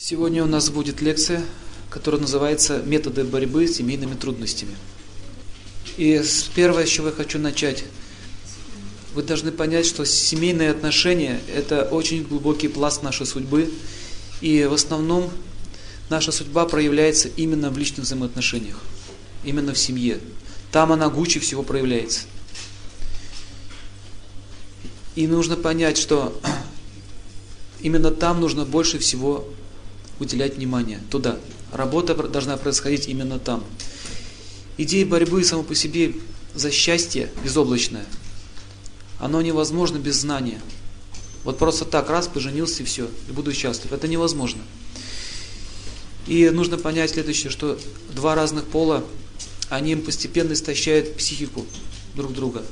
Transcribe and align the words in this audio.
Сегодня 0.00 0.44
у 0.44 0.46
нас 0.46 0.70
будет 0.70 1.00
лекция, 1.00 1.44
которая 1.90 2.20
называется 2.20 2.80
«Методы 2.86 3.24
борьбы 3.24 3.66
с 3.66 3.78
семейными 3.78 4.14
трудностями». 4.14 4.76
И 5.96 6.22
первое, 6.54 6.86
с 6.86 6.88
чего 6.88 7.08
я 7.08 7.12
хочу 7.12 7.40
начать, 7.40 7.82
вы 9.12 9.24
должны 9.24 9.50
понять, 9.50 9.86
что 9.86 10.06
семейные 10.06 10.70
отношения– 10.70 11.40
это 11.52 11.82
очень 11.82 12.22
глубокий 12.22 12.68
пласт 12.68 13.02
нашей 13.02 13.26
судьбы, 13.26 13.72
и 14.40 14.66
в 14.66 14.72
основном 14.72 15.32
наша 16.10 16.30
судьба 16.30 16.66
проявляется 16.66 17.26
именно 17.36 17.68
в 17.68 17.76
личных 17.76 18.06
взаимоотношениях, 18.06 18.80
именно 19.42 19.74
в 19.74 19.78
семье. 19.78 20.20
Там 20.70 20.92
она 20.92 21.08
гуче 21.08 21.40
всего 21.40 21.64
проявляется. 21.64 22.20
И 25.16 25.26
нужно 25.26 25.56
понять, 25.56 25.98
что 25.98 26.40
именно 27.80 28.12
там 28.12 28.40
нужно 28.40 28.64
больше 28.64 29.00
всего 29.00 29.52
уделять 30.20 30.56
внимание 30.56 31.00
туда. 31.10 31.38
Работа 31.72 32.14
должна 32.14 32.56
происходить 32.56 33.08
именно 33.08 33.38
там. 33.38 33.64
Идея 34.76 35.04
борьбы 35.06 35.44
само 35.44 35.62
по 35.62 35.74
себе 35.74 36.14
за 36.54 36.70
счастье 36.70 37.30
безоблачное, 37.44 38.06
оно 39.18 39.42
невозможно 39.42 39.98
без 39.98 40.16
знания. 40.16 40.60
Вот 41.44 41.58
просто 41.58 41.84
так, 41.84 42.10
раз, 42.10 42.28
поженился 42.28 42.82
и 42.82 42.86
все, 42.86 43.08
и 43.28 43.32
буду 43.32 43.52
счастлив. 43.52 43.92
Это 43.92 44.08
невозможно. 44.08 44.62
И 46.26 46.50
нужно 46.50 46.78
понять 46.78 47.10
следующее, 47.10 47.50
что 47.50 47.78
два 48.14 48.34
разных 48.34 48.64
пола, 48.66 49.04
они 49.70 49.96
постепенно 49.96 50.52
истощают 50.52 51.16
психику 51.16 51.64
друг 52.14 52.32
друга. 52.32 52.62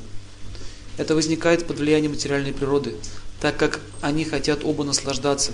Это 0.97 1.15
возникает 1.15 1.65
под 1.65 1.79
влиянием 1.79 2.11
материальной 2.11 2.53
природы, 2.53 2.95
так 3.39 3.57
как 3.57 3.81
они 4.01 4.25
хотят 4.25 4.63
оба 4.63 4.83
наслаждаться 4.83 5.51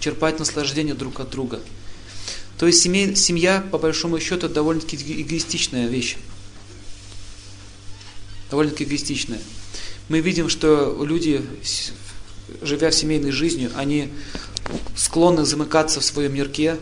черпать 0.00 0.38
наслаждение 0.38 0.94
друг 0.94 1.20
от 1.20 1.30
друга. 1.30 1.60
То 2.58 2.66
есть 2.66 2.82
семья, 2.82 3.14
семья 3.14 3.64
по 3.70 3.78
большому 3.78 4.18
счету, 4.18 4.48
довольно-таки 4.48 4.96
эгоистичная 5.22 5.86
вещь. 5.86 6.16
Довольно-таки 8.50 8.84
эгоистичная. 8.84 9.40
Мы 10.08 10.20
видим, 10.20 10.48
что 10.48 11.04
люди, 11.04 11.44
живя 12.62 12.90
в 12.90 12.94
семейной 12.94 13.30
жизнью, 13.30 13.70
они 13.76 14.12
склонны 14.96 15.44
замыкаться 15.44 16.00
в 16.00 16.04
своем 16.04 16.34
мирке, 16.34 16.78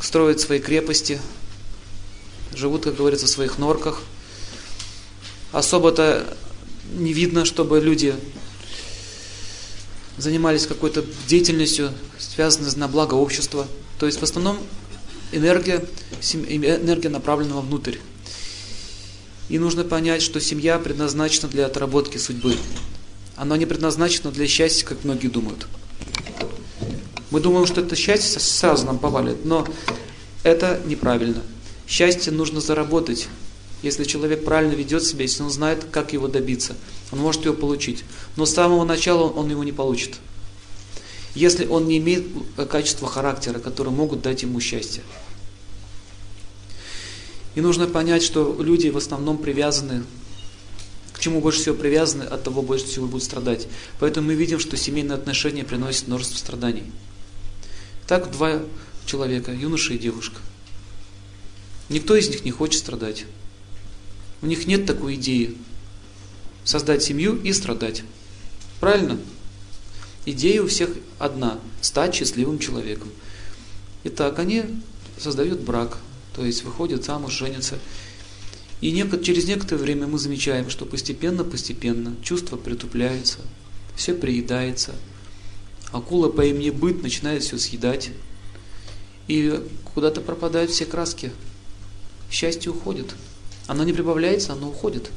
строить 0.00 0.40
свои 0.40 0.60
крепости, 0.60 1.20
живут, 2.54 2.84
как 2.84 2.96
говорится, 2.96 3.26
в 3.26 3.30
своих 3.30 3.58
норках. 3.58 4.02
Особо-то 5.52 6.36
не 6.92 7.12
видно, 7.12 7.44
чтобы 7.44 7.80
люди 7.80 8.14
занимались 10.16 10.66
какой-то 10.66 11.04
деятельностью, 11.26 11.90
связанной 12.18 12.70
на 12.76 12.88
благо 12.88 13.14
общества. 13.14 13.66
То 13.98 14.06
есть 14.06 14.20
в 14.20 14.22
основном 14.22 14.58
энергия, 15.32 15.84
энергия 16.32 17.08
направлена 17.08 17.60
внутрь. 17.60 17.96
И 19.48 19.58
нужно 19.58 19.84
понять, 19.84 20.22
что 20.22 20.40
семья 20.40 20.78
предназначена 20.78 21.48
для 21.48 21.66
отработки 21.66 22.16
судьбы. 22.16 22.56
Она 23.36 23.56
не 23.56 23.66
предназначена 23.66 24.30
для 24.30 24.46
счастья, 24.46 24.86
как 24.86 25.04
многие 25.04 25.28
думают. 25.28 25.66
Мы 27.30 27.40
думаем, 27.40 27.66
что 27.66 27.80
это 27.80 27.96
счастье 27.96 28.40
сразу 28.40 28.86
нам 28.86 28.98
повалит, 28.98 29.44
но 29.44 29.66
это 30.44 30.80
неправильно. 30.86 31.42
Счастье 31.86 32.32
нужно 32.32 32.60
заработать. 32.60 33.28
Если 33.84 34.04
человек 34.04 34.44
правильно 34.44 34.72
ведет 34.72 35.04
себя, 35.04 35.22
если 35.22 35.42
он 35.42 35.50
знает, 35.50 35.84
как 35.90 36.12
его 36.12 36.28
добиться– 36.28 36.74
он 37.14 37.20
может 37.20 37.44
его 37.44 37.54
получить. 37.54 38.04
Но 38.36 38.44
с 38.44 38.52
самого 38.52 38.84
начала 38.84 39.28
он 39.28 39.48
его 39.48 39.62
не 39.62 39.70
получит. 39.70 40.16
Если 41.36 41.64
он 41.64 41.86
не 41.86 41.98
имеет 41.98 42.26
качества 42.68 43.08
характера, 43.08 43.60
которые 43.60 43.94
могут 43.94 44.20
дать 44.20 44.42
ему 44.42 44.60
счастье. 44.60 45.04
И 47.54 47.60
нужно 47.60 47.86
понять, 47.86 48.24
что 48.24 48.60
люди 48.60 48.88
в 48.88 48.96
основном 48.96 49.38
привязаны, 49.38 50.02
к 51.12 51.20
чему 51.20 51.40
больше 51.40 51.60
всего 51.60 51.76
привязаны, 51.76 52.24
от 52.24 52.42
того 52.42 52.62
больше 52.62 52.86
всего 52.86 53.06
будут 53.06 53.22
страдать. 53.22 53.68
Поэтому 54.00 54.26
мы 54.26 54.34
видим, 54.34 54.58
что 54.58 54.76
семейные 54.76 55.14
отношения 55.14 55.62
приносят 55.62 56.08
множество 56.08 56.36
страданий. 56.36 56.90
Так 58.08 58.32
два 58.32 58.60
человека, 59.06 59.52
юноша 59.52 59.94
и 59.94 59.98
девушка. 59.98 60.40
Никто 61.88 62.16
из 62.16 62.28
них 62.28 62.44
не 62.44 62.50
хочет 62.50 62.80
страдать. 62.80 63.24
У 64.44 64.46
них 64.46 64.66
нет 64.66 64.84
такой 64.84 65.14
идеи, 65.14 65.56
создать 66.64 67.02
семью 67.02 67.40
и 67.42 67.50
страдать. 67.54 68.02
Правильно? 68.78 69.18
Идея 70.26 70.60
у 70.62 70.66
всех 70.66 70.90
одна– 71.18 71.58
стать 71.80 72.14
счастливым 72.14 72.58
человеком. 72.58 73.08
Итак, 74.04 74.38
они 74.38 74.64
создают 75.16 75.60
брак, 75.60 75.96
то 76.36 76.44
есть 76.44 76.62
выходят 76.62 77.06
замуж, 77.06 77.32
женятся. 77.32 77.78
И 78.82 78.92
через 79.22 79.46
некоторое 79.46 79.80
время 79.80 80.08
мы 80.08 80.18
замечаем, 80.18 80.68
что 80.68 80.84
постепенно-постепенно 80.84 82.14
чувства 82.22 82.58
притупляются, 82.58 83.38
все 83.96 84.12
приедается. 84.12 84.92
Акула 85.90 86.28
по 86.28 86.44
имени 86.44 86.68
быт 86.68 87.02
начинает 87.02 87.44
все 87.44 87.56
съедать. 87.56 88.10
И 89.26 89.58
куда-то 89.94 90.20
пропадают 90.20 90.70
все 90.70 90.84
краски. 90.84 91.32
Счастье 92.30 92.70
уходит. 92.70 93.14
Оно 93.66 93.84
не 93.84 93.92
прибавляется, 93.92 94.52
оно 94.52 94.68
уходит. 94.68 95.10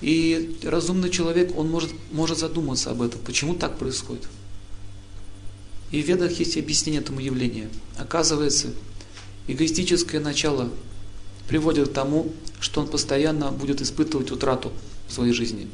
И 0.00 0.58
разумный 0.62 1.10
человек, 1.10 1.56
он 1.56 1.70
может, 1.70 1.90
может 2.10 2.38
задуматься 2.38 2.90
об 2.90 3.02
этом, 3.02 3.20
почему 3.20 3.54
так 3.54 3.78
происходит. 3.78 4.26
И 5.92 6.02
в 6.02 6.06
ведах 6.06 6.32
есть 6.32 6.56
объяснение 6.56 7.00
этому 7.00 7.20
явлению. 7.20 7.68
Оказывается, 7.98 8.68
эгоистическое 9.46 10.20
начало 10.20 10.70
приводит 11.48 11.90
к 11.90 11.92
тому, 11.92 12.32
что 12.60 12.80
он 12.80 12.88
постоянно 12.88 13.52
будет 13.52 13.80
испытывать 13.80 14.30
утрату 14.30 14.72
в 15.08 15.12
своей 15.12 15.32
жизни. 15.32 15.68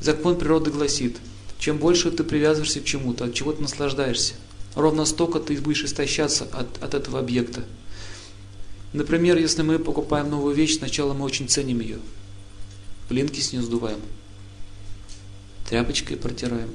Закон 0.00 0.36
природы 0.36 0.70
гласит, 0.70 1.16
чем 1.58 1.78
больше 1.78 2.10
ты 2.10 2.24
привязываешься 2.24 2.80
к 2.80 2.84
чему-то, 2.84 3.24
от 3.26 3.34
чего 3.34 3.52
ты 3.52 3.62
наслаждаешься, 3.62 4.34
ровно 4.74 5.04
столько 5.04 5.40
ты 5.40 5.56
будешь 5.60 5.84
истощаться 5.84 6.44
от, 6.52 6.82
от 6.82 6.94
этого 6.94 7.18
объекта. 7.18 7.64
Например, 8.96 9.38
если 9.38 9.62
мы 9.62 9.78
покупаем 9.78 10.30
новую 10.30 10.54
вещь, 10.54 10.78
сначала 10.78 11.12
мы 11.14 11.24
очень 11.24 11.48
ценим 11.48 11.80
ее– 11.80 11.98
Пылинки 13.08 13.40
с 13.40 13.52
нее 13.52 13.62
сдуваем. 13.62 14.00
Тряпочкой 15.68 16.16
протираем. 16.16 16.70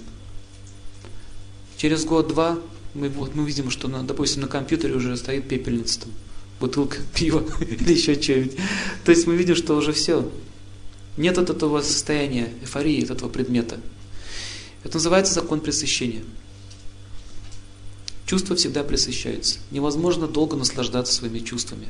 Через 1.78 2.06
год-два 2.06 2.60
мы, 2.94 3.10
вот, 3.10 3.36
мы 3.36 3.46
видим, 3.46 3.70
что, 3.70 3.88
на, 3.88 4.04
допустим, 4.04 4.42
на 4.42 4.48
компьютере 4.48 4.94
уже 4.94 5.16
стоит 5.18 5.48
пепельница, 5.48 6.02
там, 6.02 6.12
бутылка 6.60 6.98
пива 7.16 7.44
или 7.60 7.94
еще 7.94 8.22
что-нибудь. 8.22 8.56
То 9.04 9.12
есть 9.12 9.28
мы 9.28 9.36
видим, 9.36 9.56
что 9.56 9.76
уже 9.76 9.94
все. 9.94 10.30
Нет 11.18 11.38
от 11.38 11.50
этого 11.50 11.82
состояния 11.82 12.54
эйфории, 12.62 13.04
от 13.04 13.12
этого 13.12 13.30
предмета. 13.30 13.80
Это 14.84 14.96
называется 14.96 15.34
закон 15.34 15.60
пресыщения. 15.60 16.24
Чувства 18.26 18.56
всегда 18.56 18.84
пресыщаются. 18.84 19.60
Невозможно 19.72 20.28
долго 20.28 20.56
наслаждаться 20.56 21.14
своими 21.14 21.40
чувствами. 21.40 21.90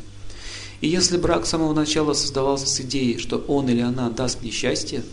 И 0.81 0.87
если 0.87 1.17
брак 1.17 1.45
с 1.45 1.49
самого 1.49 1.73
начала 1.73 2.13
создавался 2.13 2.65
с 2.65 2.81
идеей, 2.81 3.19
что 3.19 3.37
он 3.37 3.69
или 3.69 3.81
она 3.81 4.09
даст 4.09 4.41
мне 4.41 4.51
счастье, 4.51 5.03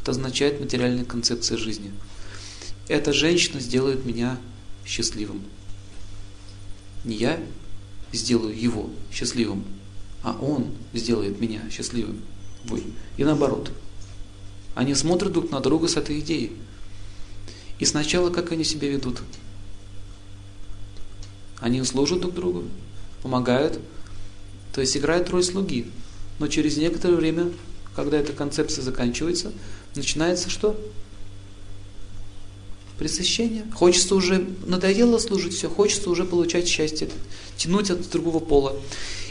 это 0.00 0.12
означает 0.12 0.60
материальная 0.60 1.04
концепция 1.04 1.58
жизни. 1.58 1.92
Эта 2.86 3.12
женщина 3.12 3.58
сделает 3.58 4.04
меня 4.04 4.38
счастливым. 4.86 5.42
Не 7.04 7.16
я 7.16 7.40
сделаю 8.12 8.58
его 8.58 8.90
счастливым, 9.12 9.64
а 10.22 10.38
он 10.40 10.68
сделает 10.92 11.40
меня 11.40 11.62
счастливым. 11.70 12.20
Вы. 12.64 12.82
И 13.16 13.24
наоборот. 13.24 13.72
Они 14.74 14.94
смотрят 14.94 15.32
друг 15.32 15.50
на 15.50 15.60
друга 15.60 15.88
с 15.88 15.96
этой 15.96 16.20
идеей. 16.20 16.52
И 17.78 17.84
сначала 17.84 18.30
как 18.30 18.52
они 18.52 18.64
себя 18.64 18.88
ведут? 18.88 19.22
Они 21.60 21.82
служат 21.82 22.20
друг 22.20 22.34
другу, 22.34 22.64
помогают, 23.22 23.80
то 24.74 24.80
есть 24.80 24.96
играет 24.96 25.30
роль 25.30 25.44
слуги. 25.44 25.86
Но 26.40 26.48
через 26.48 26.76
некоторое 26.76 27.14
время, 27.14 27.50
когда 27.94 28.18
эта 28.18 28.32
концепция 28.32 28.82
заканчивается, 28.82 29.52
начинается 29.94 30.50
что? 30.50 30.78
Пресыщение. 32.98 33.64
Хочется 33.72 34.16
уже, 34.16 34.46
надоело 34.66 35.18
служить 35.18 35.54
все, 35.54 35.68
хочется 35.68 36.10
уже 36.10 36.24
получать 36.24 36.66
счастье, 36.66 37.08
тянуть 37.56 37.90
от 37.90 38.10
другого 38.10 38.40
пола. 38.40 38.76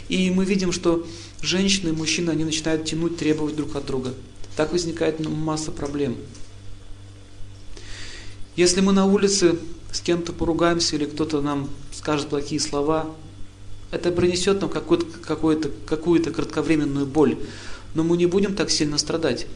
И 0.08 0.30
мы 0.30 0.46
видим, 0.46 0.72
что 0.72 1.06
женщины 1.42 1.90
и 1.90 1.92
мужчины, 1.92 2.30
они 2.30 2.44
начинают 2.44 2.86
тянуть, 2.86 3.18
требовать 3.18 3.56
друг 3.56 3.76
от 3.76 3.84
друга. 3.84 4.14
Так 4.56 4.72
возникает 4.72 5.20
масса 5.20 5.72
проблем. 5.72 6.16
Если 8.56 8.80
мы 8.80 8.92
на 8.92 9.04
улице 9.04 9.58
с 9.92 10.00
кем-то 10.00 10.32
поругаемся 10.32 10.96
или 10.96 11.04
кто-то 11.04 11.40
нам 11.42 11.68
скажет 11.92 12.28
плохие 12.28 12.60
слова, 12.60 13.14
это 13.94 14.10
принесет 14.10 14.60
нам 14.60 14.68
какую-то 14.68 15.06
какую 15.20 15.62
какую 15.86 16.22
кратковременную 16.22 17.06
боль, 17.06 17.38
но 17.94 18.02
мы 18.02 18.16
не 18.16 18.26
будем 18.26 18.56
так 18.56 18.70
сильно 18.70 18.98
страдать. 18.98 19.46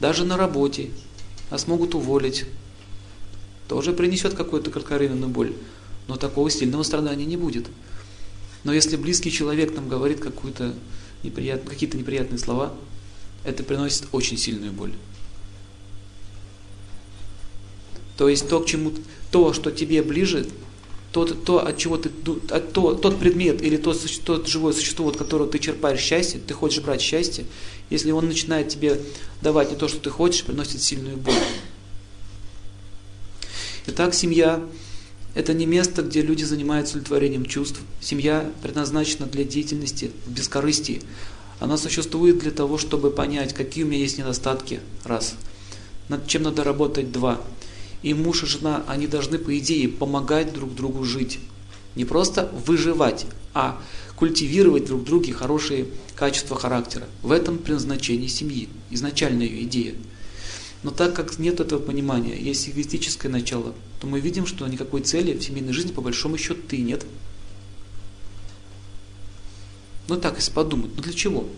Даже 0.00 0.24
на 0.24 0.36
работе 0.36 0.90
нас 1.50 1.68
могут 1.68 1.94
уволить. 1.94 2.44
тоже 3.68 3.92
принесет 3.92 4.34
какую-то 4.34 4.72
кратковременную 4.72 5.30
боль, 5.30 5.54
но 6.08 6.16
такого 6.16 6.50
сильного 6.50 6.82
страдания 6.82 7.24
не 7.24 7.36
будет. 7.36 7.66
Но 8.64 8.72
если 8.72 8.96
близкий 8.96 9.30
человек 9.30 9.74
нам 9.76 9.88
говорит 9.88 10.18
какую-то 10.18 10.74
неприят... 11.22 11.68
какие-то 11.68 11.96
неприятные 11.96 12.38
слова, 12.38 12.74
это 13.44 13.62
приносит 13.62 14.06
очень 14.10 14.38
сильную 14.38 14.72
боль. 14.72 14.92
То 18.16 18.28
есть 18.28 18.48
то, 18.48 18.60
к 18.60 18.66
чему, 18.66 18.92
то, 19.30 19.52
что 19.52 19.70
тебе 19.70 20.02
ближе, 20.02 20.46
то, 21.12 21.24
то 21.24 21.66
от 21.66 21.78
чего 21.78 21.96
ты, 21.96 22.10
то, 22.10 22.94
тот 22.94 23.18
предмет 23.18 23.62
или 23.62 23.76
тот, 23.76 23.98
тот 24.24 24.46
живое 24.48 24.72
существо, 24.72 25.08
от 25.08 25.16
которого 25.16 25.48
ты 25.48 25.58
черпаешь 25.58 26.00
счастье, 26.00 26.40
ты 26.44 26.52
хочешь 26.52 26.82
брать 26.82 27.00
счастье, 27.00 27.46
если 27.90 28.10
он 28.10 28.26
начинает 28.26 28.68
тебе 28.68 29.00
давать 29.40 29.70
не 29.70 29.76
то, 29.76 29.88
что 29.88 29.98
ты 29.98 30.10
хочешь, 30.10 30.44
приносит 30.44 30.82
сильную 30.82 31.16
боль. 31.16 31.34
Итак, 33.86 34.14
семья– 34.14 34.62
это 35.34 35.54
не 35.54 35.64
место, 35.64 36.02
где 36.02 36.20
люди 36.22 36.44
занимаются 36.44 36.94
удовлетворением 36.94 37.46
чувств. 37.46 37.80
Семья 38.00 38.50
предназначена 38.62 39.26
для 39.26 39.44
деятельности 39.44 40.10
в 40.26 40.32
бескорыстии. 40.32 41.02
Она 41.60 41.78
существует 41.78 42.40
для 42.40 42.50
того, 42.50 42.78
чтобы 42.78 43.10
понять, 43.10 43.54
какие 43.54 43.84
у 43.84 43.86
меня 43.86 44.00
есть 44.00 44.18
недостатки, 44.18 44.80
раз. 45.04 45.34
Над 46.08 46.26
чем 46.26 46.42
надо 46.42 46.64
работать, 46.64 47.12
два– 47.12 47.40
и 48.06 48.14
муж 48.14 48.44
и 48.44 48.46
жена, 48.46 48.84
они 48.86 49.08
должны, 49.08 49.36
по 49.36 49.58
идее, 49.58 49.88
помогать 49.88 50.52
друг 50.52 50.72
другу 50.76 51.02
жить. 51.02 51.40
Не 51.96 52.04
просто 52.04 52.52
выживать, 52.64 53.26
а 53.52 53.82
культивировать 54.14 54.84
друг 54.84 55.02
друге 55.02 55.32
хорошие 55.32 55.88
качества 56.14 56.56
характера. 56.56 57.08
В 57.22 57.32
этом 57.32 57.58
предназначение 57.58 58.28
семьи, 58.28 58.68
изначальная 58.90 59.46
ее 59.46 59.64
идея. 59.64 59.94
Но 60.84 60.92
так 60.92 61.16
как 61.16 61.40
нет 61.40 61.58
этого 61.58 61.80
понимания, 61.80 62.40
есть 62.40 62.68
эгоистическое 62.68 63.32
начало, 63.32 63.74
то 64.00 64.06
мы 64.06 64.20
видим, 64.20 64.46
что 64.46 64.68
никакой 64.68 65.00
цели 65.00 65.36
в 65.36 65.42
семейной 65.42 65.72
жизни 65.72 65.90
по 65.90 66.00
большому 66.00 66.38
счету 66.38 66.60
ты 66.68 66.78
нет. 66.78 67.04
Ну 70.06 70.16
так, 70.16 70.36
если 70.36 70.52
подумать, 70.52 70.92
ну 70.94 71.02
для 71.02 71.12
чего? 71.12 71.48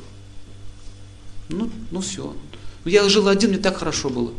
Ну, 1.51 1.71
ну 1.91 2.01
все. 2.01 2.35
Ну 2.87 2.91
я 2.91 3.07
жил 3.11 3.29
один, 3.29 3.51
мне 3.51 3.59
так 3.59 3.77
хорошо 3.77 4.09
было. 4.09 4.33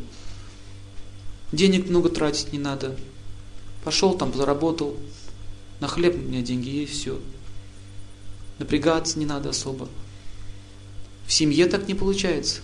Денег 1.52 1.90
много 1.90 2.10
тратить 2.10 2.54
не 2.54 2.60
надо. 2.60 2.96
Пошел 3.84 4.18
там, 4.18 4.34
заработал. 4.34 4.98
На 5.80 5.88
хлеб 5.88 6.16
у 6.16 6.20
меня 6.20 6.42
деньги 6.42 6.70
есть, 6.70 6.94
все. 6.94 7.20
Напрягаться 8.60 9.18
не 9.18 9.26
надо 9.26 9.50
особо. 9.50 9.88
В 11.26 11.34
семье 11.34 11.66
так 11.68 11.88
не 11.88 11.96
получается. 11.96 12.62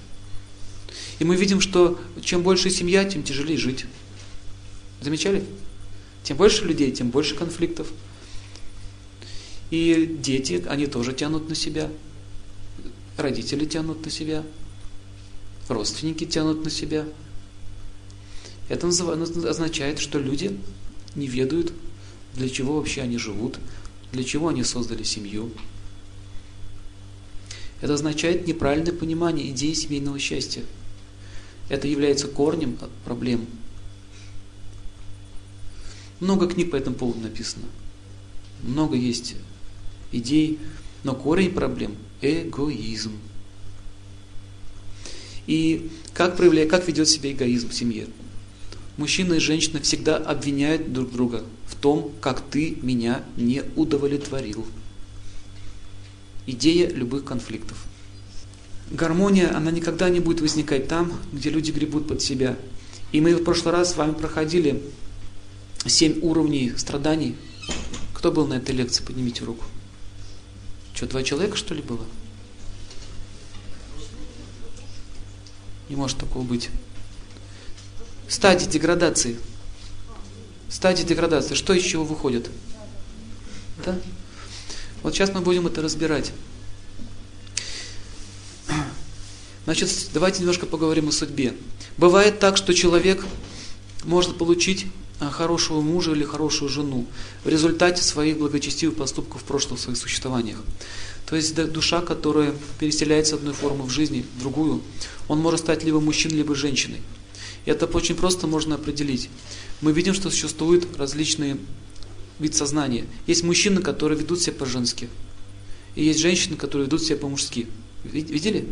И 1.19 1.23
мы 1.23 1.35
видим, 1.35 1.61
что 1.61 1.99
чем 2.21 2.43
больше 2.43 2.69
семья, 2.69 3.05
тем 3.05 3.23
тяжелее 3.23 3.57
жить. 3.57 3.85
Замечали? 5.01 5.43
Тем 6.23 6.37
больше 6.37 6.65
людей, 6.65 6.91
тем 6.91 7.09
больше 7.09 7.35
конфликтов. 7.35 7.91
И 9.71 10.17
дети, 10.19 10.63
они 10.67 10.87
тоже 10.87 11.13
тянут 11.13 11.49
на 11.49 11.55
себя. 11.55 11.89
Родители 13.17 13.65
тянут 13.65 14.03
на 14.03 14.11
себя. 14.11 14.43
Родственники 15.69 16.25
тянут 16.25 16.63
на 16.63 16.69
себя. 16.69 17.05
Это 18.67 18.87
означает, 18.87 19.99
что 19.99 20.19
люди 20.19 20.57
не 21.15 21.27
ведают, 21.27 21.73
для 22.33 22.49
чего 22.49 22.77
вообще 22.77 23.01
они 23.01 23.17
живут, 23.17 23.59
для 24.11 24.23
чего 24.23 24.47
они 24.47 24.63
создали 24.63 25.03
семью. 25.03 25.51
Это 27.81 27.93
означает 27.93 28.47
неправильное 28.47 28.93
понимание 28.93 29.49
идеи 29.51 29.73
семейного 29.73 30.17
счастья. 30.17 30.63
Это 31.69 31.87
является 31.87 32.27
корнем 32.27 32.77
проблем. 33.03 33.45
Много 36.19 36.47
книг 36.47 36.71
по 36.71 36.75
этому 36.75 36.95
поводу 36.95 37.19
написано. 37.19 37.65
Много 38.63 38.95
есть 38.95 39.35
идей, 40.11 40.59
но 41.03 41.13
корень 41.13 41.51
проблем– 41.51 41.95
эгоизм. 42.21 43.11
И 45.45 45.91
как, 46.13 46.37
проявляет, 46.37 46.69
как 46.71 46.87
ведет 46.87 47.07
себя 47.07 47.31
эгоизм 47.31 47.69
в 47.69 47.73
семье? 47.73 48.07
Мужчина 48.97 49.33
и 49.33 49.39
женщина 49.39 49.81
всегда 49.81 50.15
обвиняют 50.17 50.93
друг 50.93 51.11
друга 51.11 51.43
в 51.67 51.75
том, 51.75 52.13
как 52.21 52.41
ты 52.41 52.77
меня 52.81 53.23
не 53.35 53.63
удовлетворил. 53.75 54.65
Идея 56.47 56.89
любых 56.89 57.25
конфликтов. 57.25 57.85
Гармония, 58.91 59.55
она 59.55 59.71
никогда 59.71 60.09
не 60.09 60.19
будет 60.19 60.41
возникать 60.41 60.87
там, 60.87 61.11
где 61.33 61.49
люди 61.49 61.71
гребут 61.71 62.07
под 62.07 62.21
себя. 62.21 62.57
И 63.11 63.19
мы 63.19 63.35
в 63.35 63.43
прошлый 63.43 63.73
раз 63.73 63.93
с 63.93 63.97
вами 63.97 64.13
проходили 64.13 64.81
семь 65.85 66.19
уровней 66.21 66.73
страданий. 66.77 67.35
Кто 68.13 68.31
был 68.31 68.47
на 68.47 68.55
этой 68.55 68.75
лекции? 68.75 69.03
Поднимите 69.03 69.43
руку. 69.43 69.65
Что, 70.93 71.07
два 71.07 71.23
человека, 71.23 71.57
что 71.57 71.73
ли, 71.73 71.81
было? 71.81 72.05
Не 75.89 75.95
может 75.95 76.17
такого 76.17 76.43
быть 76.43 76.69
стадии 78.27 78.65
деградации. 78.65 79.37
Стадии 80.69 81.03
деградации. 81.03 81.55
Что 81.55 81.73
из 81.73 81.83
чего 81.83 82.03
выходит? 82.03 82.49
Да? 83.85 83.97
Вот 85.03 85.13
сейчас 85.13 85.33
мы 85.33 85.41
будем 85.41 85.67
это 85.67 85.81
разбирать. 85.81 86.31
Значит, 89.65 89.89
давайте 90.13 90.39
немножко 90.41 90.65
поговорим 90.65 91.09
о 91.09 91.11
судьбе. 91.11 91.55
Бывает 91.97 92.39
так, 92.39 92.57
что 92.57 92.73
человек 92.73 93.25
может 94.03 94.37
получить 94.37 94.85
а, 95.19 95.29
хорошего 95.29 95.81
мужа 95.81 96.11
или 96.11 96.23
хорошую 96.23 96.69
жену 96.69 97.07
в 97.43 97.49
результате 97.49 98.03
своих 98.03 98.37
благочестивых 98.37 98.95
поступков 98.97 99.41
в 99.41 99.45
прошлых 99.45 99.79
своих 99.79 99.97
существованиях. 99.97 100.57
То 101.25 101.35
есть 101.35 101.55
душа, 101.71 102.01
которая 102.01 102.53
переселяется 102.79 103.35
одной 103.35 103.53
формы 103.53 103.85
в 103.85 103.89
жизни 103.89 104.25
в 104.35 104.39
другую, 104.39 104.83
он 105.27 105.39
может 105.39 105.61
стать 105.61 105.83
либо 105.83 105.99
мужчиной, 105.99 106.37
либо 106.37 106.53
женщиной. 106.53 107.01
Это 107.65 107.85
очень 107.87 108.15
просто 108.15 108.47
можно 108.47 108.75
определить. 108.75 109.29
Мы 109.81 109.91
видим, 109.91 110.13
что 110.13 110.29
существуют 110.29 110.97
различные 110.97 111.57
вид 112.39 112.55
сознания. 112.55 113.05
Есть 113.27 113.43
мужчины, 113.43 113.81
которые 113.81 114.19
ведут 114.19 114.41
себя 114.41 114.53
по-женски. 114.53 115.09
И 115.95 116.03
есть 116.03 116.19
женщины, 116.19 116.55
которые 116.57 116.85
ведут 116.85 117.01
себя 117.01 117.17
по-мужски. 117.17 117.67
Видели? 118.03 118.67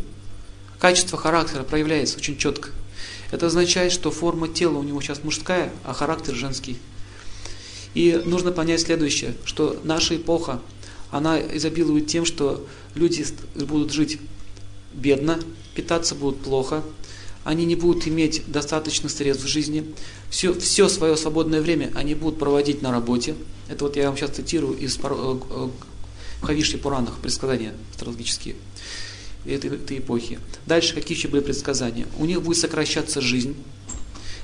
Качество 0.78 1.18
характера 1.18 1.62
проявляется 1.62 2.18
очень 2.18 2.36
четко. 2.36 2.70
Это 3.30 3.46
означает, 3.46 3.90
что 3.90 4.10
форма 4.10 4.48
тела 4.48 4.78
у 4.78 4.82
него 4.82 5.00
сейчас 5.00 5.24
мужская, 5.24 5.72
а 5.82 5.92
характер 5.92 6.34
женский. 6.34 6.76
И 7.94 8.20
нужно 8.24 8.52
понять 8.52 8.82
следующее, 8.82 9.34
что 9.44 9.80
наша 9.84 10.16
эпоха, 10.16 10.60
она 11.10 11.40
изобилует 11.40 12.06
тем, 12.06 12.24
что 12.24 12.66
люди 12.94 13.24
будут 13.54 13.92
жить 13.92 14.18
бедно, 14.92 15.40
питаться 15.74 16.14
будут 16.14 16.42
плохо, 16.42 16.82
они 17.44 17.66
не 17.66 17.76
будут 17.76 18.08
иметь 18.08 18.42
достаточно 18.46 19.08
средств 19.08 19.44
в 19.44 19.48
жизни, 19.48 19.84
все, 20.30 20.58
все 20.58 20.88
свое 20.88 21.16
свободное 21.16 21.60
время 21.60 21.92
они 21.94 22.14
будут 22.14 22.38
проводить 22.38 22.82
на 22.82 22.90
работе. 22.90 23.34
Это 23.68 23.84
вот 23.84 23.96
я 23.96 24.08
вам 24.08 24.16
сейчас 24.16 24.30
цитирую 24.30 24.76
из 24.76 24.98
э, 24.98 25.00
э, 25.02 25.68
Хавиши 26.42 26.78
Пуранах, 26.78 27.18
предсказания 27.18 27.74
астрологические 27.90 28.56
этой, 29.46 29.70
этой 29.70 29.98
эпохи. 29.98 30.38
Дальше 30.66 30.94
какие 30.94 31.16
еще 31.16 31.28
были 31.28 31.42
предсказания? 31.42 32.06
У 32.18 32.24
них 32.24 32.42
будет 32.42 32.58
сокращаться 32.58 33.20
жизнь, 33.20 33.54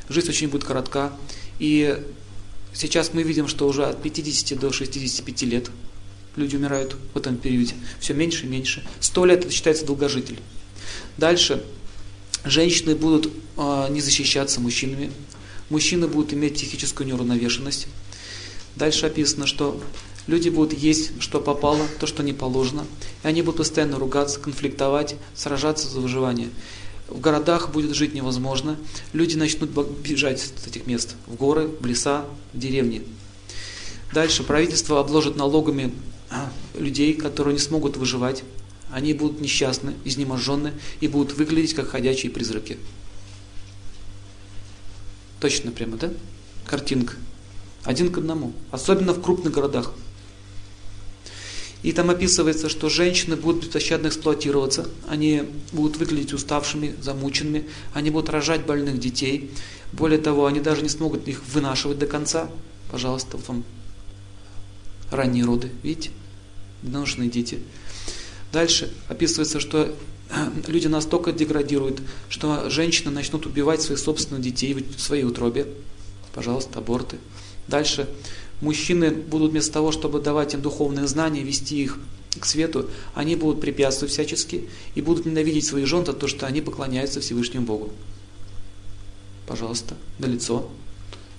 жизнь 0.09 0.29
очень 0.29 0.49
будет 0.49 0.65
коротка, 0.65 1.13
и 1.59 2.03
сейчас 2.75 3.15
мы 3.15 3.23
видим, 3.23 3.49
что 3.49 3.67
уже 3.67 3.87
от 3.87 4.03
50 4.03 4.59
до 4.59 4.73
65 4.73 5.43
лет 5.43 5.71
люди 6.37 6.57
умирают 6.57 6.97
в 7.15 7.17
этом 7.17 7.37
периоде, 7.37 7.75
все 7.99 8.13
меньше 8.13 8.45
и 8.45 8.49
меньше. 8.49 8.87
100 9.01 9.25
лет 9.25 9.45
это 9.45 9.51
считается 9.51 9.87
долгожитель. 9.87 10.39
Дальше 11.17 11.65
Женщины 12.45 12.95
будут 12.95 13.31
э, 13.57 13.87
не 13.91 14.01
защищаться 14.01 14.61
мужчинами. 14.61 15.11
Мужчины 15.69 16.09
будут 16.09 16.33
иметь 16.33 16.55
психическую 16.55 17.07
неуравновешенность. 17.07 17.87
Дальше 18.77 19.07
описано, 19.07 19.47
что 19.47 19.81
люди 20.27 20.49
будут 20.49 20.73
есть, 20.73 21.21
что 21.21 21.41
попало, 21.41 21.87
то, 21.99 22.07
что 22.07 22.23
не 22.23 22.33
положено. 22.33 22.87
И 23.23 23.27
они 23.27 23.43
будут 23.43 23.59
постоянно 23.59 23.99
ругаться, 23.99 24.41
конфликтовать, 24.41 25.17
сражаться 25.35 25.89
за 25.89 26.01
выживание. 26.01 26.49
В 27.09 27.21
городах 27.21 27.71
будет 27.73 27.95
жить 27.95 28.15
невозможно. 28.15 28.77
Люди 29.13 29.37
начнут 29.37 29.71
бежать 29.99 30.41
с 30.41 30.67
этих 30.67 30.87
мест 30.87 31.17
в 31.27 31.35
горы, 31.35 31.69
в 31.81 31.85
леса, 31.85 32.25
в 32.53 32.59
деревни. 32.59 33.03
Дальше 34.15 34.45
правительство 34.45 35.01
обложит 35.01 35.37
налогами 35.37 35.93
людей, 36.79 37.15
которые 37.15 37.55
не 37.55 37.61
смогут 37.61 37.97
выживать. 37.97 38.45
Они 38.93 39.15
будут 39.15 39.41
несчастны, 39.41 39.95
изнеможенны 40.05 40.73
и 41.01 41.09
будут 41.09 41.37
выглядеть 41.37 41.75
как 41.75 41.89
ходячие 41.89 42.31
призраки. 42.33 42.79
Точно 45.41 45.71
прямо, 45.71 45.97
да? 45.97 46.11
Картинка. 46.67 47.15
Один 47.85 48.13
к 48.13 48.19
одному. 48.19 48.53
Особенно 48.71 49.13
в 49.13 49.23
крупных 49.23 49.53
городах. 49.53 49.93
И 51.83 51.93
там 51.93 52.11
описывается, 52.11 52.69
что 52.69 52.91
женщины 52.91 53.37
будут 53.37 53.65
беспощадно 53.65 54.09
эксплуатироваться, 54.09 54.87
они 55.09 55.45
будут 55.73 55.97
выглядеть 55.97 56.35
уставшими, 56.35 56.95
замученными, 57.01 57.69
они 57.95 58.11
будут 58.11 58.29
рожать 58.29 58.67
больных 58.67 59.01
детей. 59.01 59.51
Более 59.93 60.19
того, 60.19 60.45
они 60.45 60.61
даже 60.61 60.83
не 60.83 60.91
смогут 60.91 61.27
их 61.27 61.43
вынашивать 61.49 61.99
до 61.99 62.07
конца. 62.07 62.51
Пожалуйста, 62.91 63.39
вам 63.47 63.65
ранние 65.11 65.45
роды, 65.45 65.71
видите? 65.83 66.11
Недоношенные 66.83 67.31
дети. 67.31 67.61
Дальше 68.53 68.93
описывается, 69.09 69.61
что 69.61 69.95
люди 70.67 70.87
настолько 70.87 71.33
деградируют, 71.33 72.03
что 72.29 72.69
женщины 72.71 73.11
начнут 73.11 73.47
убивать 73.47 73.83
своих 73.83 74.01
собственных 74.01 74.43
детей 74.43 74.75
в 74.75 75.01
своей 75.01 75.25
утробе. 75.25 75.67
Пожалуйста, 76.35 76.79
аборты. 76.79 77.19
Дальше 77.69 78.09
мужчины 78.61 79.11
будут 79.11 79.53
вместо 79.53 79.73
того, 79.73 79.93
чтобы 79.93 80.21
давать 80.21 80.55
им 80.55 80.63
духовные 80.63 81.07
знания, 81.07 81.43
вести 81.43 81.83
их 81.83 81.99
к 82.39 82.45
свету, 82.45 82.89
они 83.15 83.35
будут 83.35 83.61
препятствовать 83.61 84.13
всячески 84.13 84.69
и 84.95 85.01
будут 85.01 85.27
ненавидеть 85.27 85.67
своих 85.67 85.87
жен 85.87 86.07
за 86.07 86.13
то, 86.13 86.29
что 86.29 86.47
они 86.47 86.61
поклоняются 86.61 87.21
Всевышнему 87.21 87.67
Богу. 87.67 87.93
Пожалуйста, 89.47 89.97
на 90.19 90.27
лицо. 90.27 90.71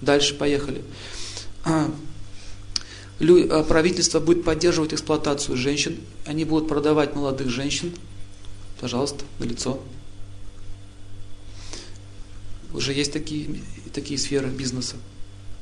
Дальше 0.01 0.35
поехали. 0.35 0.83
А, 3.19 3.63
правительство 3.63 4.19
будет 4.19 4.43
поддерживать 4.43 4.93
эксплуатацию 4.93 5.57
женщин, 5.57 5.97
они 6.25 6.45
будут 6.45 6.67
продавать 6.67 7.15
молодых 7.15 7.49
женщин. 7.49 7.93
Пожалуйста, 8.79 9.25
на 9.39 9.45
лицо. 9.45 9.79
Уже 12.73 12.93
есть 12.93 13.11
такие, 13.11 13.61
такие 13.93 14.17
сферы 14.17 14.47
бизнеса 14.47 14.95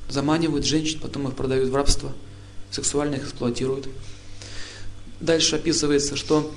заманивают 0.09 0.65
женщин, 0.65 0.99
потом 0.99 1.27
их 1.27 1.35
продают 1.35 1.69
в 1.69 1.75
рабство, 1.75 2.11
сексуально 2.71 3.15
их 3.15 3.23
эксплуатируют. 3.23 3.87
Дальше 5.19 5.55
описывается, 5.55 6.15
что 6.15 6.51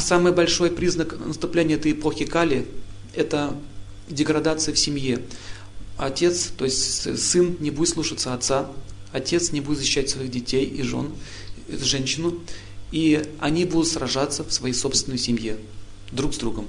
самый 0.00 0.32
большой 0.32 0.70
признак 0.70 1.18
наступления 1.18 1.76
этой 1.76 1.92
эпохи 1.92 2.26
Кали– 2.26 2.66
это 3.14 3.56
деградация 4.08 4.74
в 4.74 4.78
семье. 4.78 5.22
Отец, 5.96 6.50
то 6.56 6.64
есть 6.64 7.18
сын 7.18 7.56
не 7.60 7.70
будет 7.70 7.90
слушаться 7.90 8.34
отца, 8.34 8.70
отец 9.12 9.52
не 9.52 9.60
будет 9.60 9.78
защищать 9.78 10.10
своих 10.10 10.30
детей 10.30 10.64
и 10.64 10.82
жен, 10.82 11.12
женщину, 11.68 12.38
и 12.92 13.22
они 13.38 13.64
будут 13.64 13.88
сражаться 13.88 14.44
в 14.44 14.52
своей 14.52 14.74
собственной 14.74 15.18
семье, 15.18 15.56
друг 16.12 16.34
с 16.34 16.38
другом. 16.38 16.66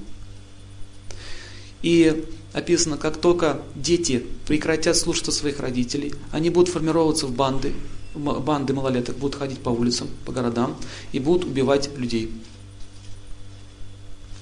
И 1.82 2.26
описано, 2.54 2.98
как 2.98 3.18
только 3.18 3.62
дети 3.76 4.24
прекратят 4.48 4.98
слушаться 4.98 5.32
своих 5.32 5.60
родителей, 5.60 6.14
они 6.32 6.50
будут 6.50 6.70
формироваться 6.70 7.26
в 7.26 7.32
банды, 7.32 7.74
банды 8.14 8.74
малолеток 8.74 9.18
будут 9.18 9.40
ходить 9.40 9.60
по 9.60 9.70
улицам, 9.70 10.10
по 10.26 10.32
городам 10.32 10.78
и 11.12 11.20
будут 11.20 11.46
убивать 11.46 11.90
людей. 11.98 12.32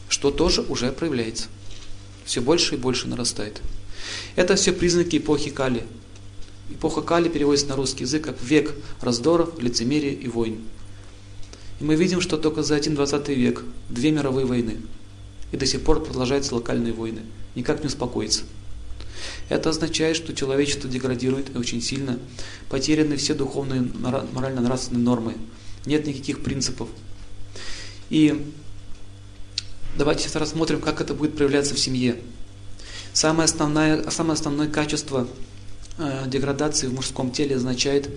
Что 0.10 0.32
тоже 0.32 0.62
уже 0.64 0.92
проявляется. 0.92 1.48
Все 2.26 2.42
больше 2.42 2.76
и 2.76 2.78
больше 2.78 3.08
нарастает. 3.08 3.62
Это 4.36 4.56
все 4.56 4.74
признаки 4.74 5.18
эпохи 5.18 5.50
Кали. 5.50 5.86
Эпоха 6.72 7.02
Кали 7.02 7.30
переводится 7.30 7.68
на 7.68 7.76
русский 7.76 8.04
язык 8.04 8.24
как 8.24 8.42
век 8.42 8.74
раздоров, 9.02 9.60
лицемерия 9.60 10.14
и 10.14 10.28
войн. 10.28 10.60
И 11.80 11.84
мы 11.84 11.96
видим, 11.96 12.22
что 12.22 12.38
только 12.38 12.64
за 12.64 12.76
один 12.76 12.96
20 12.96 13.30
век 13.30 13.64
две 13.90 14.12
мировые 14.12 14.46
войны– 14.46 14.78
и 15.52 15.58
до 15.58 15.66
сих 15.66 15.82
пор 15.82 16.04
продолжаются 16.04 16.56
локальные 16.56 16.94
войны. 16.94 17.22
Никак 17.56 17.82
не 17.82 17.88
успокоится. 17.88 18.44
Это 19.50 19.70
означает, 19.70 20.16
что 20.16 20.34
человечество 20.36 20.90
деградирует 20.90 21.56
очень 21.56 21.82
сильно. 21.82 22.20
Потеряны 22.70 23.18
все 23.18 23.34
духовные 23.34 23.82
морально-нравственные 23.82 25.04
нормы. 25.04 25.36
Нет 25.86 26.06
никаких 26.06 26.44
принципов. 26.44 26.90
И 28.10 28.46
давайте 29.98 30.24
сейчас 30.24 30.36
рассмотрим, 30.36 30.82
как 30.82 31.02
это 31.02 31.14
будет 31.14 31.36
проявляться 31.36 31.74
в 31.74 31.80
семье. 31.80 32.20
Самое 33.12 33.46
основное, 33.46 34.10
самое 34.12 34.34
основное 34.34 34.68
качество 34.68 35.28
э, 36.00 36.28
деградации 36.28 36.88
в 36.88 36.94
мужском 36.94 37.32
теле 37.32 37.58
означает, 37.58 38.10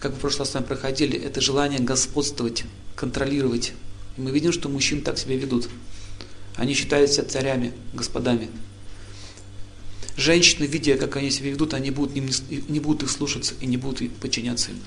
как 0.00 0.14
в 0.14 0.18
прошлый 0.18 0.40
раз 0.40 0.50
с 0.50 0.54
вами 0.54 0.64
проходили, 0.64 1.18
это 1.18 1.40
желание 1.40 1.80
господствовать, 1.80 2.64
контролировать. 2.96 3.72
И 4.16 4.20
мы 4.20 4.30
видим, 4.30 4.52
что 4.52 4.68
мужчины 4.68 5.02
так 5.02 5.18
себя 5.18 5.36
ведут. 5.36 5.68
Они 6.56 6.74
считают 6.74 7.12
себя 7.12 7.24
царями, 7.24 7.72
господами. 7.92 8.48
Женщины, 10.16 10.64
видя, 10.64 10.96
как 10.96 11.16
они 11.16 11.30
себя 11.30 11.50
ведут, 11.50 11.74
они 11.74 11.90
будут, 11.90 12.14
не, 12.14 12.28
не 12.68 12.80
будут 12.80 13.04
их 13.04 13.10
слушаться 13.10 13.54
и 13.60 13.66
не 13.66 13.76
будут 13.76 14.12
подчиняться 14.16 14.70
им. 14.70 14.78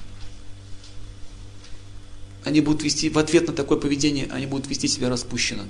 Они 2.43 2.59
будут 2.59 2.83
вести, 2.83 3.09
в 3.09 3.17
ответ 3.17 3.47
на 3.47 3.53
такое 3.53 3.77
поведение, 3.77 4.27
они 4.31 4.47
будут 4.47 4.67
вести 4.67 4.87
себя 4.87 5.09
распущенно. 5.09 5.65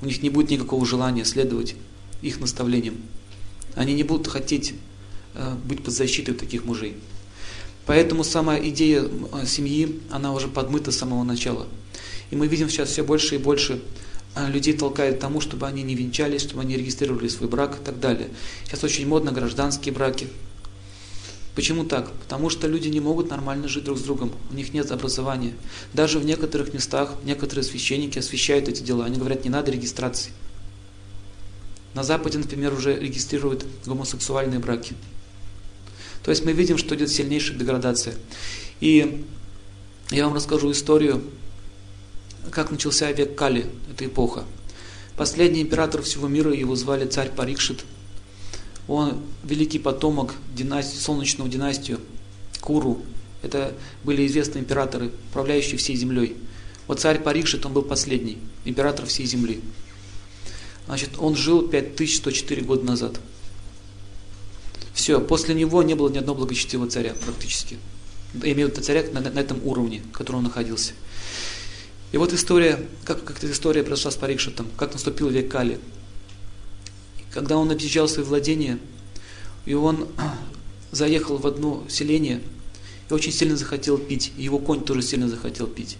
У 0.00 0.06
них 0.06 0.22
не 0.22 0.30
будет 0.30 0.50
никакого 0.50 0.86
желания 0.86 1.24
следовать 1.24 1.74
их 2.22 2.40
наставлениям. 2.40 2.96
Они 3.74 3.94
не 3.94 4.04
будут 4.04 4.28
хотеть 4.28 4.74
быть 5.64 5.82
под 5.82 5.94
защитой 5.94 6.34
таких 6.34 6.64
мужей. 6.64 6.96
Поэтому 7.86 8.22
сама 8.22 8.58
идея 8.58 9.02
э, 9.02 9.46
семьи, 9.46 10.00
она 10.10 10.32
уже 10.32 10.48
подмыта 10.48 10.92
с 10.92 10.98
самого 10.98 11.24
начала. 11.24 11.66
И 12.30 12.36
мы 12.36 12.46
видим 12.46 12.68
сейчас 12.68 12.90
все 12.90 13.02
больше 13.02 13.34
и 13.34 13.38
больше 13.38 13.82
а, 14.34 14.48
людей 14.48 14.72
толкает 14.74 15.16
к 15.16 15.20
тому, 15.20 15.40
чтобы 15.40 15.66
они 15.66 15.82
не 15.82 15.94
венчались, 15.94 16.42
чтобы 16.42 16.62
они 16.62 16.76
регистрировали 16.76 17.28
свой 17.28 17.48
брак 17.48 17.78
и 17.80 17.84
так 17.84 18.00
далее. 18.00 18.28
Сейчас 18.64 18.84
очень 18.84 19.06
модно 19.06 19.32
гражданские 19.32 19.92
браки. 19.92 20.28
Почему 21.54 21.84
так? 21.84 22.10
Потому 22.12 22.48
что 22.48 22.66
люди 22.66 22.88
не 22.88 23.00
могут 23.00 23.28
нормально 23.28 23.68
жить 23.68 23.84
друг 23.84 23.98
с 23.98 24.02
другом, 24.02 24.32
у 24.50 24.54
них 24.54 24.72
нет 24.72 24.90
образования. 24.90 25.52
Даже 25.92 26.18
в 26.18 26.24
некоторых 26.24 26.72
местах 26.72 27.14
некоторые 27.24 27.62
священники 27.62 28.18
освещают 28.18 28.68
эти 28.68 28.82
дела, 28.82 29.04
они 29.04 29.18
говорят, 29.18 29.44
не 29.44 29.50
надо 29.50 29.70
регистрации. 29.70 30.32
На 31.92 32.02
Западе, 32.02 32.38
например, 32.38 32.72
уже 32.72 32.98
регистрируют 32.98 33.66
гомосексуальные 33.84 34.60
браки. 34.60 34.94
То 36.22 36.30
есть 36.30 36.44
мы 36.44 36.52
видим, 36.52 36.78
что 36.78 36.94
идет 36.94 37.10
сильнейшая 37.10 37.58
деградация. 37.58 38.14
И 38.80 39.24
я 40.10 40.24
вам 40.26 40.34
расскажу 40.34 40.70
историю 40.70 41.22
как 42.50 42.70
начался 42.70 43.10
век 43.12 43.34
Кали, 43.34 43.66
эта 43.90 44.06
эпоха. 44.06 44.44
Последний 45.16 45.62
император 45.62 46.02
всего 46.02 46.28
мира, 46.28 46.52
его 46.52 46.74
звали 46.74 47.06
царь 47.06 47.30
Парикшит. 47.30 47.84
Он 48.88 49.20
великий 49.44 49.78
потомок 49.78 50.34
династии, 50.54 50.98
солнечного 50.98 51.48
династию 51.48 52.00
Куру. 52.60 53.00
Это 53.42 53.74
были 54.04 54.26
известные 54.26 54.62
императоры, 54.62 55.12
управляющие 55.30 55.76
всей 55.76 55.96
землей. 55.96 56.36
Вот 56.86 57.00
царь 57.00 57.20
Парикшит, 57.20 57.64
он 57.64 57.72
был 57.72 57.82
последний, 57.82 58.38
император 58.64 59.06
всей 59.06 59.26
земли. 59.26 59.60
Значит, 60.86 61.10
он 61.18 61.36
жил 61.36 61.68
5104 61.68 62.62
года 62.62 62.84
назад. 62.84 63.20
Все, 64.94 65.20
после 65.20 65.54
него 65.54 65.82
не 65.82 65.94
было 65.94 66.08
ни 66.08 66.18
одного 66.18 66.40
благочестивого 66.40 66.90
царя 66.90 67.14
практически. 67.24 67.78
Я 68.34 68.52
имею 68.52 68.68
в 68.68 68.72
виду 68.72 68.82
царя 68.82 69.04
на, 69.12 69.20
на 69.20 69.38
этом 69.38 69.60
уровне, 69.66 70.02
в 70.12 70.16
котором 70.16 70.38
он 70.38 70.44
находился. 70.44 70.92
И 72.12 72.18
вот 72.18 72.32
история, 72.32 72.78
как, 73.04 73.24
как 73.24 73.38
эта 73.38 73.50
история 73.50 73.82
произошла 73.82 74.10
с 74.10 74.16
Парикшитом, 74.16 74.66
как 74.76 74.92
наступил 74.92 75.28
век 75.28 75.50
Кали. 75.50 75.78
Когда 77.32 77.56
он 77.56 77.70
объезжал 77.70 78.06
свои 78.08 78.24
владения, 78.24 78.78
и 79.64 79.72
он 79.74 80.08
заехал 80.92 81.38
в 81.38 81.46
одно 81.46 81.84
селение, 81.88 82.42
и 83.08 83.14
очень 83.14 83.32
сильно 83.32 83.56
захотел 83.56 83.96
пить, 83.96 84.32
и 84.36 84.44
его 84.44 84.58
конь 84.58 84.84
тоже 84.84 85.02
сильно 85.02 85.28
захотел 85.28 85.66
пить. 85.66 85.96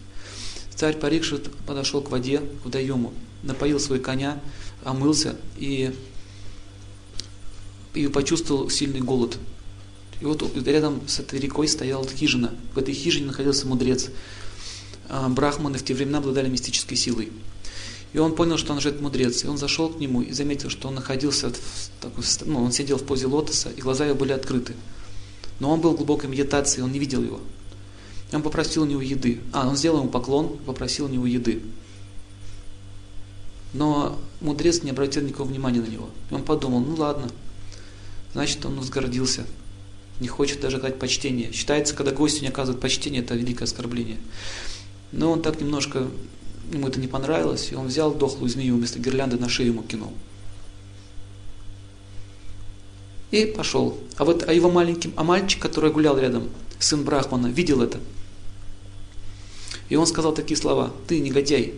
Царь 0.74 0.96
Парикшит 0.96 1.50
подошел 1.66 2.02
к 2.02 2.10
воде, 2.10 2.40
к 2.40 2.64
водоему, 2.64 3.14
напоил 3.42 3.80
свой 3.80 3.98
коня, 3.98 4.40
омылся 4.84 5.36
и, 5.56 5.94
и 7.94 8.08
почувствовал 8.08 8.70
сильный 8.70 9.00
голод. 9.00 9.38
И 10.20 10.24
вот 10.24 10.42
рядом 10.66 11.00
с 11.08 11.18
этой 11.18 11.40
рекой 11.40 11.66
стояла 11.68 12.06
хижина. 12.06 12.54
В 12.74 12.78
этой 12.78 12.94
хижине 12.94 13.26
находился 13.26 13.66
мудрец. 13.66 14.08
А, 15.08 15.28
брахманы 15.28 15.78
в 15.78 15.84
те 15.84 15.94
времена 15.94 16.18
обладали 16.18 16.48
мистической 16.48 16.96
силой. 16.96 17.32
И 18.12 18.18
он 18.18 18.34
понял, 18.34 18.56
что 18.56 18.72
он 18.72 18.80
же 18.80 18.92
мудрец. 18.92 19.42
И 19.44 19.48
он 19.48 19.58
зашел 19.58 19.88
к 19.88 19.98
нему 19.98 20.22
и 20.22 20.32
заметил, 20.32 20.70
что 20.70 20.88
он 20.88 20.94
находился, 20.94 21.50
в 21.50 21.90
такой, 22.00 22.24
ну, 22.44 22.62
он 22.62 22.72
сидел 22.72 22.98
в 22.98 23.04
позе 23.04 23.26
лотоса, 23.26 23.70
и 23.70 23.80
глаза 23.80 24.06
его 24.06 24.16
были 24.16 24.32
открыты. 24.32 24.74
Но 25.60 25.70
он 25.70 25.80
был 25.80 25.92
в 25.92 25.96
глубокой 25.96 26.30
медитации, 26.30 26.82
он 26.82 26.92
не 26.92 26.98
видел 26.98 27.22
его. 27.22 27.40
И 28.30 28.36
он 28.36 28.42
попросил 28.42 28.82
у 28.82 28.86
него 28.86 29.00
еды. 29.00 29.40
А, 29.52 29.68
он 29.68 29.76
сделал 29.76 30.00
ему 30.00 30.08
поклон, 30.08 30.58
попросил 30.66 31.06
у 31.06 31.08
него 31.08 31.26
еды. 31.26 31.62
Но 33.72 34.18
мудрец 34.40 34.82
не 34.82 34.90
обратил 34.90 35.22
никакого 35.22 35.48
внимания 35.48 35.80
на 35.80 35.86
него. 35.86 36.10
И 36.30 36.34
он 36.34 36.42
подумал, 36.42 36.80
ну 36.80 36.94
ладно, 36.94 37.28
значит 38.32 38.64
он 38.64 38.78
возгордился, 38.78 39.46
не 40.20 40.28
хочет 40.28 40.60
даже 40.60 40.78
дать 40.78 40.98
почтение. 40.98 41.52
Считается, 41.52 41.94
когда 41.94 42.12
гостю 42.12 42.42
не 42.42 42.48
оказывают 42.48 42.80
почтение, 42.80 43.22
это 43.22 43.34
великое 43.34 43.64
оскорбление. 43.64 44.18
Но 45.10 45.30
он 45.30 45.42
так 45.42 45.60
немножко, 45.60 46.08
ему 46.72 46.88
это 46.88 47.00
не 47.00 47.08
понравилось, 47.08 47.70
и 47.70 47.74
он 47.74 47.88
взял 47.88 48.14
дохлую 48.14 48.48
змею 48.48 48.76
вместо 48.76 48.98
гирлянды 48.98 49.38
на 49.38 49.48
шею 49.48 49.70
ему 49.70 49.82
кинул. 49.82 50.12
И 53.30 53.46
пошел. 53.46 53.98
А 54.16 54.24
вот 54.24 54.46
а 54.46 54.52
его 54.52 54.70
маленький, 54.70 55.12
а 55.16 55.24
мальчик, 55.24 55.60
который 55.60 55.90
гулял 55.90 56.18
рядом, 56.18 56.50
сын 56.78 57.02
Брахмана, 57.02 57.46
видел 57.46 57.82
это. 57.82 57.98
И 59.88 59.96
он 59.96 60.06
сказал 60.06 60.34
такие 60.34 60.56
слова, 60.56 60.92
ты 61.06 61.20
негодяй. 61.20 61.74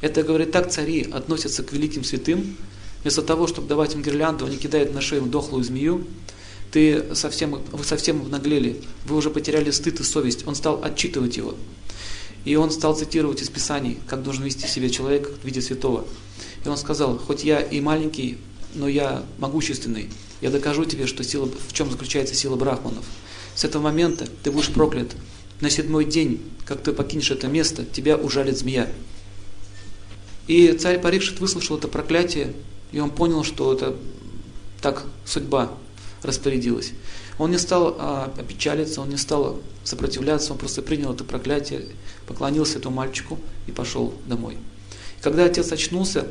Это, 0.00 0.22
говорит, 0.22 0.52
так 0.52 0.70
цари 0.70 1.02
относятся 1.02 1.62
к 1.62 1.72
великим 1.72 2.04
святым, 2.04 2.56
вместо 3.04 3.22
того, 3.22 3.46
чтобы 3.46 3.68
давать 3.68 3.94
им 3.94 4.02
гирлянду, 4.02 4.46
они 4.46 4.56
кидают 4.56 4.92
на 4.94 5.00
шею 5.00 5.26
дохлую 5.26 5.62
змею, 5.62 6.06
ты 6.72 7.14
совсем, 7.14 7.60
вы 7.70 7.84
совсем 7.84 8.22
обнаглели, 8.22 8.80
вы 9.06 9.16
уже 9.16 9.30
потеряли 9.30 9.70
стыд 9.70 10.00
и 10.00 10.02
совесть. 10.02 10.44
Он 10.46 10.56
стал 10.56 10.82
отчитывать 10.82 11.36
его. 11.36 11.54
И 12.44 12.56
он 12.56 12.70
стал 12.70 12.96
цитировать 12.96 13.42
из 13.42 13.48
Писаний, 13.48 13.98
как 14.08 14.22
должен 14.22 14.42
вести 14.42 14.66
себя 14.66 14.90
человек 14.90 15.30
в 15.40 15.44
виде 15.46 15.62
святого. 15.62 16.04
И 16.64 16.68
он 16.68 16.76
сказал, 16.76 17.16
хоть 17.18 17.44
я 17.44 17.60
и 17.60 17.80
маленький, 17.80 18.38
но 18.74 18.88
я 18.88 19.22
могущественный, 19.38 20.10
я 20.40 20.50
докажу 20.50 20.84
тебе, 20.84 21.06
что 21.06 21.22
сила, 21.22 21.48
в 21.68 21.72
чем 21.72 21.90
заключается 21.90 22.34
сила 22.34 22.56
брахманов. 22.56 23.04
С 23.54 23.64
этого 23.64 23.82
момента 23.82 24.26
ты 24.42 24.50
будешь 24.50 24.70
проклят. 24.70 25.12
На 25.60 25.70
седьмой 25.70 26.06
день, 26.06 26.42
как 26.66 26.82
ты 26.82 26.92
покинешь 26.92 27.30
это 27.30 27.48
место, 27.48 27.84
тебя 27.84 28.16
ужалит 28.16 28.58
змея. 28.58 28.90
И 30.48 30.72
царь 30.72 30.98
Парикшит 30.98 31.38
выслушал 31.38 31.78
это 31.78 31.86
проклятие, 31.86 32.52
и 32.94 33.00
он 33.00 33.10
понял, 33.10 33.42
что 33.42 33.72
это 33.72 33.96
так 34.80 35.04
судьба 35.26 35.72
распорядилась. 36.22 36.92
Он 37.38 37.50
не 37.50 37.58
стал 37.58 37.96
а, 37.98 38.32
опечалиться, 38.38 39.00
он 39.00 39.08
не 39.08 39.16
стал 39.16 39.60
сопротивляться, 39.82 40.52
он 40.52 40.58
просто 40.58 40.80
принял 40.80 41.12
это 41.12 41.24
проклятие, 41.24 41.86
поклонился 42.28 42.78
этому 42.78 42.94
мальчику 42.94 43.40
и 43.66 43.72
пошел 43.72 44.14
домой. 44.26 44.58
И 45.18 45.22
когда 45.22 45.44
отец 45.44 45.72
очнулся, 45.72 46.28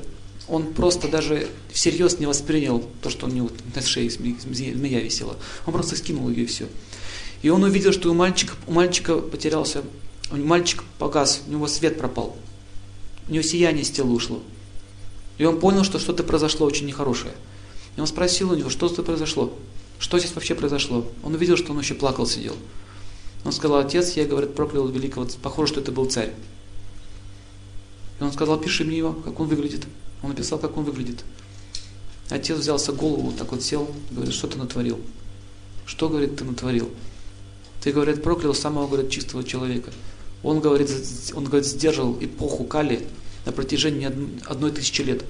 он 0.48 0.74
просто 0.74 1.10
даже 1.10 1.50
всерьез 1.70 2.20
не 2.20 2.27
воспринял 2.27 2.82
то, 3.01 3.10
что 3.10 3.25
у 3.25 3.29
него 3.29 3.50
на 3.75 3.82
шее 3.82 4.10
змея 4.10 5.01
висела. 5.01 5.36
Он 5.65 5.74
просто 5.74 5.98
скинул 5.98 6.29
ее 6.29 6.43
и 6.43 6.46
все. 6.46 6.70
И 7.41 7.50
он 7.50 7.63
увидел, 7.63 7.91
что 7.91 8.10
у 8.10 8.13
мальчика, 8.13 8.53
у 8.67 8.72
мальчика 8.72 9.17
потерялся, 9.17 9.84
мальчик 10.32 10.86
погас, 10.98 11.41
у 11.46 11.51
него 11.51 11.67
свет 11.67 11.98
пропал. 11.98 12.38
У 13.27 13.34
него 13.34 13.43
сияние 13.43 13.84
с 13.84 13.91
тела 13.91 14.12
ушло. 14.12 14.41
И 15.37 15.45
он 15.45 15.59
понял, 15.59 15.83
что 15.83 15.99
что-то 15.99 16.23
произошло 16.23 16.65
очень 16.65 16.85
нехорошее. 16.85 17.33
И 17.95 18.01
он 18.01 18.07
спросил 18.07 18.51
у 18.51 18.55
него, 18.55 18.69
что 18.69 18.87
это 18.87 19.03
произошло? 19.03 19.53
Что 19.99 20.19
здесь 20.19 20.33
вообще 20.35 20.55
произошло? 20.55 21.05
Он 21.23 21.33
увидел, 21.33 21.57
что 21.57 21.71
он 21.71 21.79
еще 21.79 21.93
плакал, 21.93 22.25
сидел. 22.25 22.55
Он 23.45 23.51
сказал, 23.51 23.77
отец, 23.77 24.11
я, 24.13 24.25
говорит, 24.25 24.55
проклял 24.55 24.87
великого, 24.87 25.27
похоже, 25.41 25.73
что 25.73 25.81
это 25.81 25.91
был 25.91 26.05
царь. 26.05 26.33
И 28.19 28.23
он 28.23 28.31
сказал, 28.31 28.59
пиши 28.59 28.83
мне 28.83 28.97
его, 28.97 29.13
как 29.13 29.39
он 29.39 29.47
выглядит. 29.47 29.85
Он 30.21 30.29
написал, 30.29 30.59
как 30.59 30.77
он 30.77 30.85
выглядит. 30.85 31.23
Отец 32.29 32.57
взялся 32.57 32.93
голову, 32.93 33.33
так 33.37 33.51
вот 33.51 33.61
сел, 33.61 33.89
говорит, 34.11 34.33
что 34.33 34.47
ты 34.47 34.57
натворил? 34.57 34.99
Что, 35.85 36.07
говорит, 36.07 36.37
ты 36.37 36.45
натворил? 36.45 36.89
Ты, 37.81 37.91
говорит, 37.91 38.23
проклял 38.23 38.53
самого, 38.53 38.87
говорит, 38.87 39.09
чистого 39.11 39.43
человека. 39.43 39.91
Он, 40.41 40.61
говорит, 40.61 40.89
он, 41.35 41.43
говорит, 41.43 41.67
сдержал 41.67 42.17
эпоху 42.21 42.63
Кали 42.63 43.05
на 43.45 43.51
протяжении 43.51 44.09
одной 44.45 44.71
тысячи 44.71 45.01
лет 45.01 45.23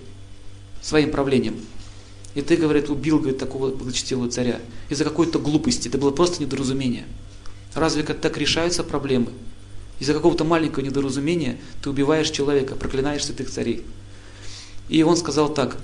своим 0.82 1.12
правлением. 1.12 1.56
И 2.36 2.42
ты, 2.42 2.56
говорит, 2.58 2.90
убил, 2.90 3.20
говорит, 3.20 3.38
такого 3.38 3.74
благочестивого 3.74 4.30
царя 4.30 4.60
из-за 4.90 5.04
какой-то 5.04 5.40
глупости. 5.40 5.88
Это 5.88 5.98
было 5.98 6.12
просто 6.12 6.42
недоразумение. 6.42 7.06
Разве 7.76 8.04
как 8.04 8.20
так 8.20 8.38
решаются 8.38 8.84
проблемы? 8.84 9.30
Из-за 10.00 10.14
какого-то 10.14 10.44
маленького 10.44 10.84
недоразумения 10.84 11.60
ты 11.82 11.90
убиваешь 11.90 12.30
человека, 12.30 12.76
проклинаешь 12.76 13.26
святых 13.26 13.50
царей. 13.50 13.84
И 14.90 15.04
он 15.04 15.16
сказал 15.16 15.54
так, 15.54 15.78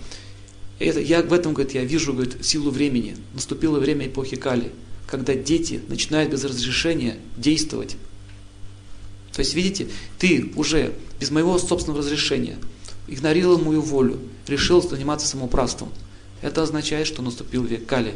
это, 0.80 1.00
я 1.00 1.22
в 1.22 1.34
этом, 1.34 1.54
говорит, 1.54 1.74
я 1.74 1.84
вижу, 1.84 2.14
говорит, 2.14 2.44
силу 2.44 2.72
времени. 2.72 3.16
Наступило 3.34 3.80
время 3.80 4.08
эпохи 4.08 4.36
Кали, 4.36 4.72
когда 5.08 5.36
дети 5.36 5.82
начинают 5.88 6.32
без 6.32 6.44
разрешения 6.44 7.18
действовать. 7.38 7.96
То 9.40 9.42
есть, 9.42 9.54
видите, 9.54 9.88
ты 10.18 10.52
уже 10.58 10.94
без 11.18 11.32
моего 11.32 11.58
собственного 11.58 12.02
разрешения 12.02 12.58
игнорировал 13.08 13.58
мою 13.58 13.80
волю, 13.80 14.20
решил 14.48 14.82
заниматься 14.82 15.28
самоуправством. 15.28 15.94
Это 16.42 16.62
означает, 16.62 17.08
что 17.08 17.22
наступил 17.22 17.64
век 17.64 17.86
Кали. 17.86 18.16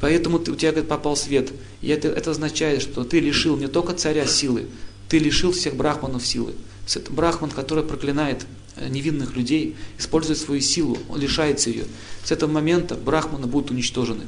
Поэтому 0.00 0.38
ты, 0.38 0.52
у 0.52 0.54
тебя 0.54 0.70
говорит, 0.70 0.88
попал 0.88 1.16
свет. 1.16 1.50
И 1.82 1.88
это, 1.88 2.06
это 2.06 2.30
означает, 2.30 2.82
что 2.82 3.02
ты 3.02 3.18
лишил 3.18 3.56
не 3.56 3.66
только 3.66 3.94
царя 3.94 4.26
силы, 4.26 4.68
ты 5.08 5.18
лишил 5.18 5.50
всех 5.50 5.74
брахманов 5.74 6.24
силы. 6.24 6.54
Брахман, 7.10 7.50
который 7.50 7.82
проклинает 7.82 8.46
э, 8.76 8.88
невинных 8.88 9.34
людей, 9.34 9.74
использует 9.98 10.38
свою 10.38 10.60
силу, 10.60 10.96
он 11.08 11.18
лишается 11.18 11.70
ее. 11.70 11.86
С 12.22 12.30
этого 12.30 12.48
момента 12.48 12.94
брахманы 12.94 13.48
будут 13.48 13.72
уничтожены. 13.72 14.22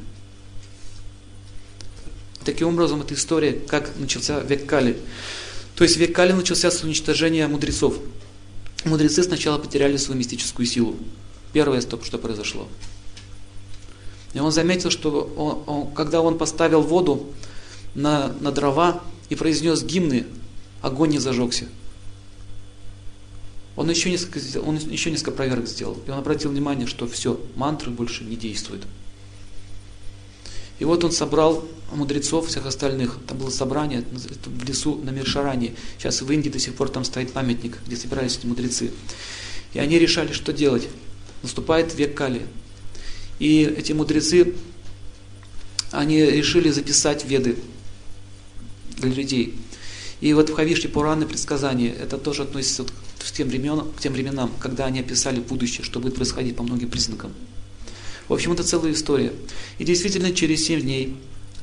Таким 2.43 2.69
образом, 2.69 3.01
эта 3.01 3.13
история, 3.13 3.53
как 3.53 3.91
начался 3.97 4.39
век 4.39 4.65
Кали. 4.65 4.97
То 5.75 5.83
есть 5.83 5.97
век 5.97 6.15
Кали 6.15 6.31
начался 6.31 6.71
с 6.71 6.83
уничтожения 6.83 7.47
мудрецов. 7.47 7.97
Мудрецы 8.83 9.23
сначала 9.23 9.59
потеряли 9.59 9.97
свою 9.97 10.19
мистическую 10.19 10.65
силу. 10.65 10.95
Первое, 11.53 11.81
что 11.81 11.97
произошло. 12.17 12.67
И 14.33 14.39
он 14.39 14.51
заметил, 14.51 14.89
что 14.89 15.31
он, 15.35 15.63
он, 15.67 15.93
когда 15.93 16.21
он 16.21 16.37
поставил 16.37 16.81
воду 16.81 17.27
на, 17.93 18.33
на 18.39 18.51
дрова 18.51 19.03
и 19.29 19.35
произнес 19.35 19.83
гимны, 19.83 20.25
огонь 20.81 21.11
не 21.11 21.19
зажегся. 21.19 21.65
Он 23.75 23.89
еще, 23.89 24.09
несколько, 24.09 24.39
он 24.59 24.77
еще 24.77 25.11
несколько 25.11 25.31
проверок 25.31 25.67
сделал. 25.67 25.97
И 26.07 26.11
он 26.11 26.19
обратил 26.19 26.51
внимание, 26.51 26.87
что 26.87 27.07
все, 27.07 27.39
мантры 27.55 27.91
больше 27.91 28.23
не 28.23 28.35
действуют. 28.35 28.83
И 30.81 30.83
вот 30.83 31.03
он 31.03 31.11
собрал 31.11 31.63
мудрецов, 31.93 32.47
всех 32.47 32.65
остальных. 32.65 33.19
Там 33.27 33.37
было 33.37 33.51
собрание 33.51 34.03
в 34.11 34.63
лесу 34.67 34.95
на 34.95 35.11
Миршаране. 35.11 35.75
Сейчас 35.99 36.23
в 36.23 36.31
Индии 36.31 36.49
до 36.49 36.57
сих 36.57 36.73
пор 36.73 36.89
там 36.89 37.03
стоит 37.03 37.33
памятник, 37.33 37.77
где 37.85 37.95
собирались 37.95 38.39
эти 38.39 38.47
мудрецы. 38.47 38.89
И 39.73 39.79
они 39.79 39.99
решали, 39.99 40.31
что 40.31 40.51
делать. 40.51 40.87
Наступает 41.43 41.93
век 41.93 42.17
Кали. 42.17 42.41
И 43.37 43.61
эти 43.61 43.91
мудрецы, 43.91 44.55
они 45.91 46.19
решили 46.25 46.71
записать 46.71 47.25
веды 47.25 47.57
для 48.97 49.11
людей. 49.11 49.53
И 50.19 50.33
вот 50.33 50.49
в 50.49 50.55
Хавишне 50.55 50.89
Пураны 50.89 51.27
предсказания, 51.27 51.93
это 51.93 52.17
тоже 52.17 52.41
относится 52.41 52.85
к 53.19 53.31
тем, 53.31 53.49
времен, 53.49 53.81
к 53.95 53.99
тем 53.99 54.13
временам, 54.13 54.51
когда 54.59 54.85
они 54.85 55.01
описали 55.01 55.41
будущее, 55.41 55.83
что 55.83 55.99
будет 55.99 56.15
происходить 56.15 56.55
по 56.55 56.63
многим 56.63 56.89
признакам. 56.89 57.33
В 58.27 58.33
общем, 58.33 58.53
это 58.53 58.63
целая 58.63 58.93
история. 58.93 59.33
И 59.77 59.83
действительно, 59.83 60.33
через 60.33 60.65
семь 60.65 60.81
дней 60.81 61.17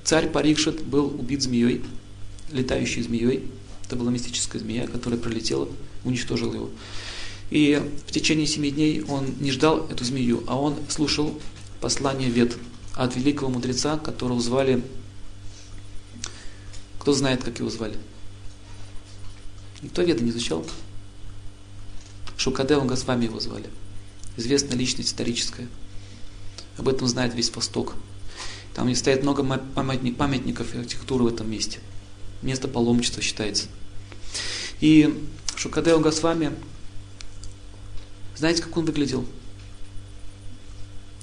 царь 0.04 0.28
Парикшит 0.28 0.82
был 0.82 1.06
убит 1.06 1.42
змеей, 1.42 1.82
летающей 2.52 3.02
змеей. 3.02 3.44
Это 3.86 3.96
была 3.96 4.10
мистическая 4.10 4.58
змея, 4.58 4.86
которая 4.86 5.18
пролетела, 5.18 5.68
уничтожила 6.04 6.54
его. 6.54 6.70
И 7.50 7.82
в 8.06 8.12
течение 8.12 8.46
семи 8.46 8.70
дней 8.70 9.02
он 9.02 9.34
не 9.40 9.50
ждал 9.50 9.86
эту 9.88 10.04
змею, 10.04 10.44
а 10.46 10.60
он 10.60 10.76
слушал 10.88 11.40
послание 11.80 12.28
Вет 12.28 12.56
от 12.94 13.16
великого 13.16 13.50
мудреца, 13.50 13.96
которого 13.96 14.40
звали... 14.40 14.82
Кто 16.98 17.14
знает, 17.14 17.42
как 17.42 17.58
его 17.60 17.70
звали? 17.70 17.96
Никто 19.80 20.02
Веды 20.02 20.24
не 20.24 20.30
изучал? 20.30 20.66
Шукадева 22.36 22.84
Госвами 22.84 23.24
его 23.24 23.40
звали. 23.40 23.70
Известная 24.36 24.76
личность 24.76 25.08
историческая. 25.08 25.68
Об 26.78 26.88
этом 26.88 27.06
знает 27.08 27.34
весь 27.34 27.54
Восток. 27.54 27.94
Там 28.74 28.94
стоит 28.94 29.22
много 29.22 29.42
памятников 29.42 30.74
архитектуры 30.74 31.24
в 31.24 31.26
этом 31.26 31.50
месте. 31.50 31.80
Место 32.40 32.68
паломничества 32.68 33.20
считается. 33.20 33.66
И 34.80 35.28
Шукадео 35.56 35.98
Госвами, 35.98 36.52
знаете, 38.36 38.62
как 38.62 38.76
он 38.76 38.84
выглядел? 38.84 39.26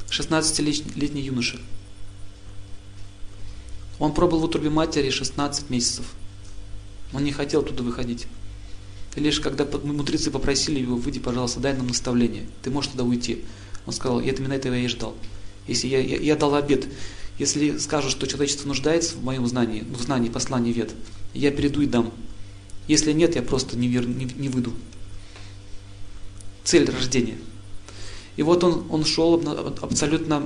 16-летний 0.09 1.21
юноша. 1.21 1.57
Он 3.97 4.13
пробыл 4.13 4.39
в 4.39 4.43
утробе 4.43 4.69
матери 4.69 5.09
16 5.09 5.69
месяцев. 5.69 6.05
Он 7.13 7.23
не 7.23 7.31
хотел 7.31 7.61
оттуда 7.61 7.81
выходить. 7.81 8.27
И 9.15 9.21
лишь 9.21 9.39
когда 9.39 9.65
мудрецы 9.65 10.31
попросили 10.31 10.81
его, 10.81 10.97
выйди, 10.97 11.21
пожалуйста, 11.21 11.61
дай 11.61 11.73
нам 11.73 11.87
наставление. 11.87 12.45
Ты 12.61 12.71
можешь 12.71 12.91
туда 12.91 13.05
уйти. 13.05 13.45
Он 13.85 13.93
сказал, 13.93 14.19
я 14.19 14.33
именно 14.33 14.53
этого 14.53 14.73
я 14.73 14.83
и 14.83 14.87
ждал. 14.87 15.15
Если 15.67 15.87
я, 15.87 15.99
я, 15.99 16.17
я 16.17 16.35
дал 16.35 16.55
обед, 16.55 16.87
если 17.39 17.77
скажут, 17.77 18.11
что 18.11 18.27
человечество 18.27 18.67
нуждается 18.67 19.15
в 19.15 19.23
моем 19.23 19.45
знании, 19.47 19.81
в 19.81 20.01
знании 20.01 20.29
послания 20.29 20.71
вет, 20.71 20.93
я 21.33 21.51
перейду 21.51 21.81
и 21.81 21.85
дам. 21.85 22.11
Если 22.87 23.11
нет, 23.11 23.35
я 23.35 23.41
просто 23.41 23.77
не, 23.77 23.87
вер, 23.87 24.07
не, 24.07 24.25
не 24.25 24.49
выйду. 24.49 24.73
Цель 26.63 26.89
рождения– 26.89 27.37
и 28.37 28.43
вот 28.43 28.63
он, 28.63 28.85
он 28.89 29.05
шел 29.05 29.41
абсолютно 29.81 30.43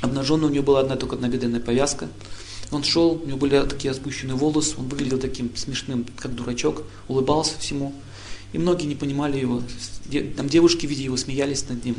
обнаженный, 0.00 0.46
у 0.46 0.50
него 0.50 0.64
была 0.64 0.80
одна 0.80 0.96
только 0.96 1.16
набедренная 1.16 1.60
повязка. 1.60 2.08
Он 2.70 2.84
шел, 2.84 3.20
у 3.22 3.26
него 3.26 3.38
были 3.38 3.62
такие 3.66 3.92
спущенные 3.94 4.34
волосы, 4.34 4.76
он 4.78 4.88
выглядел 4.88 5.18
таким 5.18 5.54
смешным, 5.56 6.06
как 6.16 6.34
дурачок, 6.34 6.82
улыбался 7.08 7.58
всему. 7.58 7.94
И 8.52 8.58
многие 8.58 8.86
не 8.86 8.94
понимали 8.94 9.38
его. 9.38 9.62
Там 10.36 10.48
девушки, 10.48 10.86
видя 10.86 11.02
его, 11.02 11.16
смеялись 11.16 11.68
над 11.68 11.84
ним. 11.84 11.96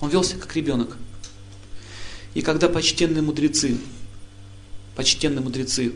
Он 0.00 0.10
велся 0.10 0.36
как 0.36 0.54
ребенок. 0.56 0.96
И 2.34 2.42
когда 2.42 2.68
почтенные 2.68 3.22
мудрецы, 3.22 3.78
почтенные 4.96 5.40
мудрецы 5.40 5.94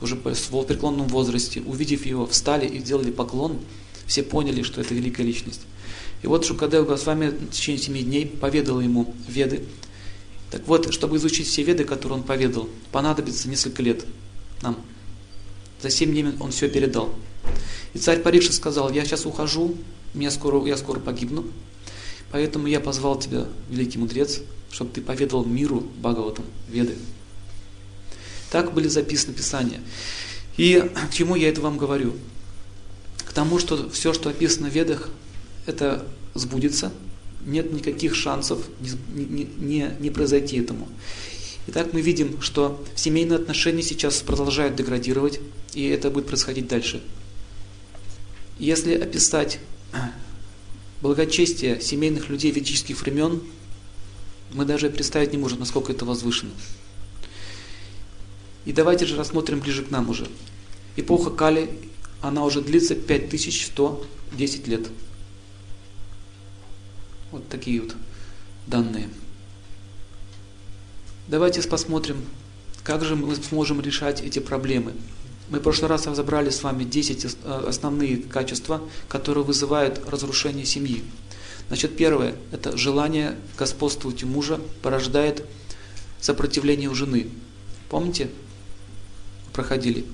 уже 0.00 0.16
в 0.16 0.62
преклонном 0.64 1.08
возрасте, 1.08 1.60
увидев 1.60 2.06
его, 2.06 2.26
встали 2.26 2.66
и 2.66 2.78
сделали 2.80 3.10
поклон, 3.10 3.58
все 4.06 4.22
поняли, 4.22 4.62
что 4.62 4.80
это 4.80 4.94
великая 4.94 5.24
личность. 5.24 5.60
И 6.22 6.26
вот 6.26 6.44
Шукадев 6.44 6.86
Госвами 6.86 7.28
в 7.28 7.50
течение 7.50 7.82
семи 7.82 8.02
дней 8.02 8.26
поведал 8.26 8.80
ему 8.80 9.14
веды. 9.28 9.64
Так 10.50 10.66
вот, 10.66 10.92
чтобы 10.92 11.18
изучить 11.18 11.46
все 11.46 11.62
веды, 11.62 11.84
которые 11.84 12.18
он 12.18 12.24
поведал, 12.24 12.68
понадобится 12.90 13.48
несколько 13.48 13.82
лет 13.82 14.04
нам. 14.62 14.76
За 15.82 15.90
семь 15.90 16.10
дней 16.10 16.24
он 16.40 16.50
все 16.50 16.68
передал. 16.68 17.14
И 17.92 17.98
царь 17.98 18.20
Парикши 18.20 18.52
сказал, 18.52 18.90
я 18.90 19.04
сейчас 19.04 19.26
ухожу, 19.26 19.76
меня 20.14 20.30
скоро, 20.30 20.64
я 20.66 20.76
скоро 20.76 20.98
погибну, 21.00 21.44
поэтому 22.30 22.66
я 22.66 22.80
позвал 22.80 23.18
тебя, 23.18 23.46
великий 23.70 23.98
мудрец, 23.98 24.40
чтобы 24.70 24.92
ты 24.92 25.00
поведал 25.00 25.44
миру 25.44 25.80
Бхагаватам, 26.00 26.44
Веды. 26.68 26.96
Так 28.50 28.72
были 28.72 28.88
записаны 28.88 29.34
Писания. 29.34 29.80
И 30.56 30.82
к 31.10 31.14
чему 31.14 31.36
я 31.36 31.48
это 31.48 31.60
вам 31.60 31.78
говорю? 31.78 32.14
К 33.18 33.32
тому, 33.32 33.58
что 33.58 33.88
все, 33.90 34.12
что 34.12 34.30
описано 34.30 34.68
в 34.68 34.74
Ведах, 34.74 35.10
это 35.66 36.06
сбудется, 36.34 36.92
нет 37.44 37.72
никаких 37.72 38.14
шансов 38.14 38.58
не, 38.80 39.24
не, 39.24 39.44
не, 39.44 39.90
не 40.00 40.10
произойти 40.10 40.58
этому. 40.58 40.88
Итак, 41.68 41.92
мы 41.92 42.00
видим, 42.00 42.40
что 42.40 42.82
семейные 42.94 43.36
отношения 43.36 43.82
сейчас 43.82 44.22
продолжают 44.22 44.74
деградировать, 44.74 45.40
и 45.74 45.86
это 45.88 46.10
будет 46.10 46.26
происходить 46.26 46.66
дальше. 46.66 47.02
Если 48.58 48.94
описать 48.94 49.60
благочестие 51.00 51.80
семейных 51.80 52.28
людей 52.28 52.50
ведических 52.50 53.00
времен, 53.00 53.42
мы 54.52 54.64
даже 54.64 54.90
представить 54.90 55.32
не 55.32 55.38
можем, 55.38 55.60
насколько 55.60 55.92
это 55.92 56.04
возвышено. 56.04 56.52
И 58.64 58.72
давайте 58.72 59.06
же 59.06 59.16
рассмотрим 59.16 59.60
ближе 59.60 59.84
к 59.84 59.90
нам 59.90 60.10
уже. 60.10 60.28
Эпоха 60.96 61.30
Кали, 61.30 61.70
она 62.20 62.44
уже 62.44 62.60
длится 62.60 62.94
5110 62.94 64.66
лет. 64.66 64.88
Вот 67.30 67.48
такие 67.48 67.80
вот 67.80 67.94
данные. 68.66 69.08
Давайте 71.28 71.62
посмотрим, 71.62 72.24
как 72.82 73.04
же 73.04 73.14
мы 73.14 73.36
сможем 73.36 73.80
решать 73.80 74.22
эти 74.22 74.38
проблемы. 74.38 74.94
Мы 75.50 75.60
в 75.60 75.62
прошлый 75.62 75.88
раз 75.88 76.06
разобрали 76.06 76.50
с 76.50 76.62
вами 76.62 76.84
10 76.84 77.24
э, 77.24 77.64
основные 77.68 78.18
качества, 78.18 78.82
которые 79.08 79.44
вызывают 79.44 80.00
разрушение 80.06 80.66
семьи. 80.66 81.02
Значит, 81.68 81.96
первое– 81.96 82.34
это 82.52 82.76
желание 82.76 83.36
господствовать 83.56 84.22
у 84.24 84.26
мужа 84.26 84.60
порождает 84.82 85.44
сопротивление 86.20 86.90
у 86.90 86.94
жены. 86.94 87.28
Помните? 87.88 88.30
Проходили. 89.52 90.04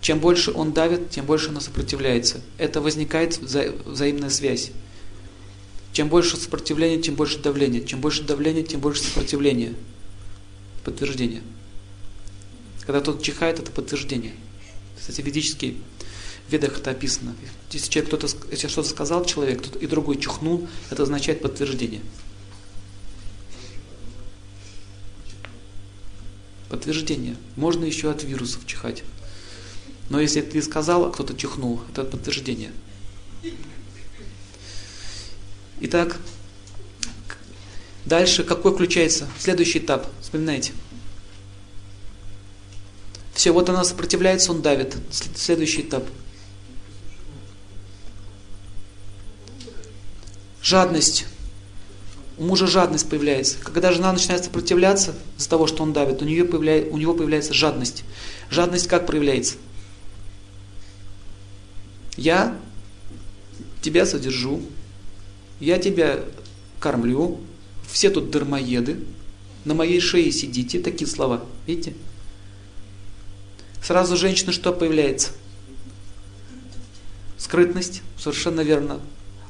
Чем 0.00 0.20
больше 0.20 0.52
он 0.52 0.72
давит, 0.72 1.10
тем 1.10 1.26
больше 1.26 1.48
она 1.48 1.60
сопротивляется. 1.60 2.40
Это 2.58 2.80
возникает 2.80 3.38
вза 3.38 3.64
взаимная 3.86 4.30
связь. 4.30 4.70
Чем 5.92 6.08
больше 6.08 6.36
сопротивления, 6.36 7.00
тем 7.00 7.14
больше 7.14 7.38
давления. 7.38 7.80
Чем 7.80 8.00
больше 8.00 8.22
давления, 8.22 8.62
тем 8.62 8.80
больше 8.80 9.02
сопротивления. 9.02 9.74
Подтверждение. 10.84 11.42
Когда 12.80 13.00
тот 13.00 13.22
чихает, 13.22 13.60
это 13.60 13.70
подтверждение. 13.70 14.34
Кстати, 15.04 15.20
ведический 15.20 15.82
в 16.48 16.52
ведах 16.52 16.78
это 16.78 16.90
описано. 16.90 17.36
Если 17.70 17.90
человек 17.90 18.08
кто-то, 18.08 18.34
если 18.50 18.68
что-то 18.68 18.88
сказал 18.88 19.22
человек, 19.26 19.62
и 19.76 19.86
другой 19.86 20.18
чихнул, 20.18 20.66
это 20.88 21.02
означает 21.02 21.42
подтверждение. 21.42 22.00
Подтверждение. 26.70 27.36
Можно 27.56 27.84
еще 27.84 28.10
от 28.10 28.24
вирусов 28.24 28.66
чихать. 28.66 29.04
Но 30.08 30.18
если 30.18 30.40
ты 30.40 30.62
сказал, 30.62 31.04
а 31.04 31.12
кто-то 31.12 31.34
чихнул, 31.36 31.82
это 31.92 32.04
подтверждение. 32.04 32.72
Итак, 35.82 36.18
дальше 38.06 38.42
какой 38.42 38.72
включается? 38.72 39.28
Следующий 39.38 39.80
этап. 39.80 40.10
Вспоминайте. 40.22 40.72
Все, 43.34 43.50
вот 43.50 43.68
она 43.68 43.84
сопротивляется, 43.84 44.52
он 44.52 44.62
давит. 44.62 44.96
Следующий 45.10 45.82
этап. 45.82 46.04
Жадность. 50.62 51.26
У 52.38 52.44
мужа 52.44 52.66
жадность 52.66 53.08
появляется. 53.08 53.58
Когда 53.58 53.92
жена 53.92 54.12
начинает 54.12 54.44
сопротивляться 54.44 55.14
из-за 55.36 55.50
того, 55.50 55.66
что 55.66 55.82
он 55.82 55.92
давит, 55.92 56.22
у, 56.22 56.24
нее 56.24 56.44
появляется, 56.44 56.90
у 56.92 56.96
него 56.96 57.14
появляется 57.14 57.52
жадность. 57.52 58.04
Жадность 58.50 58.86
как 58.86 59.06
проявляется? 59.06 59.56
Я 62.16 62.56
тебя 63.82 64.06
содержу, 64.06 64.62
я 65.60 65.78
тебя 65.78 66.20
кормлю, 66.78 67.40
все 67.90 68.10
тут 68.10 68.30
дармоеды, 68.30 69.04
на 69.64 69.74
моей 69.74 70.00
шее 70.00 70.30
сидите, 70.30 70.80
такие 70.80 71.08
слова, 71.08 71.44
видите? 71.66 71.94
Сразу 73.84 74.16
женщина 74.16 74.50
что 74.50 74.72
появляется? 74.72 75.32
Скрытность, 77.36 78.00
совершенно 78.18 78.62
верно. 78.62 78.98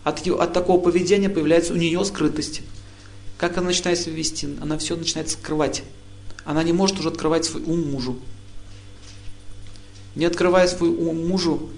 От, 0.03 0.27
от 0.27 0.53
такого 0.53 0.81
поведения 0.81 1.29
появляется 1.31 1.73
у 1.73 1.77
нее 1.77 2.05
скрытость. 2.05 2.63
Как 3.39 3.57
она 3.59 3.69
начинает 3.69 3.97
себя 3.97 4.17
вести? 4.17 4.49
Она 4.61 4.77
все 4.77 4.97
начинает 4.97 5.31
скрывать. 5.31 5.85
Она 6.45 6.65
не 6.65 6.73
может 6.73 6.99
уже 6.99 7.11
открывать 7.11 7.45
свой 7.45 7.63
ум 7.63 7.89
мужу. 7.93 8.19
Не 10.17 10.25
открывая 10.25 10.67
свой 10.67 10.89
ум 10.89 11.29
мужу, 11.29 11.71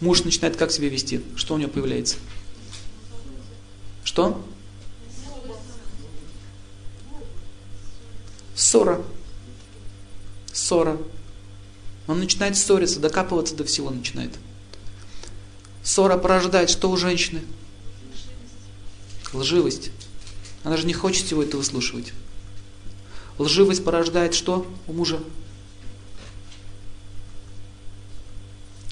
муж 0.00 0.24
начинает 0.24 0.56
как 0.56 0.72
себя 0.72 0.88
вести? 0.88 1.20
Что 1.36 1.54
у 1.54 1.58
него 1.58 1.70
появляется? 1.70 2.16
Что? 4.02 4.42
Ссора. 8.54 9.02
Ссора. 10.54 10.96
Он 12.12 12.20
начинает 12.20 12.58
ссориться, 12.58 13.00
докапываться 13.00 13.56
до 13.56 13.64
всего 13.64 13.88
начинает. 13.88 14.38
Ссора 15.82 16.18
порождает 16.18 16.68
что 16.68 16.90
у 16.90 16.96
женщины? 16.98 17.40
Лживость. 19.32 19.90
Она 20.62 20.76
же 20.76 20.86
не 20.86 20.92
хочет 20.92 21.24
всего 21.24 21.42
это 21.42 21.56
выслушивать. 21.56 22.12
Лживость 23.38 23.82
порождает 23.82 24.34
что 24.34 24.70
у 24.86 24.92
мужа? 24.92 25.20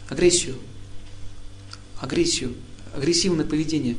Агрессию. 0.08 0.56
Агрессию. 2.00 2.54
Агрессивное 2.94 3.44
поведение. 3.44 3.98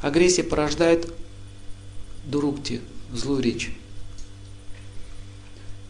Агрессия 0.00 0.42
порождает 0.42 1.12
дурукти, 2.24 2.80
злую 3.12 3.40
речь. 3.40 3.70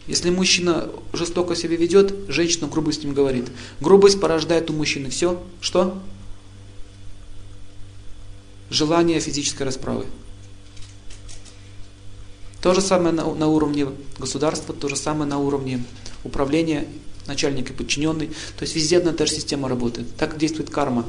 Если 0.06 0.28
мужчина 0.30 0.90
жестоко 1.12 1.56
себя 1.56 1.76
ведет, 1.76 2.14
женщина 2.28 2.68
грубо 2.68 2.92
с 2.92 3.02
ним 3.02 3.14
говорит. 3.14 3.46
Грубость 3.80 4.20
порождает 4.20 4.68
у 4.70 4.74
мужчины 4.74 5.08
все, 5.08 5.42
что? 5.60 5.98
Желание 8.68 9.18
физической 9.20 9.62
расправы. 9.62 10.06
То 12.60 12.74
же 12.74 12.80
самое 12.80 13.14
на, 13.14 13.32
на 13.34 13.46
уровне 13.48 13.88
государства, 14.18 14.74
то 14.74 14.88
же 14.88 14.96
самое 14.96 15.28
на 15.28 15.38
уровне 15.38 15.84
управления, 16.22 16.86
начальник 17.26 17.70
и 17.70 17.72
подчиненный. 17.72 18.28
То 18.28 18.62
есть 18.62 18.74
везде 18.74 18.98
одна 18.98 19.12
и 19.12 19.14
та 19.14 19.26
же 19.26 19.32
система 19.32 19.68
работает. 19.68 20.14
Так 20.16 20.36
действует 20.38 20.70
карма. 20.70 21.06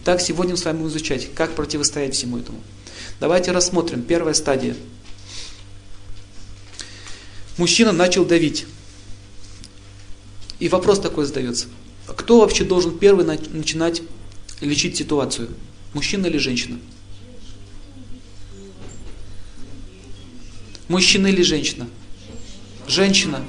Итак, 0.00 0.20
сегодня 0.20 0.52
мы 0.52 0.56
с 0.56 0.64
вами 0.64 0.86
изучать, 0.86 1.32
как 1.34 1.54
противостоять 1.54 2.14
всему 2.14 2.38
этому. 2.38 2.60
Давайте 3.20 3.52
рассмотрим. 3.52 4.02
Первая 4.02 4.34
стадия– 4.34 4.76
мужчина 7.56 7.92
начал 7.92 8.24
давить. 8.24 8.66
И 10.58 10.68
вопрос 10.68 11.00
такой 11.00 11.26
задается. 11.26 11.66
Кто 12.06 12.40
вообще 12.40 12.64
должен 12.64 12.98
первый 12.98 13.24
начинать 13.24 14.02
лечить 14.60 14.96
ситуацию? 14.96 15.48
Мужчина 15.92 16.26
или 16.26 16.38
женщина? 16.38 16.78
Мужчина 20.88 21.28
или 21.28 21.42
женщина? 21.42 21.88
Женщина. 22.86 23.44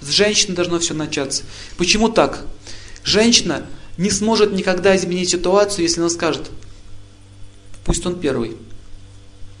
С 0.00 0.08
женщины 0.08 0.54
должно 0.54 0.78
все 0.78 0.94
начаться. 0.94 1.42
Почему 1.76 2.08
так? 2.08 2.46
Женщина 3.04 3.66
не 3.98 4.10
сможет 4.10 4.52
никогда 4.52 4.96
изменить 4.96 5.30
ситуацию, 5.30 5.84
если 5.84 6.00
она 6.00 6.10
скажет, 6.10 6.50
пусть 7.84 8.04
он 8.06 8.18
первый. 8.18 8.56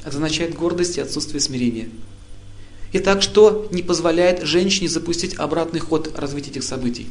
Это 0.00 0.10
означает 0.10 0.54
гордость 0.54 0.98
и 0.98 1.00
отсутствие 1.00 1.40
смирения. 1.40 1.88
Итак, 2.92 3.22
что 3.22 3.68
не 3.72 3.82
позволяет 3.82 4.42
женщине 4.42 4.88
запустить 4.88 5.34
обратный 5.34 5.80
ход 5.80 6.16
развития 6.16 6.50
этих 6.50 6.64
событий? 6.64 7.08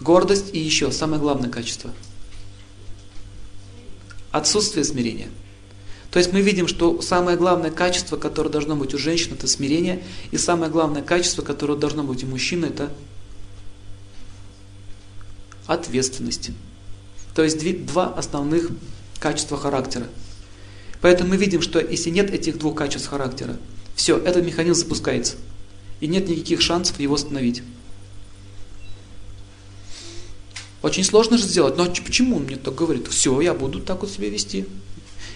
Гордость 0.00 0.54
и 0.54 0.58
еще 0.58 0.90
самое 0.90 1.20
главное 1.20 1.50
качество. 1.50 1.90
Отсутствие 4.30 4.84
смирения. 4.84 5.28
То 6.10 6.18
есть 6.18 6.32
мы 6.32 6.40
видим, 6.42 6.68
что 6.68 7.00
самое 7.00 7.36
главное 7.36 7.70
качество, 7.70 8.16
которое 8.16 8.50
должно 8.50 8.76
быть 8.76 8.92
у 8.94 8.98
женщины, 8.98 9.34
это 9.34 9.46
смирение, 9.46 10.02
и 10.30 10.38
самое 10.38 10.70
главное 10.70 11.02
качество, 11.02 11.42
которое 11.42 11.78
должно 11.78 12.02
быть 12.02 12.24
у 12.24 12.26
мужчины, 12.26 12.66
это 12.66 12.92
ответственность. 15.66 16.50
То 17.34 17.42
есть 17.42 17.86
два 17.86 18.12
основных 18.12 18.70
качества 19.20 19.56
характера. 19.56 20.06
Поэтому 21.00 21.30
мы 21.30 21.36
видим, 21.36 21.62
что 21.62 21.80
если 21.80 22.10
нет 22.10 22.30
этих 22.30 22.58
двух 22.58 22.76
качеств 22.76 23.08
характера, 23.08 23.56
все, 23.94 24.18
этот 24.18 24.44
механизм 24.44 24.80
запускается. 24.80 25.36
И 26.00 26.06
нет 26.06 26.28
никаких 26.28 26.60
шансов 26.60 26.98
его 26.98 27.14
остановить. 27.14 27.62
Очень 30.82 31.04
сложно 31.04 31.38
же 31.38 31.44
сделать. 31.44 31.76
Но 31.76 31.86
почему 31.86 32.36
он 32.36 32.44
мне 32.44 32.56
так 32.56 32.74
говорит? 32.74 33.06
Все, 33.08 33.40
я 33.40 33.54
буду 33.54 33.80
так 33.80 34.02
вот 34.02 34.10
себя 34.10 34.28
вести. 34.28 34.66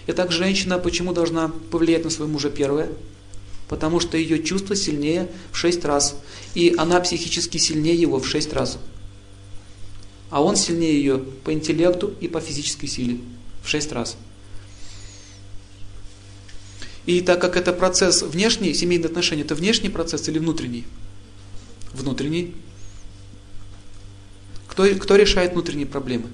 Итак, 0.09 0.33
женщина 0.33 0.79
почему 0.79 1.13
должна 1.13 1.49
повлиять 1.71 2.05
на 2.05 2.11
своего 2.11 2.33
мужа 2.33 2.51
первое? 2.51 2.91
Потому 3.69 4.01
что 4.01 4.17
ее 4.17 4.43
чувство 4.43 4.75
сильнее 4.77 5.31
в 5.53 5.57
шесть 5.57 5.85
раз. 5.85 6.17
И 6.55 6.75
она 6.77 7.01
психически 7.01 7.59
сильнее 7.59 7.95
его 7.95 8.19
в 8.19 8.27
шесть 8.27 8.53
раз. 8.53 8.79
А 10.31 10.43
он 10.43 10.57
сильнее 10.57 10.95
ее 10.95 11.19
по 11.19 11.53
интеллекту 11.53 12.13
и 12.21 12.27
по 12.27 12.41
физической 12.41 12.89
силе 12.89 13.19
в 13.63 13.69
шесть 13.69 13.93
раз. 13.93 14.17
И 17.07 17.21
так 17.21 17.41
как 17.41 17.57
это 17.57 17.73
процесс 17.73 18.23
внешний, 18.23 18.75
семейные 18.75 19.07
отношения, 19.07 19.43
это 19.43 19.55
внешний 19.55 19.89
процесс 19.89 20.29
или 20.29 20.39
внутренний? 20.39 20.85
Внутренний. 21.93 22.55
Кто, 24.67 24.87
кто 24.97 25.17
решает 25.17 25.53
внутренние 25.53 25.87
проблемы? 25.87 26.27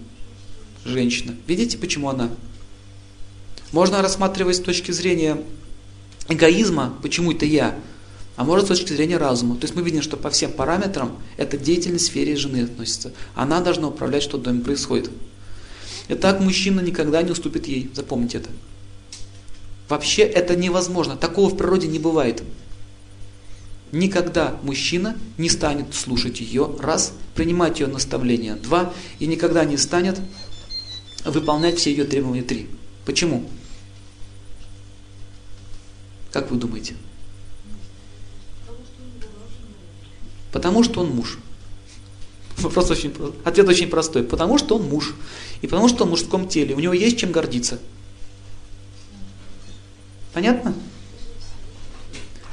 Женщина. 0.84 1.36
Видите, 1.46 1.78
почему 1.78 2.08
она? 2.08 2.30
Можно 3.70 4.02
рассматривать 4.02 4.56
с 4.56 4.60
точки 4.60 4.90
зрения 4.90 5.40
эгоизма, 6.28 6.98
почему 7.02 7.32
это 7.32 7.46
я, 7.46 7.78
а 8.36 8.44
может 8.44 8.64
с 8.64 8.68
точки 8.68 8.92
зрения 8.92 9.18
разума. 9.18 9.56
То 9.56 9.64
есть 9.64 9.74
мы 9.74 9.82
видим, 9.82 10.02
что 10.02 10.16
по 10.16 10.30
всем 10.30 10.52
параметрам 10.52 11.16
это 11.36 11.58
деятельность 11.58 12.06
в 12.06 12.08
сфере 12.08 12.34
жены 12.34 12.64
относится. 12.64 13.12
Она 13.34 13.60
должна 13.60 13.88
управлять, 13.88 14.22
что 14.22 14.38
в 14.38 14.42
доме 14.42 14.62
происходит. 14.62 15.10
Итак, 16.08 16.40
мужчина 16.40 16.80
никогда 16.80 17.22
не 17.22 17.30
уступит 17.30 17.66
ей. 17.68 17.90
Запомните 17.94 18.38
это. 18.38 18.48
Вообще 19.92 20.22
это 20.22 20.56
невозможно. 20.56 21.18
Такого 21.18 21.50
в 21.50 21.56
природе 21.58 21.86
не 21.86 21.98
бывает. 21.98 22.42
Никогда 23.92 24.58
мужчина 24.62 25.18
не 25.36 25.50
станет 25.50 25.94
слушать 25.94 26.40
ее, 26.40 26.74
раз, 26.80 27.12
принимать 27.34 27.78
ее 27.78 27.88
наставления, 27.88 28.54
два, 28.54 28.94
и 29.18 29.26
никогда 29.26 29.66
не 29.66 29.76
станет 29.76 30.18
выполнять 31.26 31.76
все 31.76 31.90
ее 31.90 32.04
требования, 32.04 32.40
три. 32.40 32.68
Почему? 33.04 33.44
Как 36.30 36.50
вы 36.50 36.56
думаете? 36.56 36.94
Потому 40.52 40.84
что 40.84 41.02
он 41.02 41.10
муж. 41.10 41.38
Вопрос 42.56 42.90
очень 42.90 43.12
ответ 43.44 43.68
очень 43.68 43.88
простой. 43.88 44.22
Потому 44.22 44.56
что 44.56 44.76
он 44.76 44.88
муж. 44.88 45.14
И 45.60 45.66
потому 45.66 45.88
что 45.88 46.04
он 46.04 46.08
в 46.08 46.12
мужском 46.12 46.48
теле. 46.48 46.74
У 46.74 46.80
него 46.80 46.94
есть 46.94 47.18
чем 47.18 47.30
гордиться. 47.30 47.78
Понятно? 50.32 50.74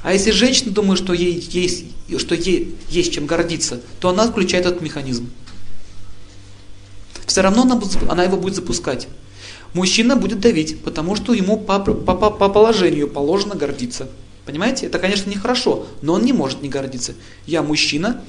А 0.02 0.14
если 0.14 0.32
женщина 0.32 0.72
думает, 0.72 1.00
что 1.00 1.14
ей 1.14 1.40
есть, 1.52 1.86
что 2.18 2.36
ей 2.36 2.76
есть 2.90 3.14
чем 3.14 3.26
гордиться, 3.26 3.82
то 4.00 4.10
она 4.10 4.28
включает 4.28 4.66
этот 4.66 4.82
механизм. 4.82 5.30
Все 7.26 7.42
равно 7.42 7.64
она, 7.64 7.80
она 8.10 8.24
его 8.24 8.38
будет 8.38 8.56
запускать. 8.56 9.08
Мужчина 9.74 10.16
будет 10.16 10.40
давить, 10.40 10.82
потому 10.82 11.16
что 11.16 11.34
ему 11.34 11.60
по, 11.60 11.80
по, 11.80 11.94
по, 11.94 12.32
по 12.32 12.50
положению 12.50 13.08
положено 13.08 13.56
гордиться. 13.56 14.10
Понимаете? 14.46 14.88
Это, 14.88 14.98
конечно, 14.98 15.30
нехорошо, 15.30 15.86
но 16.02 16.14
он 16.14 16.24
не 16.24 16.34
может 16.34 16.64
не 16.64 16.70
гордиться. 16.70 17.14
Я 17.46 17.62
мужчина, 17.62 18.24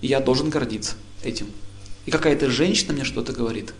и 0.00 0.08
я 0.08 0.18
должен 0.18 0.50
гордиться 0.50 0.94
этим. 1.22 1.46
И 2.06 2.10
какая-то 2.10 2.50
женщина 2.50 2.92
мне 2.92 3.04
что-то 3.04 3.32
говорит. 3.32 3.72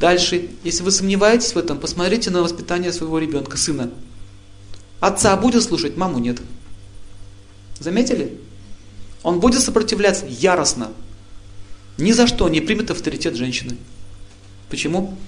Дальше, 0.00 0.48
если 0.64 0.82
вы 0.82 0.92
сомневаетесь 0.92 1.54
в 1.54 1.58
этом, 1.58 1.78
посмотрите 1.78 2.30
на 2.30 2.40
воспитание 2.40 2.90
своего 2.90 3.18
ребенка, 3.18 3.58
сына. 3.58 3.90
Отца 4.98 5.36
будет 5.36 5.62
слушать, 5.62 5.98
маму 5.98 6.18
нет. 6.18 6.40
Заметили? 7.78 8.40
Он 9.22 9.40
будет 9.40 9.60
сопротивляться 9.60 10.24
яростно. 10.26 10.90
Ни 11.98 12.12
за 12.12 12.26
что 12.26 12.48
не 12.48 12.62
примет 12.62 12.90
авторитет 12.90 13.36
женщины. 13.36 13.76
Почему? 14.70 15.18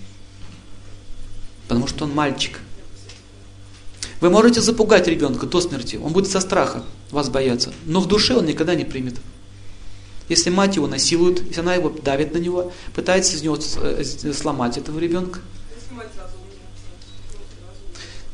Потому 1.69 1.87
что 1.87 2.05
он 2.05 2.15
мальчик. 2.15 2.61
Вы 4.23 4.31
можете 4.31 4.63
запугать 4.63 5.07
ребенка 5.07 5.45
до 5.45 5.61
смерти, 5.61 5.97
он 5.97 6.15
будет 6.15 6.31
со 6.31 6.41
страха 6.41 6.83
вас 7.11 7.29
бояться, 7.29 7.75
но 7.85 8.01
в 8.01 8.09
душе 8.09 8.35
он 8.37 8.47
никогда 8.47 8.75
не 8.75 8.85
примет. 8.85 9.17
Если 10.33 10.49
мать 10.49 10.77
его 10.77 10.87
насилует, 10.87 11.47
если 11.47 11.61
она 11.61 11.75
его 11.75 11.91
давит 11.91 12.33
на 12.33 12.39
него, 12.39 12.73
пытается 12.95 13.37
из 13.37 13.43
него 13.43 13.59
э, 13.83 14.03
сломать 14.33 14.79
этого 14.79 14.99
ребенка, 14.99 15.41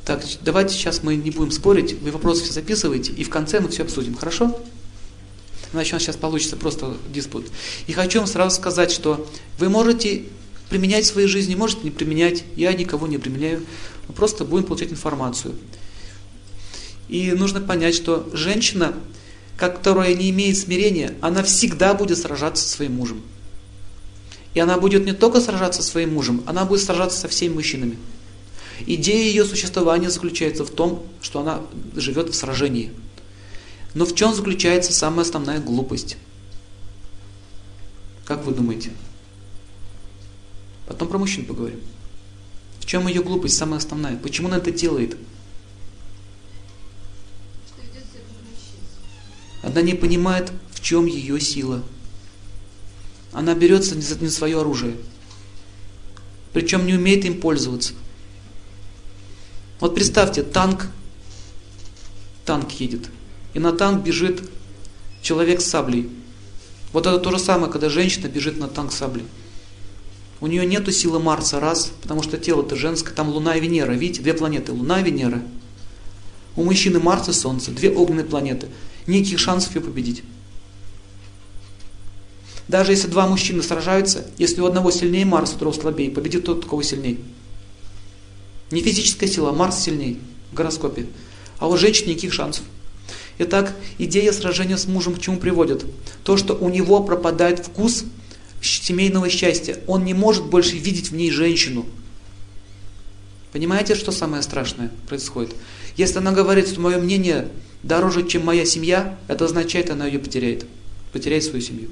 так, 0.04 0.24
давайте 0.42 0.74
сейчас 0.74 1.02
мы 1.02 1.16
не 1.16 1.32
будем 1.32 1.50
спорить, 1.50 2.00
вы 2.00 2.12
вопросы 2.12 2.44
все 2.44 2.52
записываете, 2.52 3.10
и 3.10 3.24
в 3.24 3.30
конце 3.30 3.58
мы 3.58 3.68
все 3.68 3.82
обсудим, 3.82 4.14
хорошо? 4.14 4.56
Иначе 5.72 5.90
у 5.90 5.94
нас 5.96 6.04
сейчас 6.04 6.14
получится 6.14 6.54
просто 6.54 6.96
диспут. 7.12 7.48
И 7.88 7.92
хочу 7.92 8.20
вам 8.20 8.28
сразу 8.28 8.54
сказать, 8.54 8.92
что 8.92 9.28
вы 9.58 9.68
можете 9.68 10.26
применять 10.70 11.04
в 11.04 11.08
своей 11.08 11.26
жизни, 11.26 11.56
можете 11.56 11.80
не 11.82 11.90
применять, 11.90 12.44
я 12.54 12.72
никого 12.74 13.08
не 13.08 13.18
применяю, 13.18 13.66
мы 14.06 14.14
просто 14.14 14.44
будем 14.44 14.66
получать 14.66 14.92
информацию. 14.92 15.56
И 17.08 17.32
нужно 17.32 17.60
понять, 17.60 17.96
что 17.96 18.30
женщина, 18.32 18.94
которая 19.58 20.14
не 20.14 20.30
имеет 20.30 20.56
смирения, 20.56 21.14
она 21.20 21.42
всегда 21.42 21.92
будет 21.92 22.16
сражаться 22.16 22.62
со 22.62 22.76
своим 22.76 22.94
мужем. 22.94 23.22
И 24.54 24.60
она 24.60 24.78
будет 24.78 25.04
не 25.04 25.12
только 25.12 25.40
сражаться 25.40 25.82
со 25.82 25.90
своим 25.90 26.14
мужем, 26.14 26.44
она 26.46 26.64
будет 26.64 26.80
сражаться 26.80 27.18
со 27.18 27.28
всеми 27.28 27.54
мужчинами. 27.54 27.98
Идея 28.86 29.24
ее 29.24 29.44
существования 29.44 30.10
заключается 30.10 30.64
в 30.64 30.70
том, 30.70 31.04
что 31.20 31.40
она 31.40 31.60
живет 31.96 32.28
в 32.28 32.34
сражении. 32.34 32.92
Но 33.94 34.06
в 34.06 34.14
чем 34.14 34.32
заключается 34.32 34.92
самая 34.92 35.26
основная 35.26 35.58
глупость? 35.58 36.16
Как 38.24 38.44
вы 38.44 38.54
думаете? 38.54 38.92
Потом 40.86 41.08
про 41.08 41.18
мужчин 41.18 41.44
поговорим. 41.44 41.80
В 42.78 42.86
чем 42.86 43.08
ее 43.08 43.24
глупость 43.24 43.56
самая 43.56 43.78
основная? 43.78 44.16
Почему 44.16 44.46
она 44.46 44.58
это 44.58 44.70
делает? 44.70 45.16
Она 49.68 49.82
не 49.82 49.92
понимает, 49.94 50.50
в 50.72 50.80
чем 50.80 51.04
ее 51.04 51.38
сила. 51.40 51.82
Она 53.32 53.54
берется 53.54 53.94
не 53.94 54.00
за, 54.00 54.18
не 54.18 54.30
свое 54.30 54.60
оружие. 54.60 54.96
Причем 56.54 56.86
не 56.86 56.94
умеет 56.94 57.26
им 57.26 57.38
пользоваться. 57.38 57.92
Вот 59.78 59.94
представьте, 59.94 60.42
танк, 60.42 60.86
танк 62.46 62.70
едет, 62.72 63.10
и 63.52 63.58
на 63.58 63.72
танк 63.72 64.02
бежит 64.02 64.42
человек 65.20 65.60
с 65.60 65.66
саблей. 65.66 66.08
Вот 66.94 67.06
это 67.06 67.18
то 67.18 67.30
же 67.30 67.38
самое, 67.38 67.70
когда 67.70 67.90
женщина 67.90 68.26
бежит 68.28 68.58
на 68.58 68.68
танк 68.68 68.90
с 68.90 68.96
саблей. 68.96 69.26
У 70.40 70.46
нее 70.46 70.64
нету 70.64 70.90
силы 70.92 71.20
Марса, 71.20 71.60
раз, 71.60 71.92
потому 72.00 72.22
что 72.22 72.38
тело-то 72.38 72.74
женское, 72.74 73.12
там 73.12 73.28
Луна 73.28 73.56
и 73.56 73.60
Венера, 73.60 73.92
видите, 73.92 74.22
две 74.22 74.32
планеты, 74.32 74.72
Луна 74.72 75.00
и 75.00 75.04
Венера. 75.04 75.42
У 76.56 76.64
мужчины 76.64 76.98
Марс 76.98 77.28
и 77.28 77.32
Солнце, 77.32 77.70
две 77.70 77.90
огненные 77.90 78.24
планеты. 78.24 78.68
Никаких 79.08 79.38
шансов 79.38 79.74
ее 79.74 79.80
победить. 79.80 80.22
Даже 82.68 82.92
если 82.92 83.08
два 83.08 83.26
мужчины 83.26 83.62
сражаются, 83.62 84.26
если 84.36 84.60
у 84.60 84.66
одного 84.66 84.90
сильнее 84.90 85.24
Марс, 85.24 85.54
у 85.54 85.58
другого 85.58 85.80
слабее, 85.80 86.10
победит 86.10 86.44
тот, 86.44 86.64
у 86.66 86.68
кого 86.68 86.82
сильнее. 86.82 87.16
Не 88.70 88.82
физическая 88.82 89.26
сила, 89.26 89.48
а 89.48 89.52
Марс 89.54 89.78
сильней 89.78 90.20
в 90.52 90.54
гороскопе. 90.54 91.06
А 91.58 91.68
у 91.68 91.76
женщин 91.78 92.08
никаких 92.08 92.34
шансов. 92.34 92.64
Итак, 93.38 93.74
идея 93.96 94.30
сражения 94.30 94.76
с 94.76 94.86
мужем 94.86 95.14
к 95.14 95.20
чему 95.20 95.38
приводит? 95.38 95.86
То, 96.22 96.36
что 96.36 96.54
у 96.54 96.68
него 96.68 97.02
пропадает 97.02 97.60
вкус 97.60 98.04
семейного 98.60 99.30
счастья. 99.30 99.78
Он 99.86 100.04
не 100.04 100.12
может 100.12 100.44
больше 100.44 100.76
видеть 100.76 101.10
в 101.10 101.14
ней 101.14 101.30
женщину. 101.30 101.86
Понимаете, 103.52 103.94
что 103.94 104.12
самое 104.12 104.42
страшное 104.42 104.90
происходит? 105.08 105.54
Если 105.96 106.18
она 106.18 106.32
говорит, 106.32 106.68
что 106.68 106.80
мое 106.80 106.98
мнение 106.98 107.48
дороже, 107.82 108.26
чем 108.26 108.44
моя 108.44 108.64
семья, 108.64 109.18
это 109.28 109.44
означает, 109.44 109.90
она 109.90 110.06
ее 110.06 110.18
потеряет. 110.18 110.66
Потеряет 111.12 111.44
свою 111.44 111.60
семью. 111.60 111.88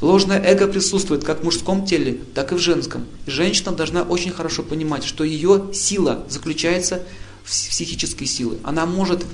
Ложное 0.00 0.42
эго 0.42 0.66
присутствует 0.66 1.22
как 1.22 1.40
в 1.40 1.44
мужском 1.44 1.86
теле, 1.86 2.18
так 2.34 2.50
и 2.50 2.56
в 2.56 2.58
женском. 2.58 3.06
женщина 3.26 3.70
должна 3.70 4.02
очень 4.02 4.32
хорошо 4.32 4.64
понимать, 4.64 5.04
что 5.04 5.22
ее 5.22 5.70
сила 5.72 6.26
заключается 6.28 7.04
в 7.44 7.50
психической 7.50 8.26
силе. 8.26 8.58
Она 8.64 8.84
может 8.84 9.24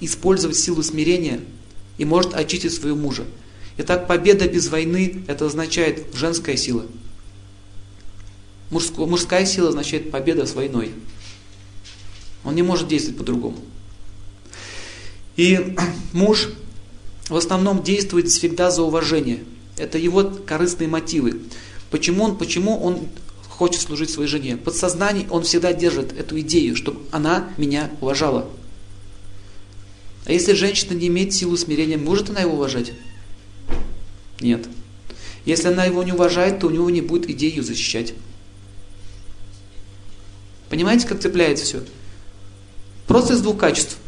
использовать 0.00 0.56
силу 0.56 0.82
смирения 0.82 1.40
и 1.98 2.06
может 2.06 2.32
очистить 2.34 2.72
своего 2.72 2.96
мужа. 2.96 3.24
Итак, 3.76 4.08
победа 4.08 4.48
без 4.48 4.68
войны– 4.68 5.24
это 5.28 5.44
означает 5.44 6.06
женская 6.14 6.56
сила. 6.56 6.86
Мужская 8.70 9.44
сила 9.44 9.68
означает 9.68 10.10
победа 10.10 10.46
с 10.46 10.54
войной. 10.54 10.92
Он 12.44 12.54
не 12.54 12.62
может 12.62 12.88
действовать 12.88 13.18
по-другому. 13.18 13.58
И 15.38 15.74
муж 16.12 16.50
в 17.30 17.36
основном 17.36 17.82
действует 17.82 18.28
всегда 18.28 18.70
за 18.70 18.82
уважение. 18.82 19.38
Это 19.78 19.96
его 19.96 20.24
корыстные 20.44 20.88
мотивы. 20.88 21.40
Почему 21.90 22.24
он, 22.24 22.36
почему 22.36 22.78
он 22.82 23.08
хочет 23.48 23.80
служить 23.80 24.10
своей 24.10 24.28
жене? 24.28 24.56
Подсознание 24.56 25.26
он 25.30 25.44
всегда 25.44 25.72
держит 25.72 26.12
эту 26.12 26.38
идею, 26.40 26.76
чтобы 26.76 27.00
она 27.12 27.48
меня 27.56 27.90
уважала. 28.00 28.50
А 30.26 30.32
если 30.32 30.52
женщина 30.52 30.92
не 30.92 31.06
имеет 31.06 31.32
силу 31.32 31.56
смирения, 31.56 31.96
может 31.96 32.28
она 32.30 32.40
его 32.40 32.54
уважать? 32.54 32.92
Нет. 34.40 34.68
Если 35.44 35.68
она 35.68 35.84
его 35.84 36.02
не 36.02 36.12
уважает, 36.12 36.58
то 36.58 36.66
у 36.66 36.70
него 36.70 36.90
не 36.90 37.00
будет 37.00 37.30
идеи 37.30 37.50
ее 37.50 37.62
защищать. 37.62 38.12
Понимаете, 40.68 41.06
как 41.06 41.20
цепляется 41.20 41.64
все? 41.64 41.82
Просто 43.06 43.34
из 43.34 43.40
двух 43.40 43.56
качеств. 43.56 43.98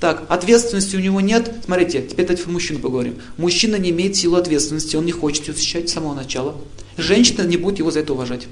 Так, 0.00 0.24
ответственности 0.30 0.96
у 0.96 1.00
него 1.00 1.20
нет. 1.20 1.52
Смотрите, 1.62 2.00
теперь 2.00 2.24
давайте 2.24 2.44
про 2.44 2.52
мужчину 2.52 2.80
поговорим. 2.80 3.20
Мужчина 3.36 3.76
не 3.76 3.90
имеет 3.90 4.16
силы 4.16 4.38
ответственности, 4.38 4.96
он 4.96 5.04
не 5.04 5.12
хочет 5.12 5.46
ее 5.46 5.54
защищать 5.54 5.90
с 5.90 5.92
самого 5.92 6.14
начала. 6.14 6.56
Женщина 6.96 7.42
не 7.42 7.58
будет 7.58 7.78
его 7.78 7.90
за 7.90 8.00
это 8.00 8.14
уважать. 8.14 8.48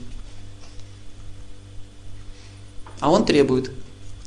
А 3.01 3.11
он 3.11 3.25
требует. 3.25 3.71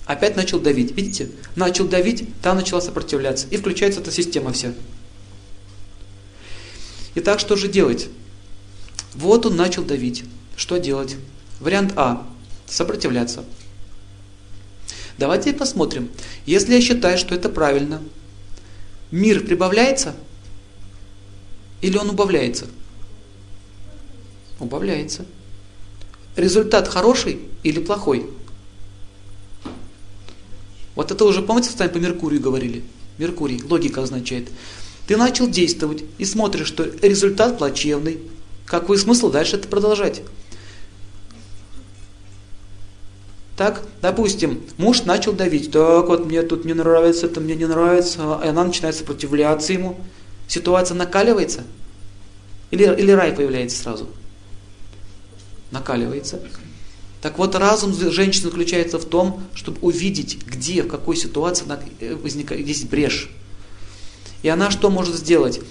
Опять 0.07 0.35
начал 0.35 0.59
давить. 0.59 0.97
Видите? 0.97 1.29
Начал 1.55 1.87
давить, 1.87 2.27
та 2.41 2.55
начала 2.55 2.81
сопротивляться. 2.81 3.45
И 3.51 3.57
включается 3.57 4.01
эта 4.01 4.11
система 4.11 4.51
вся. 4.51 4.73
Итак, 7.13 7.39
что 7.39 7.55
же 7.55 7.67
делать? 7.67 8.09
Вот 9.13 9.45
он 9.45 9.55
начал 9.55 9.83
давить. 9.83 10.23
Что 10.55 10.77
делать? 10.77 11.17
Вариант 11.59 11.93
А. 11.97 12.25
Сопротивляться. 12.65 13.43
Давайте 15.17 15.53
посмотрим. 15.53 16.09
Если 16.45 16.73
я 16.73 16.81
считаю, 16.81 17.17
что 17.17 17.35
это 17.35 17.49
правильно, 17.49 18.01
мир 19.11 19.45
прибавляется 19.45 20.15
или 21.81 21.97
он 21.97 22.09
убавляется? 22.09 22.67
Убавляется. 24.59 25.25
Результат 26.35 26.87
хороший 26.87 27.39
или 27.63 27.79
плохой? 27.79 28.29
Вот 30.95 31.11
это 31.11 31.25
уже, 31.25 31.41
помните, 31.41 31.69
с 31.69 31.79
вами 31.79 31.89
по 31.89 31.97
Меркурию 31.97 32.41
говорили? 32.41 32.83
Меркурий, 33.17 33.61
логика 33.63 34.03
означает. 34.03 34.49
Ты 35.07 35.17
начал 35.17 35.47
действовать 35.47 36.03
и 36.17 36.25
смотришь, 36.25 36.67
что 36.67 36.83
результат 37.01 37.57
плачевный. 37.57 38.19
Какой 38.65 38.97
смысл 38.97 39.31
дальше 39.31 39.57
это 39.57 39.67
продолжать? 39.67 40.21
Так, 43.61 43.83
допустим, 44.01 44.63
муж 44.79 45.03
начал 45.03 45.33
давить, 45.33 45.69
так 45.69 46.07
вот 46.07 46.25
мне 46.25 46.41
тут 46.41 46.65
не 46.65 46.73
нравится, 46.73 47.27
это 47.27 47.39
мне 47.41 47.53
не 47.53 47.67
нравится, 47.67 48.41
и 48.43 48.47
она 48.47 48.63
начинает 48.63 48.95
сопротивляться 48.95 49.71
ему. 49.71 49.99
Ситуация 50.47 50.95
накаливается? 50.95 51.61
Или, 52.71 52.85
или 52.85 53.11
рай 53.11 53.33
появляется 53.33 53.77
сразу? 53.77 54.09
Накаливается. 55.69 56.39
Так 57.21 57.37
вот, 57.37 57.53
разум 57.53 57.93
женщины 57.93 58.49
заключается 58.49 58.97
в 58.97 59.05
том, 59.05 59.43
чтобы 59.53 59.77
увидеть, 59.81 60.43
где, 60.43 60.81
в 60.81 60.87
какой 60.87 61.15
ситуации 61.15 61.67
э, 61.99 62.15
возникает, 62.15 62.65
есть 62.65 62.89
брешь. 62.89 63.29
И 64.41 64.49
она 64.49 64.71
что 64.71 64.89
может 64.89 65.13
сделать? 65.13 65.61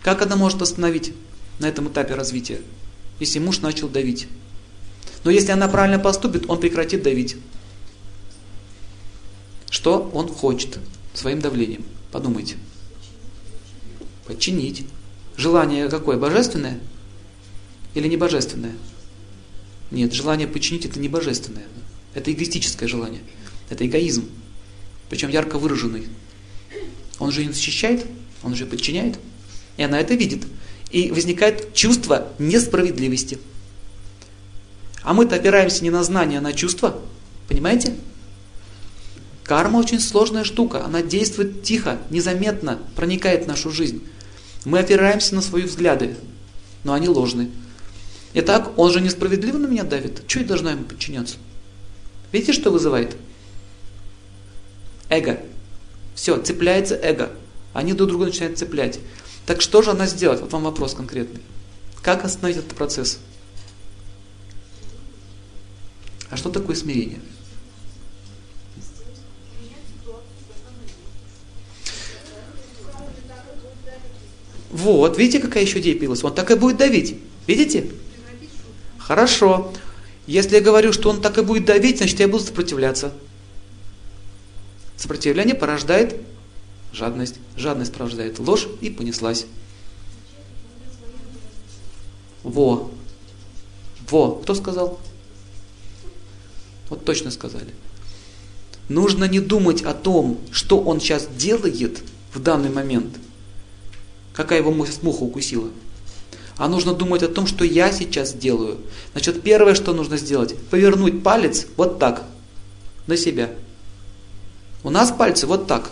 Как 0.00 0.22
она 0.22 0.36
может 0.36 0.62
остановить 0.62 1.12
на 1.58 1.66
этом 1.66 1.88
этапе 1.88 2.14
развития, 2.14 2.60
если 3.18 3.40
муж 3.40 3.62
начал 3.62 3.88
давить? 3.88 4.28
Но 5.24 5.30
если 5.30 5.52
она 5.52 5.68
правильно 5.68 5.98
поступит, 5.98 6.48
он 6.48 6.58
прекратит 6.58 7.02
давить. 7.02 7.36
Что 9.70 10.10
он 10.12 10.28
хочет 10.28 10.78
своим 11.14 11.40
давлением? 11.40 11.84
Подумайте. 12.10 12.56
Подчинить. 14.26 14.84
Желание 15.36 15.88
какое? 15.88 16.16
Божественное 16.16 16.78
или 17.94 18.08
не 18.08 18.16
божественное? 18.16 18.74
Нет, 19.90 20.12
желание 20.12 20.46
подчинить 20.46 20.86
это 20.86 20.98
не 20.98 21.08
божественное. 21.08 21.66
Это 22.14 22.32
эгоистическое 22.32 22.88
желание. 22.88 23.22
Это 23.70 23.86
эгоизм. 23.86 24.28
Причем 25.08 25.28
ярко 25.28 25.58
выраженный. 25.58 26.06
Он 27.18 27.30
же 27.30 27.44
не 27.44 27.52
защищает, 27.52 28.06
он 28.42 28.54
же 28.54 28.66
подчиняет. 28.66 29.18
И 29.76 29.82
она 29.82 30.00
это 30.00 30.14
видит. 30.14 30.44
И 30.90 31.10
возникает 31.10 31.74
чувство 31.74 32.32
несправедливости. 32.38 33.38
А 35.02 35.14
мы-то 35.14 35.36
опираемся 35.36 35.82
не 35.82 35.90
на 35.90 36.02
знание, 36.04 36.38
а 36.38 36.42
на 36.42 36.52
чувства. 36.52 36.98
Понимаете? 37.48 37.96
Карма 39.44 39.78
очень 39.78 40.00
сложная 40.00 40.44
штука. 40.44 40.84
Она 40.84 41.02
действует 41.02 41.62
тихо, 41.62 41.98
незаметно, 42.10 42.78
проникает 42.94 43.44
в 43.44 43.48
нашу 43.48 43.70
жизнь. 43.70 44.02
Мы 44.64 44.78
опираемся 44.78 45.34
на 45.34 45.42
свои 45.42 45.64
взгляды, 45.64 46.16
но 46.84 46.92
они 46.92 47.08
ложные. 47.08 47.50
Итак, 48.34 48.78
он 48.78 48.92
же 48.92 49.00
несправедливо 49.00 49.58
на 49.58 49.66
меня 49.66 49.82
давит. 49.82 50.26
Чего 50.26 50.42
я 50.42 50.48
должна 50.48 50.70
ему 50.70 50.84
подчиняться? 50.84 51.36
Видите, 52.30 52.52
что 52.52 52.70
вызывает? 52.70 53.16
Эго. 55.10 55.40
Все, 56.14 56.40
цепляется 56.40 56.94
эго. 56.94 57.30
Они 57.74 57.92
друг 57.92 58.08
друга 58.08 58.26
начинают 58.26 58.58
цеплять. 58.58 59.00
Так 59.44 59.60
что 59.60 59.82
же 59.82 59.90
она 59.90 60.06
сделает? 60.06 60.40
Вот 60.40 60.52
вам 60.52 60.62
вопрос 60.62 60.94
конкретный. 60.94 61.42
Как 62.00 62.24
остановить 62.24 62.58
этот 62.58 62.76
процесс? 62.76 63.18
А 66.32 66.36
что 66.38 66.48
такое 66.48 66.74
смирение? 66.74 67.20
Вот, 74.70 75.18
видите, 75.18 75.40
какая 75.40 75.62
еще 75.62 75.80
идея 75.80 75.94
появилась? 75.94 76.24
Он 76.24 76.34
так 76.34 76.50
и 76.50 76.54
будет 76.54 76.78
давить. 76.78 77.18
Видите? 77.46 77.92
Хорошо. 78.96 79.74
Если 80.26 80.54
я 80.54 80.62
говорю, 80.62 80.94
что 80.94 81.10
он 81.10 81.20
так 81.20 81.36
и 81.36 81.42
будет 81.42 81.66
давить, 81.66 81.98
значит 81.98 82.18
я 82.18 82.28
буду 82.28 82.44
сопротивляться. 82.44 83.12
Сопротивление 84.96 85.54
порождает 85.54 86.16
жадность. 86.94 87.34
Жадность 87.58 87.92
порождает 87.92 88.38
ложь 88.38 88.68
и 88.80 88.88
понеслась. 88.88 89.44
Во. 92.42 92.90
Во. 94.08 94.36
Кто 94.36 94.54
сказал? 94.54 94.98
Вот 96.92 97.06
точно 97.06 97.30
сказали. 97.30 97.70
Нужно 98.90 99.24
не 99.24 99.40
думать 99.40 99.80
о 99.80 99.94
том, 99.94 100.38
что 100.50 100.78
он 100.78 101.00
сейчас 101.00 101.26
делает 101.26 102.02
в 102.34 102.38
данный 102.38 102.68
момент, 102.68 103.16
какая 104.34 104.58
его 104.58 104.72
муха 104.72 105.22
укусила. 105.22 105.70
А 106.58 106.68
нужно 106.68 106.92
думать 106.92 107.22
о 107.22 107.28
том, 107.28 107.46
что 107.46 107.64
я 107.64 107.90
сейчас 107.92 108.34
делаю. 108.34 108.76
Значит, 109.12 109.40
первое, 109.40 109.74
что 109.74 109.94
нужно 109.94 110.18
сделать, 110.18 110.54
повернуть 110.68 111.22
палец 111.22 111.66
вот 111.78 111.98
так, 111.98 112.24
на 113.06 113.16
себя. 113.16 113.48
У 114.84 114.90
нас 114.90 115.12
пальцы 115.12 115.46
вот 115.46 115.66
так. 115.66 115.90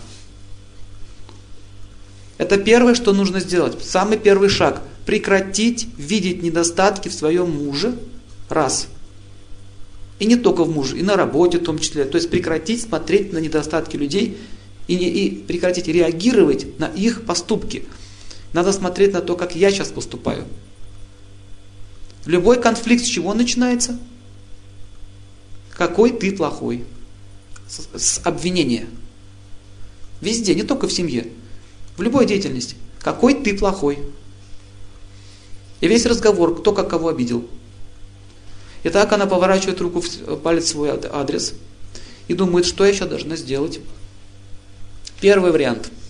Это 2.37 2.59
первое, 2.59 2.95
что 2.95 3.15
нужно 3.15 3.41
сделать. 3.41 3.83
Самый 3.83 4.19
первый 4.19 4.51
шаг. 4.51 4.83
Прекратить 5.07 5.89
видеть 5.97 6.43
недостатки 6.43 7.09
в 7.09 7.15
своем 7.15 7.51
муже. 7.51 7.99
Раз. 8.51 8.89
И 10.21 10.27
не 10.27 10.37
только 10.37 10.65
в 10.65 10.71
муже, 10.71 10.99
и 10.99 11.03
на 11.03 11.17
работе 11.17 11.59
в 11.59 11.65
том 11.65 11.79
числе. 11.79 12.05
То 12.05 12.17
есть 12.17 12.31
прекратить 12.31 12.83
смотреть 12.83 13.33
на 13.33 13.39
недостатки 13.39 13.97
людей 13.97 14.37
и, 14.87 14.95
не, 14.95 15.09
и 15.09 15.31
прекратить 15.31 15.89
реагировать 15.89 16.79
на 16.79 16.87
их 16.87 17.25
поступки. 17.25 17.85
Надо 18.53 18.73
смотреть 18.73 19.15
на 19.15 19.23
то, 19.23 19.35
как 19.35 19.57
я 19.57 19.71
сейчас 19.71 19.89
поступаю. 19.89 20.45
Любой 22.27 22.61
конфликт 22.61 23.03
с 23.03 23.09
чего 23.09 23.33
начинается? 23.33 23.99
Какой 25.71 26.11
ты 26.11 26.33
плохой? 26.33 26.85
С, 27.67 27.89
с 27.99 28.21
обвинения. 28.23 28.87
Везде, 30.21 30.55
не 30.55 30.65
только 30.65 30.87
в 30.87 30.93
семье. 30.93 31.29
В 31.97 32.03
любой 32.03 32.27
деятельности. 32.27 32.77
Какой 33.01 33.35
ты 33.35 33.57
плохой? 33.57 34.01
И 35.81 35.89
весь 35.89 36.05
разговор, 36.05 36.61
кто 36.61 36.73
как 36.75 36.91
кого 36.91 37.09
обидел. 37.09 37.47
И 38.83 38.91
так 38.91 39.13
она 39.13 39.27
поворачивает 39.27 39.81
руку 39.81 40.01
в 40.01 40.37
палец 40.37 40.69
свой 40.71 40.91
адрес 40.91 41.55
и 42.29 42.35
думает, 42.35 42.67
что 42.67 42.85
я 42.85 42.91
еще 42.91 43.07
должна 43.07 43.37
сделать. 43.37 43.81
Первый 45.21 45.53
вариант– 45.53 45.91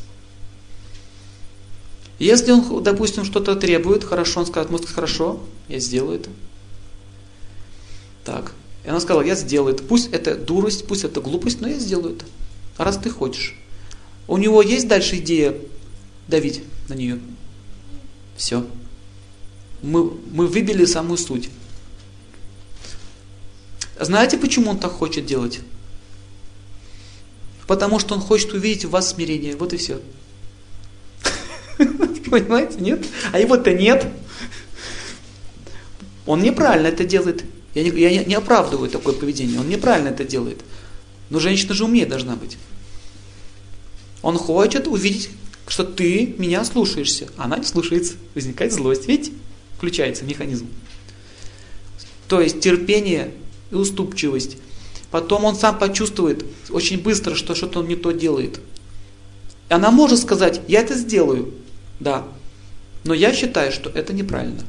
если 2.21 2.53
он, 2.53 2.83
допустим, 2.83 3.25
что-то 3.25 3.57
требует, 3.57 4.05
хорошо, 4.05 4.41
он 4.41 4.47
скажет, 4.47 4.71
может, 4.71 4.87
хорошо, 4.91 5.41
я 5.69 5.81
сделаю 5.81 6.21
это. 6.21 6.29
Так. 8.27 8.53
И 8.85 8.91
она 8.91 9.01
сказала, 9.01 9.23
я 9.23 9.35
сделаю 9.35 9.75
это. 9.75 9.83
Пусть 9.83 10.13
это 10.13 10.37
дурость, 10.37 10.87
пусть 10.87 11.03
это 11.03 11.23
глупость, 11.23 11.63
но 11.63 11.69
я 11.69 11.79
сделаю 11.79 12.17
это. 12.17 12.27
Раз 12.77 12.99
ты 12.99 13.09
хочешь. 13.09 13.57
У 14.29 14.37
него 14.37 14.61
есть 14.61 14.87
дальше 14.87 15.17
идея 15.17 15.57
давить 16.29 16.63
на 16.91 16.95
нее? 16.95 17.19
Все. 18.37 18.67
Мы, 19.81 20.13
мы 20.31 20.47
выбили 20.47 20.85
самую 20.85 21.17
суть. 21.17 21.49
Знаете, 24.01 24.39
почему 24.39 24.71
он 24.71 24.79
так 24.79 24.93
хочет 24.93 25.27
делать? 25.27 25.61
Потому 27.67 27.99
что 27.99 28.15
он 28.15 28.21
хочет 28.21 28.53
увидеть 28.53 28.87
в 28.87 28.91
вас 28.91 29.11
смирение. 29.11 29.55
Вот 29.57 29.75
и 29.75 29.77
все. 29.77 30.01
Понимаете, 31.79 32.81
нет? 32.81 33.05
А 33.33 33.39
его-то 33.39 33.73
нет. 33.75 34.07
Он 36.25 36.43
неправильно 36.43 36.87
это 36.87 37.05
делает. 37.05 37.45
Я 37.75 37.85
не, 37.85 37.91
я 37.91 38.25
не 38.25 38.35
оправдываю 38.35 38.91
такое 38.91 39.15
поведение. 39.15 39.61
Он 39.61 39.69
неправильно 39.69 40.09
это 40.09 40.25
делает. 40.25 40.63
Но 41.29 41.39
женщина 41.39 41.75
же 41.75 41.85
умнее 41.85 42.07
должна 42.07 42.37
быть. 42.37 42.57
Он 44.23 44.37
хочет 44.39 44.87
увидеть, 44.87 45.31
что 45.69 45.85
ты 45.85 46.35
меня 46.39 46.65
слушаешься. 46.65 47.29
Она 47.37 47.59
не 47.59 47.67
слушается. 47.67 48.15
Возникает 48.35 48.73
злость. 48.73 49.07
Видите? 49.07 49.33
Включается 49.77 50.25
механизм. 50.25 50.69
То 52.29 52.41
есть 52.41 52.61
терпение 52.61 53.33
и 53.71 53.75
уступчивость. 53.75 54.57
Потом 55.11 55.45
он 55.45 55.57
сам 55.57 55.79
почувствует 55.79 56.45
очень 56.71 57.01
быстро, 57.01 57.35
что 57.35 57.55
что-то 57.55 57.81
он 57.81 57.89
не 57.89 57.97
то 57.97 58.13
делает. 58.13 58.61
И 59.69 59.73
она 59.73 59.91
может 59.91 60.21
сказать, 60.21 60.61
я 60.69 60.81
это 60.81 60.95
сделаю. 60.95 61.53
Да. 61.99 62.27
Но 63.05 63.15
я 63.15 63.33
считаю, 63.33 63.73
что 63.73 63.91
это 63.91 64.13
неправильно. 64.13 64.63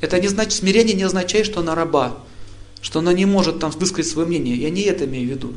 Это 0.00 0.20
не 0.20 0.28
значит, 0.28 0.52
смирение 0.52 0.94
не 0.94 1.04
означает, 1.04 1.46
что 1.46 1.60
она 1.60 1.74
раба, 1.74 2.18
что 2.80 2.98
она 2.98 3.12
не 3.12 3.24
может 3.24 3.60
там 3.60 3.70
высказать 3.70 4.10
свое 4.10 4.28
мнение. 4.28 4.56
Я 4.56 4.70
не 4.70 4.82
это 4.82 5.04
имею 5.06 5.28
в 5.28 5.30
виду. 5.30 5.54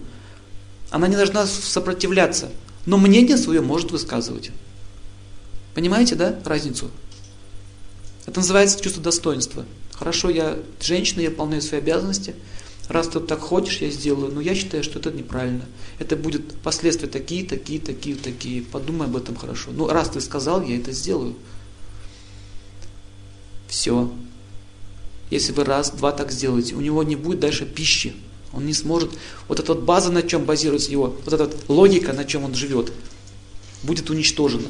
Она 0.89 1.07
не 1.07 1.15
должна 1.15 1.45
сопротивляться, 1.45 2.49
но 2.86 2.97
мнение 2.97 3.38
свое 3.38 3.61
может 3.61 3.91
высказывать. 3.91 4.51
Понимаете, 5.75 6.15
да, 6.15 6.39
разницу? 6.45 6.89
Это 8.25 8.39
называется 8.39 8.82
чувство 8.82 9.03
достоинства. 9.03 9.65
Хорошо, 10.00 10.30
я 10.30 10.58
женщина, 10.80 11.20
я 11.20 11.30
выполняю 11.30 11.62
свои 11.62 11.82
обязанности. 11.82 12.34
Раз 12.88 13.10
ты 13.10 13.20
так 13.20 13.39
хочешь, 13.39 13.82
я 13.82 13.89
сделаю. 13.89 14.32
Но 14.32 14.39
я 14.39 14.56
считаю, 14.56 14.82
что 14.82 14.97
это 14.97 15.12
неправильно. 15.12 15.66
Это 16.00 16.16
будет 16.16 16.56
последствия 16.62 17.10
такие, 17.10 17.45
такие, 17.45 17.82
такие, 17.82 18.16
такие. 18.16 18.62
Подумай 18.64 19.08
об 19.08 19.18
этом 19.18 19.36
хорошо. 19.36 19.72
Ну, 19.74 19.89
раз 19.89 20.10
ты 20.10 20.22
сказал, 20.22 20.64
я 20.64 20.78
это 20.78 20.93
сделаю. 20.93 21.36
Все. 23.68 24.10
Если 25.30 25.52
вы 25.52 25.66
раз, 25.66 25.91
два 25.91 26.14
так 26.14 26.32
сделаете, 26.32 26.76
у 26.76 26.82
него 26.82 27.04
не 27.04 27.18
будет 27.18 27.41
дальше 27.41 27.66
пищи. 27.66 28.16
Он 28.54 28.66
не 28.66 28.74
сможет, 28.74 29.12
вот 29.50 29.60
эта 29.60 29.74
вот 29.74 29.84
база, 29.84 30.12
на 30.12 30.24
чем 30.24 30.45
базируется 30.45 30.89
его, 30.89 31.16
вот 31.24 31.34
эта 31.34 31.43
вот 31.43 31.66
логика, 31.68 32.14
на 32.14 32.26
чем 32.26 32.45
он 32.45 32.56
живет, 32.56 32.91
будет 33.84 34.10
уничтожена. 34.10 34.70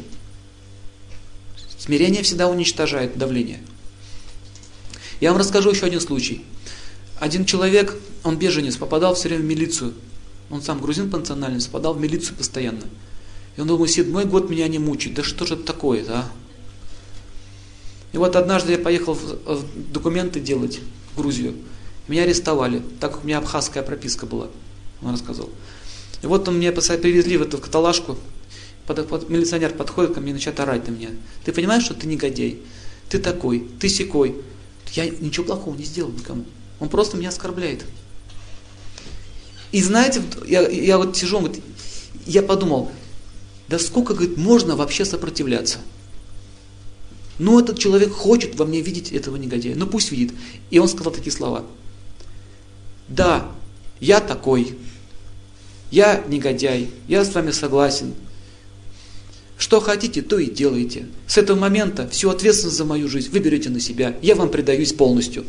Смирение 1.78 2.24
всегда 2.24 2.50
уничтожает 2.50 3.18
давление. 3.18 3.62
Я 5.20 5.32
вам 5.32 5.40
расскажу 5.40 5.72
еще 5.72 5.86
один 5.86 6.00
случай. 6.00 6.46
Один 7.20 7.46
человек, 7.46 7.96
он 8.24 8.38
беженец, 8.38 8.78
попадал 8.78 9.16
все 9.16 9.28
время 9.30 9.44
в 9.44 9.46
милицию. 9.46 9.94
Он 10.50 10.62
сам 10.62 10.82
грузин 10.82 11.10
по 11.10 11.18
национальности, 11.18 11.70
попадал 11.70 11.94
в 11.94 12.00
милицию 12.00 12.36
постоянно. 12.38 12.84
И 13.58 13.62
он 13.62 13.68
думал, 13.68 13.88
седьмой 13.88 14.26
год 14.26 14.50
меня 14.50 14.68
не 14.68 14.80
мучает. 14.80 15.16
Да 15.16 15.24
что 15.24 15.46
же 15.46 15.56
это 15.56 15.64
такое-то, 15.64 16.20
а? 16.20 16.32
И 18.12 18.18
вот 18.18 18.36
однажды 18.36 18.72
я 18.72 18.80
поехал 18.80 19.14
в, 19.14 19.24
в 19.46 19.92
документы 19.92 20.40
делать 20.40 20.80
в 21.14 21.18
Грузию. 21.18 21.56
Меня 22.08 22.24
арестовали, 22.24 22.82
так 23.00 23.12
как 23.12 23.24
у 23.24 23.28
меня 23.28 23.38
абхазская 23.38 23.84
прописка 23.84 24.26
была, 24.26 24.48
он 25.04 25.14
рассказал. 25.14 25.50
И 26.24 26.26
вот 26.26 26.48
он 26.48 26.58
мне 26.58 26.72
привезли 26.72 27.38
в 27.38 27.44
эту 27.44 27.60
каталажку, 27.60 28.18
под, 28.88 29.08
под, 29.08 29.30
милиционер 29.30 29.74
подходит 29.74 30.16
ко 30.16 30.22
мне 30.22 30.32
и 30.32 30.34
начинает 30.34 30.60
орать 30.60 30.88
на 30.88 30.92
меня. 30.92 31.10
Ты 31.46 31.54
понимаешь, 31.54 31.84
что 31.84 31.94
ты 31.94 32.08
негодяй? 32.08 32.60
Ты 33.10 33.20
такой, 33.20 33.68
ты 33.80 33.88
секой. 33.88 34.36
Я 34.94 35.08
ничего 35.10 35.46
плохого 35.46 35.76
не 35.76 35.84
сделал 35.84 36.12
никому. 36.12 36.46
Он 36.80 36.90
просто 36.90 37.18
меня 37.18 37.30
оскорбляет. 37.30 37.86
И 39.72 39.84
знаете, 39.84 40.22
я, 40.48 40.68
я 40.68 40.98
вот 40.98 41.16
сижу, 41.16 41.38
он 41.38 41.54
я 42.26 42.42
подумал, 42.42 42.92
да 43.68 43.78
сколько, 43.78 44.14
говорит, 44.14 44.38
можно 44.38 44.76
вообще 44.76 45.06
сопротивляться? 45.06 45.80
Ну, 47.38 47.60
этот 47.60 47.80
человек 47.80 48.12
хочет 48.12 48.56
во 48.56 48.66
мне 48.66 48.82
видеть 48.82 49.12
этого 49.12 49.38
негодяя. 49.38 49.76
Ну, 49.76 49.88
пусть 49.88 50.12
видит. 50.12 50.34
И 50.70 50.80
он 50.80 50.90
сказал 50.90 51.14
такие 51.14 51.32
слова. 51.32 51.66
Да, 53.08 53.50
я 54.00 54.20
такой. 54.20 54.78
Я 55.90 56.24
негодяй. 56.28 56.90
Я 57.08 57.24
с 57.24 57.34
вами 57.34 57.52
согласен. 57.52 58.14
Что 59.60 59.82
хотите, 59.82 60.22
то 60.22 60.39
и 60.39 60.49
делайте. 60.49 61.05
С 61.28 61.38
этого 61.38 61.60
момента 61.60 62.07
всю 62.07 62.30
ответственность 62.30 62.78
за 62.78 62.86
мою 62.86 63.10
жизнь 63.10 63.30
вы 63.30 63.39
берете 63.39 63.70
на 63.70 63.82
себя. 63.82 64.18
Я 64.22 64.36
вам 64.36 64.49
предаюсь 64.49 64.93
полностью. 64.93 65.45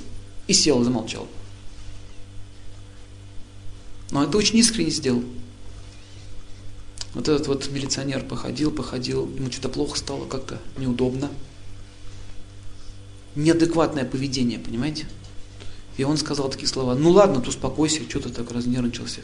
И 0.48 0.52
сел 0.52 0.80
и 0.82 0.84
замолчал. 0.84 1.28
Но 4.11 4.24
это 4.24 4.36
очень 4.36 4.58
искренне 4.58 4.90
сделал. 4.90 5.22
Вот 7.14 7.28
этот 7.28 7.46
вот 7.46 7.70
милиционер 7.70 8.24
походил, 8.24 8.72
походил, 8.72 9.30
ему 9.32 9.50
что-то 9.52 9.68
плохо 9.68 9.96
стало, 9.96 10.26
как-то 10.26 10.58
неудобно. 10.76 11.30
Неадекватное 13.36 14.04
поведение, 14.04 14.58
понимаете? 14.58 15.06
И 15.98 16.02
он 16.02 16.16
сказал 16.16 16.48
такие 16.48 16.66
слова, 16.66 16.96
ну 16.96 17.11
ладно, 17.11 17.40
ты 17.40 17.50
успокойся, 17.50 18.02
что 18.08 18.18
ты 18.18 18.30
так 18.30 18.50
разнервничался. 18.50 19.20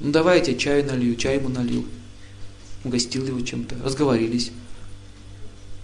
Ну 0.00 0.10
давай 0.10 0.38
я 0.38 0.44
тебе 0.44 0.58
чаю 0.58 0.84
налью, 0.84 1.14
чай 1.14 1.36
ему 1.36 1.48
налил 1.48 1.86
угостил 2.84 3.26
его 3.26 3.40
чем-то, 3.40 3.76
разговорились. 3.82 4.52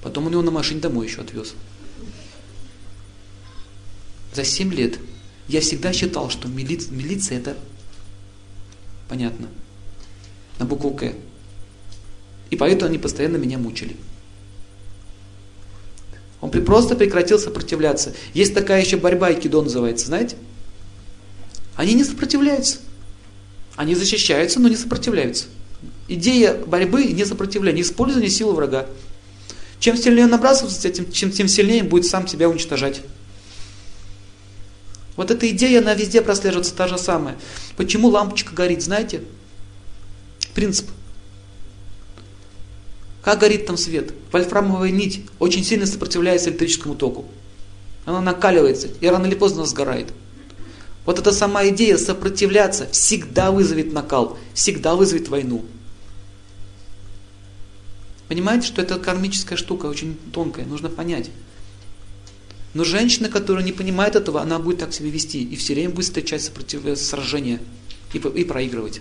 Потом 0.03 0.26
он 0.26 0.32
его 0.32 0.42
на 0.42 0.51
машине 0.51 0.80
домой 0.80 1.07
еще 1.07 1.20
отвез. 1.20 1.55
За 4.34 4.44
7 4.44 4.72
лет 4.72 4.98
я 5.48 5.61
всегда 5.61 5.92
считал, 5.92 6.30
что 6.30 6.48
милиция, 6.48 6.92
милиция 6.92 7.38
это 7.38 7.57
понятно, 9.09 9.48
на 10.59 10.64
букву 10.64 10.92
К. 10.92 11.12
И 12.51 12.57
поэтому 12.57 12.90
они 12.90 12.98
постоянно 12.98 13.36
меня 13.36 13.59
мучили. 13.59 13.96
Он 16.40 16.51
просто 16.51 16.96
прекратил 16.96 17.38
сопротивляться. 17.38 18.14
Есть 18.32 18.55
такая 18.55 18.82
еще 18.82 18.96
борьба, 18.96 19.28
айкидо 19.28 19.61
называется, 19.61 20.07
знаете? 20.07 20.36
Они 21.76 21.94
не 21.94 22.05
сопротивляются. 22.05 22.78
Они 23.76 23.94
защищаются, 23.94 24.59
но 24.61 24.68
не 24.68 24.76
сопротивляются. 24.76 25.46
Идея 26.11 26.54
борьбы 26.54 27.04
и 27.04 27.12
несопротивления, 27.12 27.82
использования 27.82 28.30
силы 28.30 28.52
врага. 28.52 28.88
Чем 29.78 29.96
сильнее 29.96 30.24
он 30.24 30.30
набрасывается 30.30 30.88
этим, 30.88 31.08
чем, 31.12 31.30
тем 31.30 31.46
сильнее 31.46 31.84
будет 31.84 32.04
сам 32.04 32.26
себя 32.26 32.48
уничтожать. 32.48 33.00
Вот 35.14 35.30
эта 35.30 35.48
идея, 35.50 35.78
она 35.78 35.94
везде 35.94 36.20
прослеживается 36.20 36.74
та 36.74 36.88
же 36.88 36.98
самая. 36.98 37.38
Почему 37.76 38.08
лампочка 38.08 38.52
горит, 38.52 38.82
знаете? 38.82 39.22
Принцип. 40.52 40.88
Как 43.22 43.38
горит 43.38 43.66
там 43.66 43.76
свет? 43.76 44.12
Вольфрамовая 44.32 44.90
нить 44.90 45.26
очень 45.38 45.62
сильно 45.62 45.86
сопротивляется 45.86 46.50
электрическому 46.50 46.96
току. 46.96 47.26
Она 48.04 48.20
накаливается 48.20 48.88
и 49.00 49.06
рано 49.06 49.26
или 49.26 49.36
поздно 49.36 49.64
сгорает. 49.64 50.08
Вот 51.06 51.20
эта 51.20 51.30
сама 51.30 51.68
идея 51.68 51.96
сопротивляться 51.96 52.88
всегда 52.90 53.52
вызовет 53.52 53.92
накал, 53.92 54.38
всегда 54.54 54.96
вызовет 54.96 55.28
войну. 55.28 55.64
Понимаете, 58.30 58.64
что 58.68 58.80
это 58.80 58.96
кармическая 58.96 59.58
штука, 59.58 59.86
очень 59.86 60.16
тонкая, 60.32 60.64
нужно 60.64 60.88
понять. 60.88 61.32
Но 62.74 62.84
женщина, 62.84 63.28
которая 63.28 63.64
не 63.64 63.72
понимает 63.72 64.14
этого, 64.14 64.40
она 64.40 64.60
будет 64.60 64.78
так 64.78 64.94
себя 64.94 65.10
вести 65.10 65.42
и 65.42 65.56
все 65.56 65.74
время 65.74 65.90
будет 65.90 66.04
встречать 66.04 66.40
сопротив... 66.40 66.96
сражения 66.96 67.58
и, 68.12 68.18
и 68.18 68.44
проигрывать. 68.44 69.00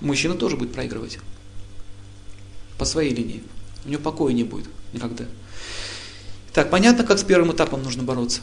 Мужчина 0.00 0.34
тоже 0.34 0.56
будет 0.56 0.72
проигрывать. 0.72 1.20
По 2.78 2.84
своей 2.84 3.14
линии. 3.14 3.44
У 3.84 3.90
него 3.90 4.02
покоя 4.02 4.32
не 4.32 4.42
будет 4.42 4.66
никогда. 4.92 5.24
Так, 6.52 6.68
понятно, 6.68 7.04
как 7.04 7.20
с 7.20 7.22
первым 7.22 7.52
этапом 7.52 7.84
нужно 7.84 8.02
бороться. 8.02 8.40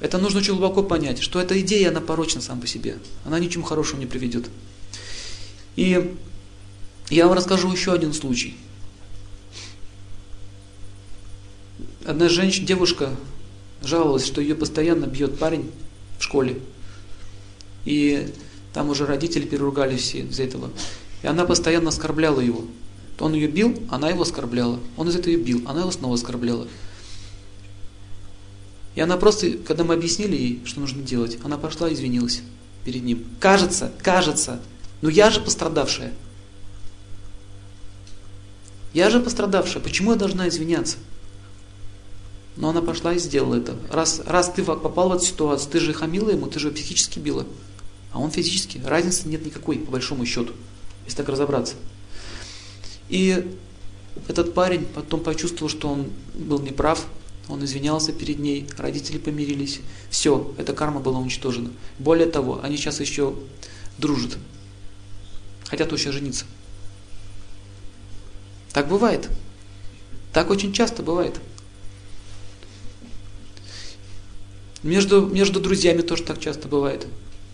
Это 0.00 0.16
нужно 0.16 0.40
очень 0.40 0.54
глубоко 0.54 0.82
понять, 0.82 1.20
что 1.20 1.38
эта 1.38 1.60
идея, 1.60 1.90
она 1.90 2.00
порочна 2.00 2.40
сам 2.40 2.62
по 2.62 2.66
себе. 2.66 2.96
Она 3.26 3.38
ничему 3.38 3.62
хорошему 3.62 4.00
не 4.00 4.06
приведет. 4.06 4.48
И 5.76 6.16
я 7.14 7.26
вам 7.26 7.36
расскажу 7.36 7.70
еще 7.70 7.92
один 7.92 8.12
случай. 8.12 8.56
Одна 12.06 12.28
женщина, 12.28 12.66
девушка 12.66 13.10
жаловалась, 13.82 14.26
что 14.26 14.40
ее 14.40 14.54
постоянно 14.54 15.06
бьет 15.06 15.38
парень 15.38 15.70
в 16.18 16.22
школе. 16.22 16.58
И 17.84 18.32
там 18.72 18.88
уже 18.88 19.06
родители 19.06 19.46
переругались 19.46 20.00
все 20.00 20.20
из-за 20.20 20.44
этого. 20.44 20.70
И 21.22 21.26
она 21.26 21.44
постоянно 21.44 21.90
оскорбляла 21.90 22.40
его. 22.40 22.64
Он 23.20 23.34
ее 23.34 23.46
бил, 23.46 23.78
она 23.90 24.08
его 24.08 24.22
оскорбляла. 24.22 24.80
Он 24.96 25.08
из 25.08 25.16
этого 25.16 25.32
ее 25.32 25.38
бил, 25.38 25.62
она 25.66 25.82
его 25.82 25.90
снова 25.90 26.14
оскорбляла. 26.14 26.66
И 28.94 29.00
она 29.00 29.16
просто, 29.16 29.52
когда 29.52 29.84
мы 29.84 29.94
объяснили 29.94 30.36
ей, 30.36 30.62
что 30.64 30.80
нужно 30.80 31.02
делать, 31.02 31.38
она 31.44 31.56
пошла 31.56 31.88
и 31.88 31.94
извинилась 31.94 32.42
перед 32.84 33.02
ним. 33.02 33.24
Кажется, 33.38 33.92
кажется, 34.02 34.60
но 35.02 35.08
я 35.08 35.30
же 35.30 35.40
пострадавшая. 35.40 36.12
Я 38.92 39.10
же 39.10 39.20
пострадавшая, 39.20 39.82
почему 39.82 40.12
я 40.12 40.18
должна 40.18 40.48
извиняться? 40.48 40.98
Но 42.56 42.68
она 42.68 42.82
пошла 42.82 43.14
и 43.14 43.18
сделала 43.18 43.54
это. 43.54 43.76
Раз, 43.90 44.20
раз 44.26 44.52
ты 44.52 44.62
попал 44.62 45.08
в 45.08 45.12
эту 45.14 45.24
ситуацию, 45.24 45.70
ты 45.70 45.80
же 45.80 45.94
хамила 45.94 46.30
ему, 46.30 46.46
ты 46.46 46.58
же 46.58 46.70
психически 46.70 47.18
била. 47.18 47.46
А 48.12 48.20
он 48.20 48.30
физически. 48.30 48.80
Разницы 48.84 49.28
нет 49.28 49.44
никакой, 49.44 49.78
по 49.78 49.92
большому 49.92 50.26
счету, 50.26 50.52
если 51.06 51.16
так 51.16 51.30
разобраться. 51.30 51.76
И 53.08 53.56
этот 54.28 54.52
парень 54.52 54.84
потом 54.84 55.20
почувствовал, 55.20 55.70
что 55.70 55.88
он 55.88 56.10
был 56.34 56.60
неправ, 56.60 57.06
он 57.48 57.64
извинялся 57.64 58.12
перед 58.12 58.38
ней, 58.38 58.66
родители 58.76 59.18
помирились. 59.18 59.80
Все, 60.10 60.54
эта 60.58 60.74
карма 60.74 61.00
была 61.00 61.18
уничтожена. 61.18 61.70
Более 61.98 62.26
того, 62.26 62.60
они 62.62 62.76
сейчас 62.76 63.00
еще 63.00 63.34
дружат. 63.98 64.36
Хотят 65.66 65.90
вообще 65.90 66.12
жениться. 66.12 66.44
Так 68.72 68.88
бывает. 68.88 69.28
Так 70.32 70.50
очень 70.50 70.72
часто 70.72 71.02
бывает. 71.02 71.40
Между, 74.82 75.26
между 75.26 75.60
друзьями 75.60 76.02
тоже 76.02 76.24
так 76.24 76.40
часто 76.40 76.68
бывает. 76.68 77.06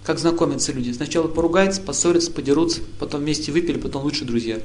Как 0.05 0.19
знакомятся 0.19 0.73
люди. 0.73 0.93
Сначала 0.93 1.29
поругаются, 1.29 1.83
поссорятся, 1.83 2.31
подерутся, 2.31 2.81
потом 2.99 3.21
вместе 3.21 3.53
выпили, 3.53 3.79
потом 3.79 4.05
лучше 4.05 4.25
друзья. 4.25 4.61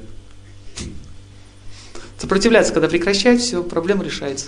Сопротивляться, 2.16 2.72
когда 2.72 2.88
прекращают, 2.88 3.42
все, 3.42 3.62
проблема 3.62 4.04
решается. 4.04 4.46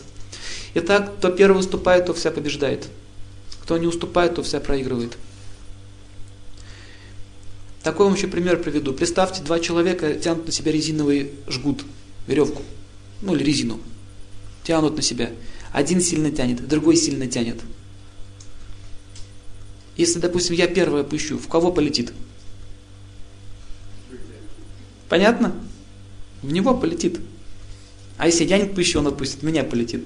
Итак, 0.74 1.16
кто 1.18 1.30
первый 1.30 1.58
уступает, 1.58 2.06
то 2.06 2.14
вся 2.14 2.30
побеждает. 2.30 2.86
Кто 3.62 3.76
не 3.76 3.86
уступает, 3.86 4.36
то 4.36 4.42
вся 4.42 4.60
проигрывает. 4.60 5.18
Такой 7.86 8.06
вам 8.06 8.16
еще 8.16 8.26
пример 8.26 8.60
приведу. 8.60 8.92
Представьте, 8.92 9.44
два 9.44 9.60
человека 9.60 10.14
тянут 10.14 10.46
на 10.46 10.50
себя 10.50 10.72
резиновый 10.72 11.30
жгут, 11.46 11.84
веревку, 12.26 12.62
ну 13.22 13.36
или 13.36 13.44
резину. 13.44 13.78
Тянут 14.64 14.96
на 14.96 15.02
себя. 15.02 15.30
Один 15.70 16.00
сильно 16.00 16.32
тянет, 16.32 16.66
другой 16.66 16.96
сильно 16.96 17.28
тянет. 17.28 17.60
Если, 19.96 20.18
допустим, 20.18 20.56
я 20.56 20.66
первое 20.66 21.04
пущу, 21.04 21.38
в 21.38 21.46
кого 21.46 21.70
полетит? 21.70 22.12
Понятно? 25.08 25.54
В 26.42 26.50
него 26.50 26.76
полетит. 26.76 27.20
А 28.16 28.26
если 28.26 28.42
я 28.46 28.58
не 28.58 28.64
пущу, 28.64 28.98
он 28.98 29.06
отпустит, 29.06 29.44
меня 29.44 29.62
полетит. 29.62 30.04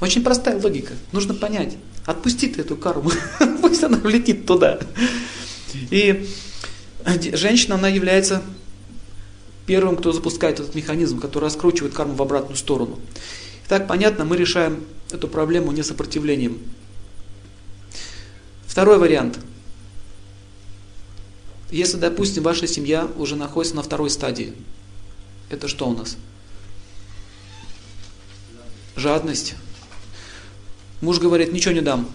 Очень 0.00 0.22
простая 0.22 0.62
логика. 0.62 0.92
Нужно 1.10 1.34
понять. 1.34 1.76
Отпусти 2.06 2.48
ты 2.48 2.60
эту 2.60 2.76
карму. 2.76 3.10
Пусть 3.62 3.82
она 3.82 3.98
влетит 3.98 4.46
туда. 4.46 4.78
И 5.90 6.28
женщина, 7.32 7.76
она 7.76 7.88
является 7.88 8.42
первым, 9.66 9.96
кто 9.96 10.12
запускает 10.12 10.60
этот 10.60 10.74
механизм, 10.74 11.18
который 11.18 11.44
раскручивает 11.44 11.94
карму 11.94 12.14
в 12.14 12.22
обратную 12.22 12.56
сторону. 12.56 12.98
Так 13.68 13.88
понятно, 13.88 14.24
мы 14.24 14.36
решаем 14.36 14.84
эту 15.10 15.28
проблему 15.28 15.72
не 15.72 15.82
сопротивлением. 15.82 16.58
Второй 18.66 18.98
вариант. 18.98 19.38
Если, 21.70 21.96
допустим, 21.96 22.42
ваша 22.42 22.66
семья 22.66 23.08
уже 23.16 23.36
находится 23.36 23.76
на 23.76 23.82
второй 23.82 24.10
стадии, 24.10 24.52
это 25.48 25.68
что 25.68 25.88
у 25.88 25.96
нас? 25.96 26.16
Жадность. 28.96 29.54
Муж 31.04 31.18
говорит, 31.18 31.52
ничего 31.52 31.74
не 31.74 31.82
дам. 31.82 32.08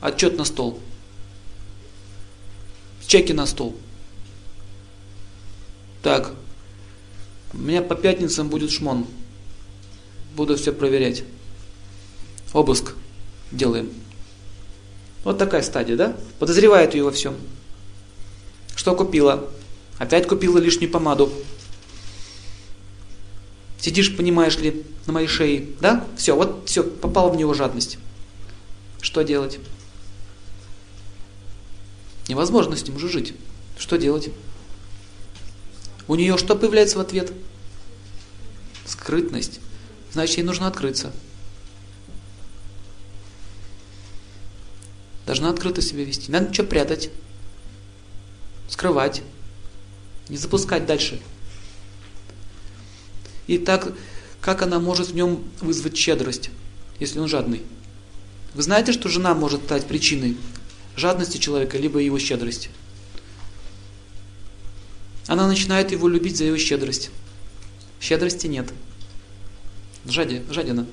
Отчет 0.00 0.36
на 0.36 0.44
стол. 0.44 0.80
Чеки 3.06 3.32
на 3.32 3.46
стол. 3.46 3.76
Так, 6.02 6.32
у 7.52 7.58
меня 7.58 7.80
по 7.80 7.94
пятницам 7.94 8.48
будет 8.48 8.72
шмон. 8.72 9.06
Буду 10.34 10.56
все 10.56 10.72
проверять. 10.72 11.22
Обыск 12.52 12.94
делаем. 13.52 13.88
Вот 15.22 15.38
такая 15.38 15.62
стадия, 15.62 15.96
да? 15.96 16.16
Подозревает 16.40 16.94
ее 16.94 17.04
во 17.04 17.12
всем. 17.12 17.36
Что 18.74 18.96
купила? 18.96 19.48
Опять 19.98 20.26
купила 20.26 20.58
лишнюю 20.58 20.90
помаду. 20.90 21.32
Сидишь, 23.84 24.16
понимаешь 24.16 24.56
ли, 24.56 24.82
на 25.04 25.12
моей 25.12 25.28
шее, 25.28 25.68
да? 25.82 26.08
Все, 26.16 26.34
вот 26.34 26.66
все, 26.66 26.82
попала 26.82 27.30
в 27.30 27.36
него 27.36 27.52
жадность. 27.52 27.98
Что 29.02 29.20
делать? 29.20 29.58
Невозможно 32.26 32.76
с 32.76 32.86
ним 32.86 32.96
уже 32.96 33.10
жить. 33.10 33.34
Что 33.76 33.98
делать? 33.98 34.30
У 36.08 36.14
нее 36.14 36.38
что 36.38 36.56
появляется 36.56 36.96
в 36.96 37.02
ответ? 37.02 37.30
Скрытность. 38.86 39.60
Значит, 40.12 40.38
ей 40.38 40.44
нужно 40.44 40.66
открыться. 40.66 41.12
Должна 45.26 45.50
открыто 45.50 45.82
себя 45.82 46.04
вести. 46.04 46.32
Надо 46.32 46.54
что 46.54 46.64
прятать. 46.64 47.10
Скрывать. 48.70 49.20
Не 50.30 50.38
запускать 50.38 50.86
дальше. 50.86 51.20
И 53.46 53.58
так, 53.58 53.92
как 54.40 54.62
она 54.62 54.78
может 54.78 55.08
в 55.08 55.14
нем 55.14 55.44
вызвать 55.60 55.96
щедрость, 55.96 56.50
если 56.98 57.18
он 57.18 57.28
жадный? 57.28 57.62
Вы 58.54 58.62
знаете, 58.62 58.92
что 58.92 59.08
жена 59.08 59.34
может 59.34 59.64
стать 59.64 59.86
причиной 59.86 60.36
жадности 60.96 61.38
человека, 61.38 61.76
либо 61.76 61.98
его 61.98 62.18
щедрости? 62.18 62.70
Она 65.26 65.48
начинает 65.48 65.90
его 65.92 66.08
любить 66.08 66.36
за 66.36 66.44
его 66.44 66.56
щедрость. 66.58 67.10
Щедрости 68.00 68.46
нет. 68.46 68.72
Жади, 70.06 70.42
жадина. 70.50 70.86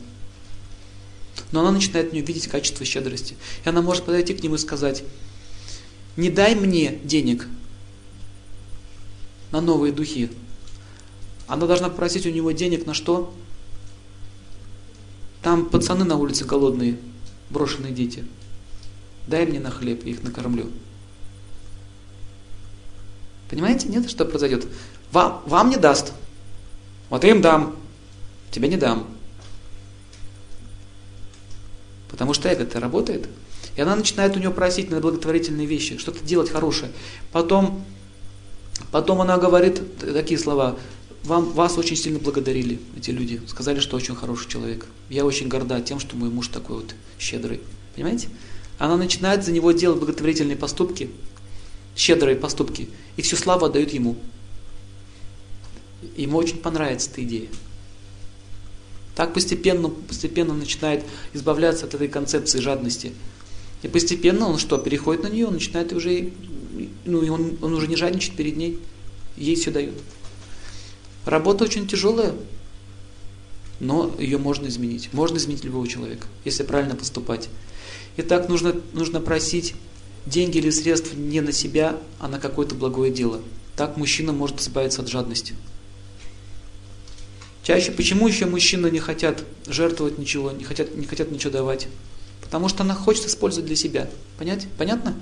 Но 1.52 1.62
она 1.62 1.72
начинает 1.72 2.12
в 2.12 2.14
нем 2.14 2.24
видеть 2.24 2.47
качество 2.47 2.86
щедрости. 2.86 3.36
И 3.66 3.70
она 3.70 3.82
может 3.82 4.06
подойти 4.06 4.34
к 4.34 4.41
нему 4.41 4.56
и 4.56 4.58
сказать, 4.58 5.04
не 6.16 6.30
дай 6.30 6.56
мне 6.56 6.99
денег 7.04 7.47
на 9.52 9.60
новые 9.60 9.91
духи, 9.91 10.32
она 11.52 11.68
должна 11.68 11.89
просить 11.89 12.26
у 12.26 12.30
него 12.30 12.52
денег 12.52 12.86
на 12.86 12.93
что? 12.93 13.34
Там 15.43 15.66
пацаны 15.66 16.06
на 16.06 16.16
улице 16.16 16.45
голодные, 16.45 16.97
брошенные 17.49 17.91
дети. 17.91 18.24
Дай 19.28 19.45
мне 19.45 19.60
на 19.60 19.70
хлеб, 19.70 20.06
я 20.06 20.12
их 20.12 20.24
накормлю. 20.24 20.72
Понимаете, 23.49 23.89
нет, 23.89 24.10
что 24.10 24.24
произойдет? 24.24 24.66
Вам, 25.12 25.43
вам 25.45 25.70
не 25.70 25.76
даст. 25.76 26.14
Вот 27.10 27.26
им 27.26 27.41
дам, 27.41 27.76
тебе 28.49 28.70
не 28.70 28.78
дам. 28.78 29.06
Потому 32.10 32.34
что 32.34 32.47
эго-то 32.47 32.80
работает. 32.80 33.28
И 33.76 33.82
она 33.82 33.97
начинает 33.97 34.38
у 34.38 34.39
него 34.39 34.54
просить 34.54 34.89
на 34.89 35.02
благотворительные 35.02 35.68
вещи, 35.68 35.97
что-то 35.97 36.24
делать 36.24 36.49
хорошее. 36.49 36.93
Потом, 37.34 37.84
потом 38.89 39.20
она 39.20 39.38
говорит 39.38 39.99
такие 39.99 40.39
слова, 40.39 40.78
вам, 41.24 41.51
вас 41.51 41.78
очень 41.78 41.95
сильно 41.95 42.19
благодарили 42.19 42.80
эти 42.97 43.11
люди. 43.11 43.41
Сказали, 43.47 43.80
что 43.80 43.95
очень 43.95 44.15
хороший 44.15 44.49
человек. 44.49 44.88
Я 45.09 45.26
очень 45.26 45.47
горда 45.47 45.82
тем, 45.82 45.99
что 45.99 46.15
мой 46.15 46.30
муж 46.30 46.47
такой 46.47 46.78
вот 46.78 46.95
щедрый. 47.19 47.61
Понимаете? 47.95 48.30
Она 48.80 48.97
начинает 48.97 49.45
за 49.45 49.51
него 49.51 49.72
делать 49.72 49.99
благотворительные 49.99 50.57
поступки, 50.57 51.09
щедрые 51.95 52.36
поступки, 52.36 52.89
и 53.15 53.22
всю 53.22 53.36
славу 53.36 53.65
отдают 53.65 53.91
ему. 53.91 54.17
Ему 56.17 56.38
очень 56.38 56.57
понравится 56.57 57.11
эта 57.11 57.24
идея. 57.24 57.49
Так 59.15 59.34
постепенно, 59.34 59.89
постепенно 59.89 60.53
начинает 60.53 61.03
избавляться 61.34 61.86
от 61.86 61.93
этой 61.93 62.07
концепции 62.07 62.59
жадности. 62.59 63.11
И 63.84 63.88
постепенно 63.88 64.47
он 64.47 64.57
что, 64.57 64.78
переходит 64.78 65.24
на 65.24 65.28
нее, 65.28 65.45
он 65.45 65.53
начинает 65.53 65.93
уже, 65.93 66.32
ну, 67.05 67.19
он, 67.32 67.57
он 67.61 67.74
уже 67.74 67.88
не 67.88 67.95
жадничает 67.95 68.36
перед 68.36 68.57
ней, 68.57 68.80
ей 69.38 69.55
все 69.55 69.69
дает. 69.69 69.93
Работа 71.26 71.65
очень 71.65 71.88
тяжелая, 71.88 72.34
но 73.80 74.13
ее 74.19 74.38
можно 74.38 74.67
изменить. 74.67 75.09
Можно 75.13 75.38
изменить 75.38 75.63
любого 75.63 75.88
человека, 75.88 76.28
если 76.45 76.63
правильно 76.63 76.95
поступать. 76.95 77.49
Итак, 78.17 78.49
нужно, 78.49 78.76
нужно 78.93 79.22
просить 79.22 79.76
деньги 80.26 80.57
или 80.57 80.69
средства 80.69 81.15
не 81.15 81.41
на 81.41 81.51
себя, 81.51 81.97
а 82.19 82.28
на 82.28 82.39
какое-то 82.39 82.76
благое 82.76 83.11
дело. 83.11 83.41
Так 83.76 83.97
мужчина 83.97 84.34
может 84.34 84.61
избавиться 84.61 85.01
от 85.01 85.09
жадности. 85.09 85.55
Чаще 87.63 87.91
почему 87.91 88.28
еще 88.28 88.45
мужчины 88.47 88.89
не 88.89 88.99
хотят 88.99 89.43
жертвовать 89.67 90.17
ничего, 90.17 90.51
не 90.51 90.63
хотят, 90.63 90.95
не 90.95 91.05
хотят 91.05 91.32
ничего 91.32 91.51
давать? 91.51 91.88
Потому 92.41 92.67
что 92.67 92.84
она 92.84 92.95
хочет 92.95 93.28
использовать 93.28 93.67
для 93.67 93.76
себя. 93.76 94.09
Понять? 94.38 94.67
Понятно? 94.78 95.15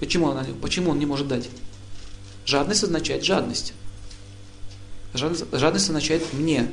Почему, 0.00 0.30
она, 0.30 0.44
почему 0.60 0.90
он 0.90 0.98
не 0.98 1.06
может 1.06 1.28
дать? 1.28 1.48
Жадность 2.44 2.82
означает 2.82 3.24
жадность. 3.24 3.74
Жадность, 5.14 5.44
жадность 5.52 5.88
означает 5.88 6.22
мне. 6.32 6.70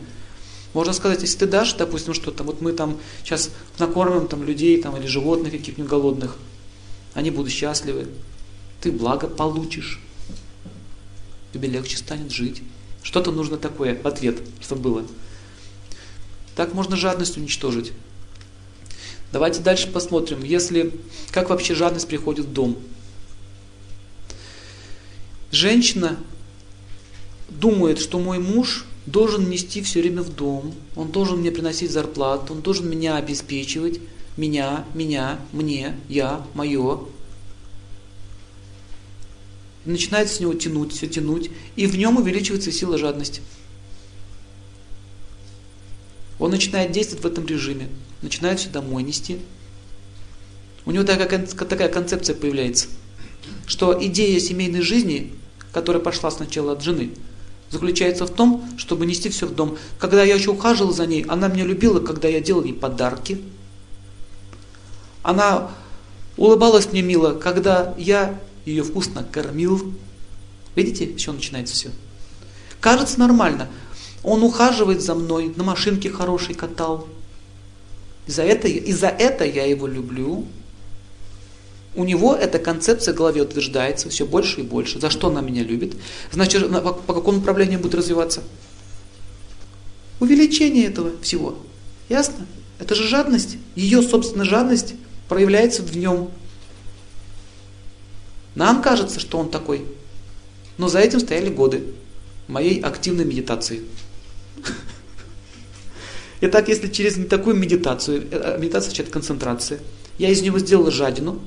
Можно 0.74 0.94
сказать, 0.94 1.22
если 1.22 1.40
ты 1.40 1.46
дашь, 1.48 1.74
допустим, 1.74 2.14
что-то, 2.14 2.44
вот 2.44 2.62
мы 2.62 2.74
там 2.74 3.00
сейчас 3.24 3.50
накормим 3.80 4.28
там 4.28 4.44
людей 4.44 4.82
там, 4.82 4.96
или 4.98 5.08
животных 5.08 5.52
каких-нибудь 5.52 5.90
голодных, 5.90 6.38
они 7.14 7.32
будут 7.32 7.52
счастливы, 7.52 8.08
ты 8.82 8.92
благо 8.92 9.28
получишь, 9.28 10.00
тебе 11.54 11.68
легче 11.68 11.98
станет 11.98 12.32
жить. 12.32 12.62
Что-то 13.02 13.32
нужно 13.32 13.58
такое 13.58 14.00
в 14.00 14.06
ответ, 14.06 14.38
чтобы 14.62 14.82
было. 14.82 15.06
Так 16.56 16.74
можно 16.74 16.96
жадность 16.96 17.38
уничтожить. 17.38 17.94
Давайте 19.32 19.62
дальше 19.62 19.90
посмотрим, 19.90 20.44
если, 20.44 20.94
как 21.32 21.50
вообще 21.50 21.76
жадность 21.76 22.08
приходит 22.08 22.46
в 22.46 22.54
дом. 22.54 22.78
Женщина 25.52 26.18
думает, 27.50 28.00
что 28.00 28.20
мой 28.20 28.40
муж 28.40 28.86
должен 29.06 29.50
нести 29.50 29.82
все 29.82 30.02
время 30.02 30.22
в 30.22 30.34
дом, 30.34 30.74
он 30.96 31.12
должен 31.12 31.40
мне 31.40 31.52
приносить 31.52 31.92
зарплату, 31.92 32.54
он 32.54 32.62
должен 32.62 32.90
меня 32.90 33.16
обеспечивать, 33.16 34.00
меня, 34.38 34.86
меня, 34.94 35.40
мне, 35.52 35.96
я, 36.08 36.46
мое. 36.54 37.02
И 39.86 39.90
начинает 39.90 40.30
с 40.30 40.40
него 40.40 40.54
тянуть, 40.54 40.94
все 40.94 41.08
тянуть, 41.08 41.50
и 41.76 41.88
в 41.88 41.98
нем 41.98 42.18
увеличивается 42.18 42.72
сила 42.72 42.98
жадности. 42.98 43.42
Он 46.38 46.52
начинает 46.52 46.92
действовать 46.92 47.24
в 47.24 47.28
этом 47.28 47.46
режиме, 47.48 47.90
начинает 48.22 48.60
все 48.60 48.70
домой 48.70 49.04
нести. 49.04 49.40
У 50.86 50.92
него 50.92 51.04
такая, 51.04 51.46
такая 51.46 51.90
концепция 51.90 52.36
появляется, 52.36 52.88
что 53.66 53.98
идея 54.06 54.40
семейной 54.40 54.82
жизни, 54.82 55.34
которая 55.72 56.02
пошла 56.02 56.32
сначала 56.32 56.74
от 56.74 56.84
жены, 56.84 57.12
заключается 57.70 58.26
в 58.26 58.32
том, 58.32 58.68
чтобы 58.78 59.06
нести 59.06 59.30
все 59.30 59.46
в 59.46 59.54
дом. 59.54 59.78
Когда 60.00 60.24
я 60.24 60.36
еще 60.36 60.52
ухаживал 60.52 60.94
за 60.94 61.06
ней, 61.06 61.24
она 61.28 61.48
меня 61.48 61.66
любила, 61.66 62.00
когда 62.00 62.28
я 62.28 62.40
делал 62.40 62.64
ей 62.64 62.74
подарки. 62.74 63.42
Она 65.22 65.70
улыбалась 66.38 66.92
мне 66.92 67.02
мило, 67.02 67.34
когда 67.34 67.94
я 67.98 68.40
ее 68.66 68.84
вкусно 68.84 69.24
кормил. 69.24 69.94
Видите, 70.76 71.16
чего 71.16 71.36
начинается 71.36 71.76
все? 71.76 71.90
Кажется 72.80 73.20
нормально. 73.20 73.68
Он 74.24 74.44
ухаживает 74.44 75.02
за 75.02 75.16
мной, 75.16 75.54
на 75.56 75.64
машинке 75.64 76.10
хороший 76.10 76.56
катал. 76.56 77.08
И 78.28 78.32
за 78.32 78.44
это, 78.44 78.68
и 78.68 78.92
за 78.92 79.08
это 79.08 79.46
я 79.46 79.66
его 79.66 79.88
люблю. 79.88 80.46
У 82.00 82.06
него 82.06 82.34
эта 82.34 82.60
концепция 82.60 83.14
в 83.14 83.18
голове 83.18 83.42
утверждается 83.42 84.10
все 84.10 84.26
больше 84.26 84.62
и 84.62 84.64
больше. 84.64 85.02
За 85.02 85.10
что 85.10 85.28
она 85.28 85.42
меня 85.42 85.64
любит? 85.64 85.98
Значит, 86.32 86.72
по, 86.72 87.14
какому 87.14 87.40
направлению 87.40 87.82
будет 87.82 87.96
развиваться? 87.96 88.42
Увеличение 90.22 90.86
этого 90.86 91.12
всего. 91.22 91.60
Ясно? 92.08 92.48
Это 92.80 92.96
же 92.96 93.06
жадность. 93.06 93.58
Ее, 93.76 94.02
собственно, 94.02 94.46
жадность 94.46 94.94
проявляется 95.28 95.84
в 95.84 95.94
нем. 95.98 96.32
Нам 98.56 98.82
кажется, 98.82 99.20
что 99.20 99.38
он 99.38 99.50
такой. 99.50 99.86
Но 100.78 100.88
за 100.88 101.00
этим 101.00 101.20
стояли 101.20 101.50
годы 101.50 101.84
моей 102.48 102.80
активной 102.80 103.26
медитации. 103.26 103.82
Итак, 106.40 106.70
если 106.70 106.88
через 106.88 107.28
такую 107.28 107.58
медитацию, 107.58 108.26
э, 108.32 108.58
медитация 108.58 108.88
означает 108.88 109.10
концентрация, 109.10 109.82
я 110.18 110.30
из 110.30 110.42
него 110.42 110.60
сделал 110.60 110.90
жадину, 110.92 111.42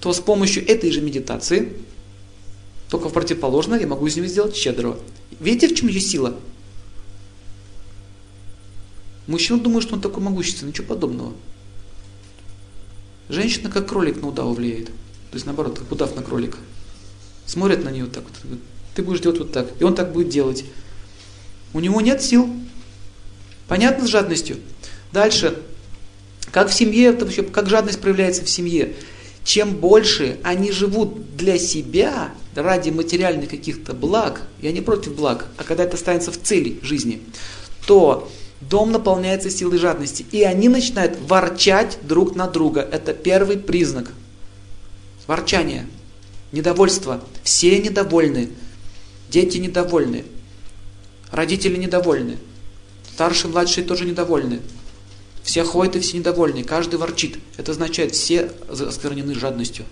то 0.00 0.12
с 0.12 0.20
помощью 0.20 0.66
этой 0.66 0.90
же 0.90 1.00
медитации, 1.00 1.72
только 2.88 3.08
в 3.08 3.12
противоположное, 3.12 3.80
я 3.80 3.86
могу 3.86 4.06
из 4.06 4.16
него 4.16 4.26
сделать 4.26 4.56
щедрого. 4.56 4.98
Видите, 5.38 5.68
в 5.68 5.76
чем 5.76 5.88
ее 5.88 6.00
сила? 6.00 6.36
Мужчина 9.26 9.60
думает, 9.60 9.84
что 9.84 9.94
он 9.94 10.00
такой 10.00 10.22
могущественный, 10.22 10.70
ничего 10.70 10.88
подобного. 10.88 11.34
Женщина 13.28 13.70
как 13.70 13.88
кролик 13.88 14.20
на 14.20 14.28
удава 14.28 14.52
влияет. 14.52 14.86
То 14.86 15.34
есть 15.34 15.46
наоборот, 15.46 15.78
как 15.78 15.92
удав 15.92 16.16
на 16.16 16.22
кролика. 16.22 16.58
Смотрит 17.46 17.84
на 17.84 17.90
нее 17.90 18.06
так 18.06 18.24
вот. 18.24 18.58
Ты 18.94 19.02
будешь 19.02 19.20
делать 19.20 19.38
вот 19.38 19.52
так. 19.52 19.68
И 19.78 19.84
он 19.84 19.94
так 19.94 20.12
будет 20.12 20.30
делать. 20.30 20.64
У 21.72 21.78
него 21.78 22.00
нет 22.00 22.22
сил. 22.22 22.52
Понятно 23.68 24.04
с 24.06 24.10
жадностью? 24.10 24.56
Дальше. 25.12 25.62
Как 26.50 26.70
в 26.70 26.74
семье, 26.74 27.12
вообще, 27.12 27.44
как 27.44 27.68
жадность 27.68 28.00
проявляется 28.00 28.44
в 28.44 28.50
семье? 28.50 28.96
Чем 29.50 29.78
больше 29.78 30.38
они 30.44 30.70
живут 30.70 31.34
для 31.36 31.58
себя, 31.58 32.30
ради 32.54 32.90
материальных 32.90 33.50
каких-то 33.50 33.94
благ, 33.94 34.42
я 34.62 34.70
не 34.70 34.80
против 34.80 35.16
благ, 35.16 35.46
а 35.56 35.64
когда 35.64 35.82
это 35.82 35.96
станется 35.96 36.30
в 36.30 36.40
цели 36.40 36.78
жизни, 36.84 37.20
то 37.84 38.30
дом 38.60 38.92
наполняется 38.92 39.50
силой 39.50 39.78
жадности. 39.78 40.24
И 40.30 40.44
они 40.44 40.68
начинают 40.68 41.18
ворчать 41.26 41.98
друг 42.02 42.36
на 42.36 42.46
друга. 42.46 42.80
Это 42.92 43.12
первый 43.12 43.58
признак. 43.58 44.12
Ворчание, 45.26 45.88
недовольство. 46.52 47.20
Все 47.42 47.76
недовольны. 47.80 48.50
Дети 49.30 49.58
недовольны. 49.58 50.26
Родители 51.32 51.76
недовольны. 51.76 52.38
Старшие, 53.14 53.50
младшие 53.50 53.84
тоже 53.84 54.04
недовольны. 54.04 54.60
Все 55.42 55.64
ходят 55.64 55.96
и 55.96 56.00
все 56.00 56.18
недовольны, 56.18 56.64
каждый 56.64 56.96
ворчит. 56.96 57.38
Это 57.56 57.72
означает, 57.72 58.14
все 58.14 58.52
осквернены 58.68 59.34
жадностью. 59.34 59.84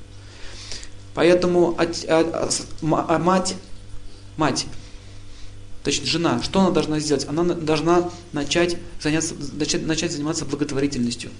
Поэтому 1.15 1.75
от, 1.79 2.05
от, 2.05 2.35
от, 2.35 2.67
мать, 2.81 3.57
мать, 4.37 4.67
точнее 5.83 6.07
жена, 6.07 6.43
что 6.43 6.61
она 6.61 6.71
должна 6.71 7.01
сделать? 7.01 7.27
Она 7.29 7.43
должна 7.43 8.11
начать, 8.33 8.77
заняться, 9.01 9.35
начать, 9.55 9.87
начать 9.87 10.13
заниматься 10.13 10.45
благотворительностью. 10.45 11.31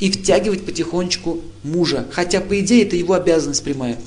И 0.00 0.10
втягивать 0.10 0.66
потихонечку 0.66 1.40
мужа. 1.62 2.06
Хотя, 2.10 2.40
по 2.40 2.58
идее, 2.58 2.84
это 2.84 2.96
его 2.96 3.14
обязанность 3.14 3.62
прямая. 3.62 3.98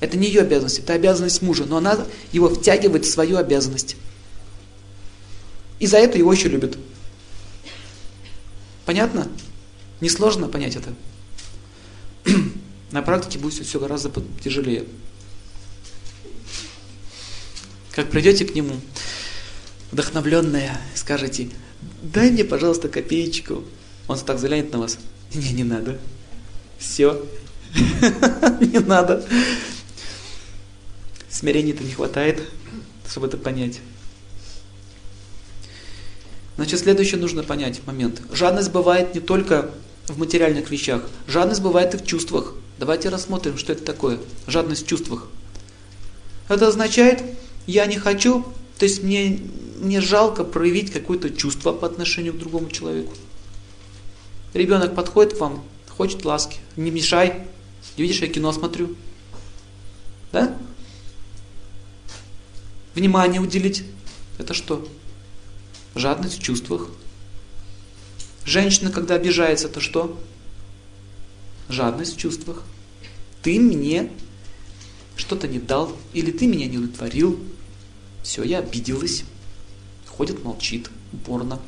Это 0.00 0.16
не 0.16 0.28
ее 0.28 0.42
обязанность, 0.42 0.78
это 0.78 0.92
обязанность 0.92 1.42
мужа. 1.42 1.64
Но 1.64 1.78
она 1.78 1.98
его 2.30 2.48
втягивает 2.48 3.06
в 3.06 3.10
свою 3.10 3.38
обязанность. 3.38 3.96
И 5.80 5.86
за 5.86 5.96
это 5.96 6.18
его 6.18 6.32
еще 6.32 6.48
любят. 6.48 6.76
Понятно? 8.88 9.28
Несложно 10.00 10.48
понять 10.48 10.74
это. 10.76 10.94
На 12.90 13.02
практике 13.02 13.38
будет 13.38 13.52
все 13.66 13.78
гораздо 13.78 14.10
тяжелее. 14.42 14.86
Как 17.90 18.10
придете 18.10 18.46
к 18.46 18.54
нему, 18.54 18.80
вдохновленная, 19.92 20.80
скажете, 20.94 21.50
дай 22.02 22.30
мне, 22.30 22.44
пожалуйста, 22.44 22.88
копеечку. 22.88 23.62
Он 24.06 24.18
так 24.18 24.36
взглянет 24.36 24.72
на 24.72 24.78
вас. 24.78 24.96
Не, 25.34 25.50
не 25.50 25.64
надо. 25.64 25.98
Все. 26.78 27.26
Не 28.62 28.78
надо. 28.78 29.22
Смирения-то 31.28 31.84
не 31.84 31.92
хватает, 31.92 32.40
чтобы 33.06 33.26
это 33.26 33.36
понять. 33.36 33.80
Значит, 36.58 36.80
следующее 36.80 37.20
нужно 37.20 37.44
понять 37.44 37.86
момент. 37.86 38.20
Жадность 38.32 38.72
бывает 38.72 39.14
не 39.14 39.20
только 39.20 39.70
в 40.08 40.18
материальных 40.18 40.70
вещах, 40.72 41.02
жадность 41.28 41.62
бывает 41.62 41.94
и 41.94 41.98
в 41.98 42.04
чувствах. 42.04 42.54
Давайте 42.80 43.10
рассмотрим, 43.10 43.56
что 43.56 43.72
это 43.72 43.84
такое. 43.84 44.18
Жадность 44.48 44.84
в 44.84 44.88
чувствах. 44.88 45.28
Это 46.48 46.66
означает, 46.66 47.22
я 47.68 47.86
не 47.86 47.96
хочу, 47.96 48.44
то 48.76 48.86
есть 48.86 49.04
мне, 49.04 49.38
мне 49.78 50.00
жалко 50.00 50.42
проявить 50.42 50.90
какое-то 50.90 51.30
чувство 51.30 51.70
по 51.72 51.86
отношению 51.86 52.34
к 52.34 52.38
другому 52.38 52.68
человеку. 52.70 53.14
Ребенок 54.52 54.96
подходит 54.96 55.34
к 55.34 55.40
вам, 55.40 55.62
хочет 55.96 56.24
ласки, 56.24 56.56
не 56.74 56.90
мешай, 56.90 57.46
видишь, 57.96 58.20
я 58.20 58.26
кино 58.26 58.50
смотрю. 58.50 58.96
Да? 60.32 60.58
Внимание 62.96 63.40
уделить. 63.40 63.84
Это 64.38 64.54
что? 64.54 64.84
Жадность 65.94 66.38
в 66.38 66.42
чувствах. 66.42 66.88
Женщина, 68.44 68.90
когда 68.90 69.14
обижается, 69.14 69.68
то 69.68 69.80
что? 69.80 70.18
Жадность 71.68 72.16
в 72.16 72.18
чувствах. 72.18 72.62
Ты 73.42 73.60
мне 73.60 74.10
что-то 75.16 75.48
не 75.48 75.58
дал, 75.58 75.94
или 76.12 76.30
ты 76.30 76.46
меня 76.46 76.66
не 76.66 76.78
удовлетворил. 76.78 77.38
Все, 78.22 78.42
я 78.42 78.58
обиделась. 78.58 79.24
Ходит, 80.06 80.42
молчит, 80.44 80.90
упорно. 81.12 81.60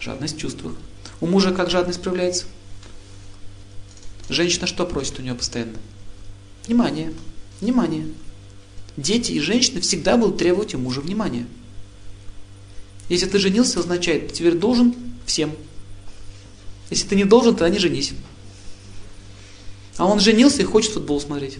Жадность 0.00 0.36
в 0.36 0.40
чувствах. 0.40 0.74
У 1.20 1.26
мужа 1.26 1.52
как 1.52 1.70
жадность 1.70 2.02
проявляется? 2.02 2.46
Женщина 4.28 4.66
что 4.66 4.86
просит 4.86 5.18
у 5.18 5.22
нее 5.22 5.34
постоянно? 5.34 5.78
Внимание, 6.66 7.12
внимание. 7.60 8.08
Дети 8.96 9.32
и 9.32 9.40
женщины 9.40 9.80
всегда 9.80 10.16
будут 10.16 10.38
требовать 10.38 10.74
у 10.74 10.78
мужа 10.78 11.00
внимания. 11.00 11.46
Если 13.12 13.26
ты 13.26 13.38
женился, 13.38 13.78
означает, 13.78 14.28
ты 14.28 14.34
теперь 14.36 14.54
должен 14.54 14.94
всем. 15.26 15.54
Если 16.88 17.06
ты 17.06 17.14
не 17.14 17.24
должен, 17.24 17.54
тогда 17.54 17.68
не 17.68 17.78
женись. 17.78 18.14
А 19.98 20.06
он 20.06 20.18
женился 20.18 20.62
и 20.62 20.64
хочет 20.64 20.92
футбол 20.92 21.20
смотреть. 21.20 21.58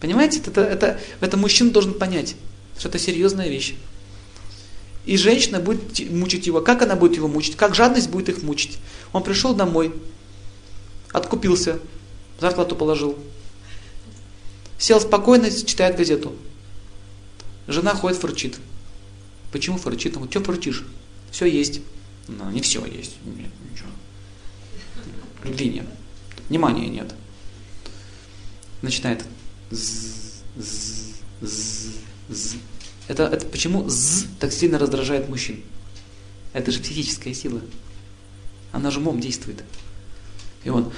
Понимаете, 0.00 0.40
это, 0.46 0.62
это, 0.62 0.98
это 1.20 1.36
мужчина 1.36 1.72
должен 1.72 1.92
понять, 1.92 2.36
что 2.78 2.88
это 2.88 2.98
серьезная 2.98 3.50
вещь. 3.50 3.74
И 5.04 5.18
женщина 5.18 5.60
будет 5.60 6.10
мучить 6.10 6.46
его. 6.46 6.62
Как 6.62 6.80
она 6.80 6.96
будет 6.96 7.16
его 7.16 7.28
мучить? 7.28 7.56
Как 7.56 7.74
жадность 7.74 8.08
будет 8.08 8.30
их 8.30 8.42
мучить? 8.42 8.78
Он 9.12 9.22
пришел 9.22 9.52
домой, 9.52 9.92
откупился, 11.12 11.80
зарплату 12.40 12.76
положил. 12.76 13.18
Сел 14.78 15.02
спокойно, 15.02 15.50
читает 15.50 15.98
газету. 15.98 16.34
Жена 17.68 17.94
ходит, 17.94 18.16
фырчит. 18.16 18.56
Почему 19.52 19.76
фырчит? 19.76 20.16
Он, 20.16 20.28
что 20.30 20.42
фырчишь? 20.42 20.82
Все 21.30 21.46
есть. 21.46 21.80
Ну, 22.26 22.50
не 22.50 22.60
все 22.62 22.84
есть. 22.86 23.16
Нет, 23.24 23.50
ничего. 23.70 23.88
Любви 25.44 25.68
нет. 25.68 25.86
Внимания 26.48 26.88
нет. 26.88 27.14
Начинает. 28.80 29.24
Это, 33.08 33.24
это 33.24 33.46
почему 33.46 33.88
з 33.88 34.26
так 34.40 34.52
сильно 34.52 34.78
раздражает 34.78 35.28
мужчин? 35.28 35.62
Это 36.52 36.70
же 36.70 36.80
психическая 36.80 37.34
сила. 37.34 37.60
Она 38.72 38.90
же 38.90 39.00
умом 39.00 39.20
действует. 39.20 39.64
И 40.64 40.70
он, 40.70 40.92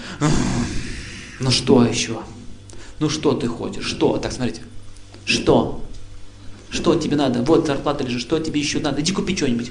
ну 1.40 1.50
что 1.50 1.84
еще? 1.84 2.22
Ну 3.00 3.08
что 3.08 3.34
ты 3.34 3.48
хочешь? 3.48 3.84
Что? 3.84 4.18
Так, 4.18 4.32
смотрите. 4.32 4.62
Что? 5.24 5.83
Что 6.74 6.96
тебе 6.96 7.14
надо? 7.16 7.42
Вот 7.42 7.68
зарплата 7.68 8.02
лежит, 8.02 8.20
что 8.20 8.40
тебе 8.40 8.58
еще 8.58 8.80
надо? 8.80 9.00
Иди 9.00 9.12
купи 9.12 9.36
что-нибудь. 9.36 9.70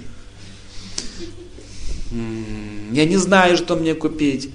Я 2.12 3.06
не 3.06 3.18
знаю, 3.18 3.58
что 3.58 3.76
мне 3.76 3.94
купить. 3.94 4.50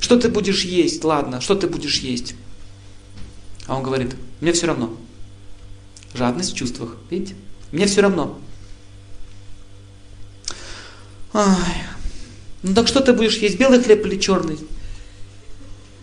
Что 0.00 0.18
ты 0.18 0.28
будешь 0.28 0.64
есть? 0.64 1.04
Ладно, 1.04 1.40
что 1.40 1.54
ты 1.54 1.68
будешь 1.68 2.00
есть? 2.00 2.34
А 3.66 3.76
он 3.76 3.84
говорит, 3.84 4.16
мне 4.40 4.52
все 4.52 4.66
равно. 4.66 4.96
Жадность 6.14 6.52
в 6.52 6.56
чувствах, 6.56 6.96
видите? 7.10 7.36
Мне 7.70 7.86
все 7.86 8.00
равно. 8.00 8.38
Ай. 11.32 11.84
Ну 12.64 12.74
так 12.74 12.88
что 12.88 13.00
ты 13.00 13.12
будешь 13.12 13.36
есть, 13.36 13.56
белый 13.56 13.80
хлеб 13.80 14.04
или 14.04 14.18
черный? 14.18 14.58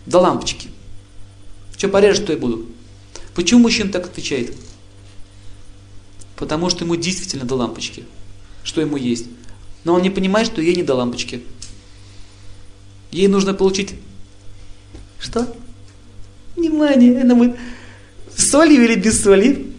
До 0.06 0.20
лампочки. 0.20 0.68
Что 1.76 1.88
порежешь, 1.88 2.24
то 2.24 2.32
и 2.32 2.36
буду. 2.36 2.66
Почему 3.34 3.60
мужчина 3.60 3.92
так 3.92 4.06
отвечает? 4.06 4.54
Потому 6.36 6.70
что 6.70 6.84
ему 6.84 6.96
действительно 6.96 7.44
до 7.44 7.54
лампочки. 7.54 8.04
Что 8.62 8.80
ему 8.80 8.96
есть. 8.96 9.26
Но 9.84 9.94
он 9.94 10.02
не 10.02 10.10
понимает, 10.10 10.46
что 10.46 10.60
ей 10.60 10.74
не 10.74 10.82
до 10.82 10.94
лампочки. 10.94 11.42
Ей 13.10 13.28
нужно 13.28 13.54
получить... 13.54 13.94
Что? 15.18 15.54
Внимание, 16.56 17.22
она 17.22 17.34
будет 17.34 17.56
с 18.36 18.50
солью 18.50 18.84
или 18.84 18.96
без 18.96 19.22
соли? 19.22 19.72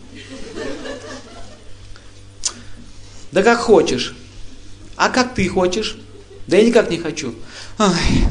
Да 3.31 3.43
как 3.43 3.59
хочешь. 3.59 4.15
А 4.95 5.09
как 5.09 5.35
ты 5.35 5.47
хочешь? 5.49 5.97
Да 6.47 6.57
я 6.57 6.63
никак 6.63 6.89
не 6.89 6.97
хочу. 6.97 7.35
Ай. 7.77 8.27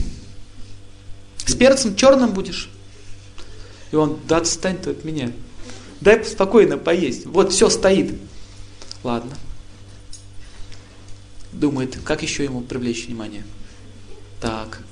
С 1.44 1.54
перцем 1.54 1.94
черным 1.94 2.32
будешь? 2.32 2.70
И 3.92 3.96
он, 3.96 4.18
да 4.26 4.38
отстань 4.38 4.78
ты 4.78 4.90
от 4.90 5.04
меня. 5.04 5.30
Дай 6.04 6.22
спокойно 6.22 6.76
поесть. 6.76 7.24
Вот 7.24 7.50
все 7.50 7.70
стоит. 7.70 8.14
Ладно. 9.02 9.34
Думает, 11.50 11.98
как 12.04 12.22
еще 12.22 12.44
ему 12.44 12.60
привлечь 12.60 13.06
внимание. 13.06 13.42
Так. 14.38 14.82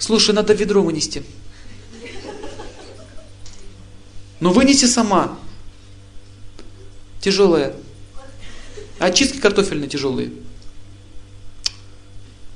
Слушай, 0.00 0.34
надо 0.34 0.52
ведро 0.52 0.82
вынести. 0.82 1.22
Ну 4.40 4.50
вынеси 4.50 4.86
сама. 4.86 5.38
Тяжелая. 7.20 7.76
Очистки 8.98 9.38
картофельные 9.38 9.88
тяжелые. 9.88 10.32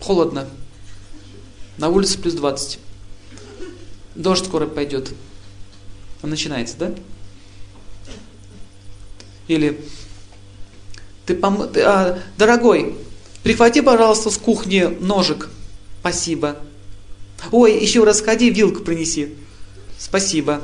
Холодно. 0.00 0.48
На 1.78 1.88
улице 1.88 2.18
плюс 2.18 2.34
20. 2.34 2.80
Дождь 4.16 4.44
скоро 4.44 4.66
пойдет. 4.66 5.12
Начинается, 6.20 6.76
да? 6.78 6.94
Или 9.48 9.80
ты, 11.26 11.34
пом... 11.34 11.70
а, 11.76 12.18
дорогой, 12.38 12.94
прихвати, 13.42 13.80
пожалуйста, 13.80 14.30
с 14.30 14.36
кухни 14.36 14.82
ножик. 15.00 15.48
Спасибо. 16.00 16.56
Ой, 17.50 17.78
еще 17.78 18.04
раз 18.04 18.18
сходи, 18.18 18.50
вилку 18.50 18.80
принеси. 18.82 19.34
Спасибо. 19.98 20.62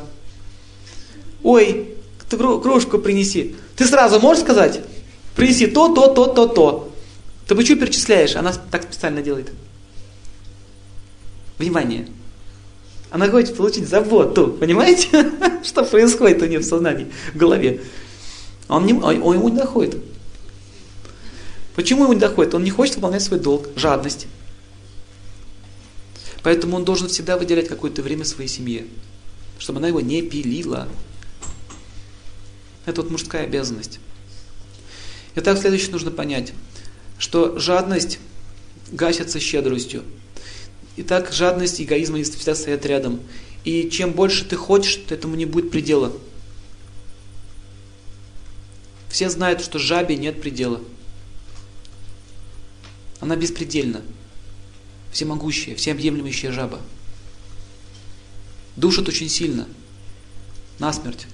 Ой, 1.43 1.95
ты 2.29 2.37
кружку 2.37 2.99
принеси. 2.99 3.57
Ты 3.77 3.87
сразу 3.87 4.21
можешь 4.21 4.43
сказать? 4.43 4.81
Принеси 5.35 5.67
то, 5.67 5.95
то, 5.95 6.09
то, 6.09 6.27
то, 6.27 6.47
то. 6.47 6.93
Ты 7.47 7.55
почему 7.55 7.81
перечисляешь? 7.81 8.37
Она 8.37 8.53
так 8.71 8.83
специально 8.85 9.23
делает. 9.23 9.51
Внимание. 11.59 12.07
Она 13.11 13.29
хочет 13.29 13.57
получить 13.57 13.89
заботу. 13.89 14.49
Понимаете, 14.49 15.09
что 15.65 15.85
происходит 15.85 16.43
у 16.43 16.47
нее 16.47 16.61
в 16.61 16.65
сознании, 16.65 17.09
в 17.35 17.37
голове. 17.37 17.81
Он, 18.71 18.87
не, 18.87 18.93
он, 18.95 19.23
он 19.23 19.35
ему 19.35 19.49
не 19.49 19.57
доходит. 19.57 19.97
Почему 21.75 22.05
ему 22.05 22.13
не 22.13 22.21
доходит? 22.21 22.55
Он 22.55 22.63
не 22.63 22.71
хочет 22.71 22.97
выполнять 22.97 23.23
свой 23.23 23.41
долг, 23.41 23.69
жадность. 23.75 24.29
Поэтому 26.43 26.77
он 26.77 26.85
должен 26.85 27.09
всегда 27.09 27.37
выделять 27.37 27.69
какое-то 27.69 28.01
время 28.03 28.25
своей 28.25 28.49
семье, 28.49 28.87
чтобы 29.59 29.79
она 29.79 29.89
его 29.89 30.01
не 30.01 30.23
пилила. 30.23 30.89
Это 32.87 33.03
вот 33.03 33.11
мужская 33.11 33.45
обязанность. 33.45 33.99
Итак, 35.35 35.59
следующее 35.59 35.91
нужно 35.91 36.11
понять, 36.11 36.53
что 37.19 37.59
жадность 37.59 38.21
гасится 38.93 39.41
щедростью. 39.41 40.05
Итак, 40.97 41.33
жадность 41.33 41.81
и 41.81 41.85
эгоизм 41.85 42.23
всегда 42.23 42.55
стоят 42.55 42.87
рядом. 42.87 43.21
И 43.65 43.91
чем 43.91 44.13
больше 44.13 44.45
ты 44.45 44.57
хочешь, 44.57 44.97
то 45.09 45.15
этому 45.15 45.35
не 45.35 45.45
будет 45.45 45.71
предела. 45.71 46.13
Все 49.11 49.29
знают, 49.29 49.61
что 49.61 49.79
жабе 49.79 50.17
нет 50.17 50.41
предела. 50.41 50.81
Она 53.19 53.37
беспредельна 53.37 54.03
всемогущая, 55.13 55.75
всеобъемлющая 55.75 56.53
жаба. 56.53 56.81
Душит 58.77 59.09
очень 59.09 59.29
сильно, 59.29 59.67
насмерть. 60.79 61.27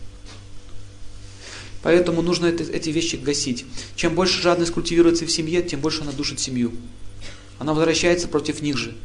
Поэтому 1.83 2.22
нужно 2.22 2.47
это, 2.47 2.64
эти 2.64 2.91
вещи 2.91 3.16
гасить. 3.16 3.66
Чем 3.95 4.14
больше 4.14 4.41
жадность 4.41 4.72
культивируется 4.72 5.27
в 5.27 5.31
семье, 5.31 5.62
тем 5.62 5.81
больше 5.81 6.01
она 6.01 6.12
душит 6.12 6.41
семью. 6.41 6.72
Она 7.59 7.74
возвращается 7.74 8.27
против 8.27 8.62
них 8.62 8.77
же. 8.77 8.97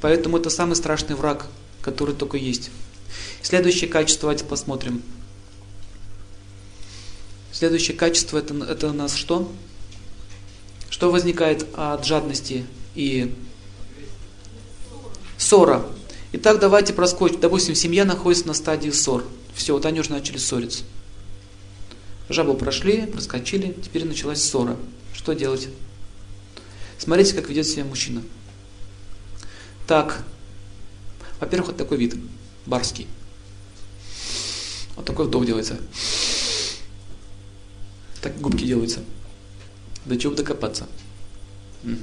Поэтому 0.00 0.38
это 0.38 0.48
самый 0.48 0.76
страшный 0.76 1.16
враг, 1.16 1.48
который 1.82 2.14
только 2.14 2.36
есть. 2.36 2.70
Следующее 3.42 3.90
качество, 3.90 4.22
давайте 4.22 4.44
посмотрим. 4.44 5.02
Следующее 7.62 7.96
качество 7.96 8.38
это, 8.38 8.54
это 8.64 8.88
у 8.88 8.92
нас 8.92 9.14
что? 9.14 9.48
Что 10.90 11.12
возникает 11.12 11.64
от 11.74 12.04
жадности 12.04 12.66
и 12.96 13.32
Ссора. 15.38 15.86
Итак, 16.32 16.58
давайте 16.58 16.92
проскочим. 16.92 17.38
Допустим, 17.38 17.76
семья 17.76 18.04
находится 18.04 18.48
на 18.48 18.54
стадии 18.54 18.90
ссор. 18.90 19.24
Все, 19.54 19.74
вот 19.74 19.86
они 19.86 20.00
уже 20.00 20.10
начали 20.10 20.38
ссориться. 20.38 20.82
Жабу 22.28 22.54
прошли, 22.54 23.06
проскочили, 23.06 23.76
теперь 23.80 24.06
началась 24.06 24.42
ссора. 24.42 24.76
Что 25.14 25.32
делать? 25.32 25.68
Смотрите, 26.98 27.32
как 27.34 27.48
ведет 27.48 27.68
себя 27.68 27.84
мужчина. 27.84 28.24
Так, 29.86 30.24
во-первых, 31.38 31.68
вот 31.68 31.76
такой 31.76 31.98
вид, 31.98 32.16
барский. 32.66 33.06
Вот 34.96 35.04
такой 35.04 35.26
вдох 35.26 35.46
делается. 35.46 35.78
Так 38.22 38.40
губки 38.40 38.64
делаются. 38.64 39.00
До 40.06 40.16
чего 40.16 40.34
докопаться? 40.34 40.88
Угу. 41.84 41.96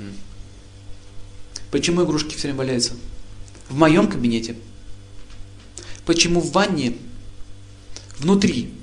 Почему 1.71 2.03
игрушки 2.03 2.35
все 2.35 2.47
время 2.47 2.59
валяются? 2.59 2.93
в 3.69 3.75
моем 3.75 4.09
кабинете. 4.09 4.55
Почему 6.05 6.41
в 6.41 6.51
ванне 6.51 6.97
внутри 8.17 8.73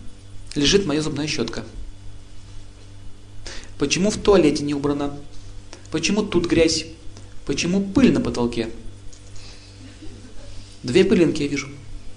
лежит 0.55 0.87
моя 0.87 1.03
зубная 1.03 1.26
щетка? 1.26 1.64
Почему 3.78 4.11
в 4.11 4.16
туалете 4.16 4.62
не 4.62 4.74
убрано? 4.74 5.18
Почему 5.91 6.22
тут 6.22 6.47
грязь? 6.47 6.87
Почему 7.45 7.84
пыль 7.84 8.12
на 8.12 8.20
потолке? 8.20 8.70
Две 10.82 11.05
пылинки 11.05 11.43
я 11.43 11.49
вижу. 11.49 11.68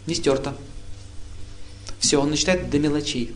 Не 0.06 0.16
стерто. 0.16 0.56
Все, 2.00 2.22
он 2.22 2.30
начинает 2.30 2.70
до 2.70 2.80
мелочей. 2.80 3.34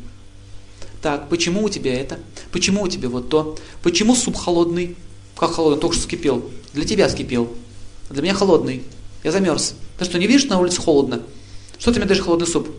Так, 1.04 1.28
почему 1.28 1.64
у 1.64 1.70
тебя 1.70 2.00
это? 2.00 2.18
Почему 2.54 2.82
у 2.82 2.88
тебя 2.88 3.10
вот 3.10 3.28
то? 3.28 3.58
Почему 3.82 4.16
суп 4.16 4.38
холодный? 4.38 4.96
Как 5.36 5.52
холодный? 5.52 5.82
Только 5.82 5.98
что 5.98 6.06
скипел. 6.06 6.50
Для 6.72 6.86
тебя 6.86 7.10
скипел. 7.10 7.54
А 8.10 8.14
для 8.14 8.24
меня 8.24 8.34
холодный. 8.34 8.84
Я 9.22 9.34
замерз. 9.34 9.76
Ты 10.00 10.06
что, 10.06 10.18
не 10.18 10.28
видишь, 10.28 10.46
на 10.46 10.58
улице 10.62 10.82
холодно? 10.82 11.22
Что 11.78 11.92
ты 11.92 12.00
мне 12.00 12.08
даешь 12.08 12.22
холодный 12.22 12.48
суп? 12.48 12.70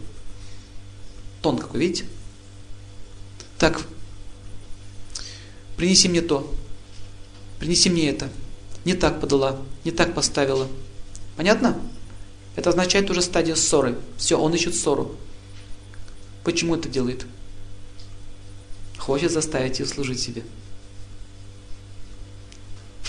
Тон 1.42 1.58
какой, 1.58 1.80
видите? 1.80 2.06
Так, 3.58 3.82
принеси 5.76 6.08
мне 6.08 6.22
то. 6.22 6.50
Принеси 7.58 7.90
мне 7.90 8.08
это. 8.08 8.30
Не 8.86 8.94
так 8.94 9.20
подала, 9.20 9.58
не 9.84 9.90
так 9.90 10.14
поставила. 10.14 10.66
Понятно? 11.36 11.78
Это 12.56 12.70
означает 12.70 13.10
уже 13.10 13.20
стадия 13.20 13.54
ссоры. 13.54 13.98
Все, 14.16 14.40
он 14.40 14.54
ищет 14.54 14.74
ссору. 14.74 15.14
Почему 16.42 16.74
это 16.74 16.88
делает? 16.88 17.26
Хочет 19.04 19.32
заставить 19.32 19.80
ее 19.80 19.84
служить 19.84 20.18
себе. 20.18 20.42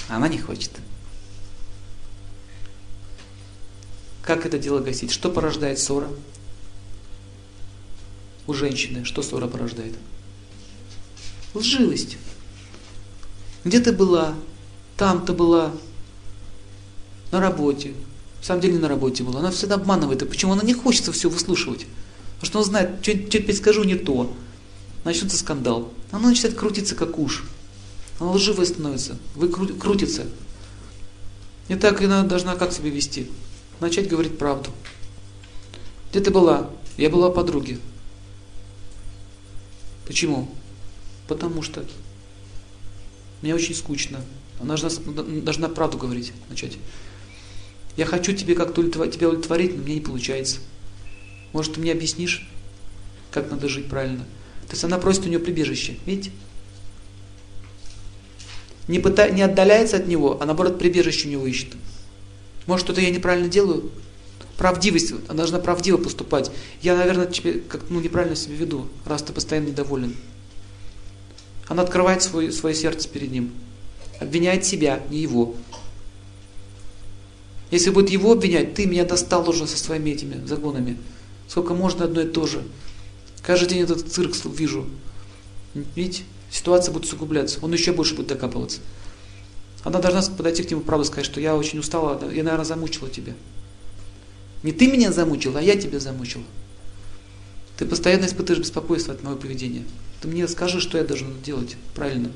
Она 0.10 0.28
не 0.28 0.38
хочет. 0.38 0.72
Как 4.22 4.46
это 4.46 4.60
дело 4.60 4.82
гасить? 4.82 5.10
Что 5.10 5.30
порождает 5.30 5.80
ссора? 5.80 6.10
У 8.46 8.54
женщины 8.54 9.06
что 9.06 9.24
ссора 9.24 9.48
порождает? 9.48 9.96
Лживость. 11.54 12.18
Где 13.64 13.80
ты 13.80 13.94
была? 13.94 14.36
Там 14.98 15.26
ты 15.26 15.32
была. 15.32 15.72
На 17.32 17.40
работе. 17.40 17.94
В 18.42 18.46
самом 18.46 18.60
деле 18.60 18.80
на 18.80 18.90
работе 18.90 19.24
была. 19.24 19.40
Она 19.40 19.52
всегда 19.52 19.76
обманывает. 19.76 20.22
И 20.24 20.26
почему 20.26 20.52
она 20.52 20.64
не 20.64 20.74
хочет 20.74 21.06
все 21.16 21.30
выслушивать? 21.30 21.86
Потому 22.42 22.46
что 22.46 22.60
он 22.60 22.66
знает, 22.66 23.00
что-нибудь 23.02 23.56
скажу 23.56 23.86
не 23.86 23.96
то. 23.96 24.36
Начнется 25.06 25.38
скандал. 25.38 25.94
Она 26.12 26.30
начинает 26.30 26.58
крутиться 26.58 26.96
как 26.96 27.20
уж. 27.20 27.46
Она 28.20 28.32
лживая 28.32 28.66
становится, 28.66 29.18
вы 29.36 29.50
крутится. 29.50 30.26
И 31.68 31.76
так 31.76 32.02
она 32.02 32.24
должна 32.24 32.56
как 32.56 32.72
себя 32.72 32.90
вести? 32.90 33.30
Начать 33.80 34.08
говорить 34.08 34.38
правду. 34.38 34.72
Где 36.10 36.22
ты 36.22 36.32
была? 36.32 36.70
Я 36.98 37.10
была 37.10 37.30
подруги. 37.30 37.80
Почему? 40.08 40.50
Потому 41.28 41.62
что 41.62 41.86
мне 43.42 43.54
очень 43.54 43.76
скучно. 43.76 44.22
Она 44.60 44.76
должна, 44.76 44.90
должна 45.42 45.70
правду 45.70 45.98
говорить, 45.98 46.32
начать. 46.50 46.78
Я 47.98 48.06
хочу 48.06 48.34
тебе 48.34 48.56
как-то 48.56 48.82
тебя 49.08 49.30
удовлетворить, 49.30 49.76
но 49.76 49.84
мне 49.84 49.96
не 49.96 50.02
получается. 50.02 50.60
Может, 51.54 51.74
ты 51.74 51.80
мне 51.82 51.92
объяснишь, 51.92 52.50
как 53.32 53.52
надо 53.52 53.68
жить 53.68 53.90
правильно? 53.90 54.26
То 54.68 54.74
есть 54.74 54.84
она 54.84 54.98
просит 54.98 55.26
у 55.26 55.30
нее 55.30 55.40
прибежище. 55.40 55.98
Видите? 56.06 56.32
Не, 58.88 59.00
пыта, 59.00 59.30
не 59.30 59.42
отдаляется 59.42 59.98
от 59.98 60.08
него, 60.08 60.38
а 60.42 60.46
наоборот 60.46 60.78
прибежище 60.78 61.28
у 61.28 61.32
него 61.32 61.48
ищет. 61.48 61.74
Может, 62.68 62.86
что-то 62.86 63.02
я 63.02 63.10
неправильно 63.10 63.48
делаю? 63.48 63.92
Правдивость, 64.58 65.14
она 65.28 65.38
должна 65.40 65.60
правдиво 65.60 65.98
поступать. 65.98 66.52
Я, 66.82 66.96
наверное, 66.96 67.26
тебе 67.26 67.54
как 67.54 67.90
ну, 67.90 68.00
неправильно 68.00 68.36
себя 68.36 68.56
веду, 68.56 68.88
раз 69.06 69.22
ты 69.22 69.34
постоянно 69.34 69.68
недоволен. 69.68 70.16
Она 71.68 71.84
открывает 71.84 72.22
свой, 72.22 72.52
свое 72.52 72.76
сердце 72.76 73.10
перед 73.10 73.32
ним. 73.32 73.52
Обвиняет 74.20 74.66
себя, 74.66 75.02
не 75.10 75.20
его. 75.20 75.56
Если 77.72 77.90
будет 77.90 78.10
его 78.10 78.32
обвинять, 78.32 78.76
ты 78.76 78.86
меня 78.86 79.04
достал 79.04 79.50
уже 79.50 79.68
со 79.68 79.78
своими 79.78 80.12
этими 80.12 80.46
загонами. 80.46 80.98
Сколько 81.48 81.74
можно 81.74 82.06
одно 82.06 82.22
и 82.22 82.28
то 82.28 82.46
же. 82.46 82.64
Каждый 83.46 83.70
день 83.70 83.82
этот 83.82 84.12
цирк 84.12 84.34
вижу. 84.46 84.88
Видите? 85.96 86.24
Ситуация 86.50 86.92
будет 86.92 87.06
усугубляться. 87.06 87.60
Он 87.62 87.72
еще 87.72 87.94
больше 87.94 88.16
будет 88.16 88.28
докапываться. 88.28 88.80
Она 89.84 90.00
должна 90.00 90.24
подойти 90.36 90.64
к 90.64 90.72
нему 90.72 90.82
правду 90.82 91.06
сказать, 91.06 91.26
что 91.26 91.40
я 91.40 91.56
очень 91.56 91.78
устала, 91.78 92.20
я, 92.32 92.44
наверное, 92.44 92.66
замучила 92.66 93.08
тебя. 93.08 93.34
Не 94.64 94.72
ты 94.72 94.88
меня 94.88 95.12
замучила, 95.12 95.60
а 95.60 95.62
я 95.62 95.76
тебя 95.76 96.00
замучила. 96.00 96.44
Ты 97.78 97.86
постоянно 97.86 98.26
испытываешь 98.26 98.64
беспокойство 98.64 99.14
от 99.14 99.22
моего 99.22 99.38
поведения. 99.38 99.84
Ты 100.22 100.28
мне 100.28 100.48
скажи, 100.48 100.82
что 100.82 100.98
я 100.98 101.04
должен 101.04 101.40
делать 101.44 101.76
правильно. 101.94 102.32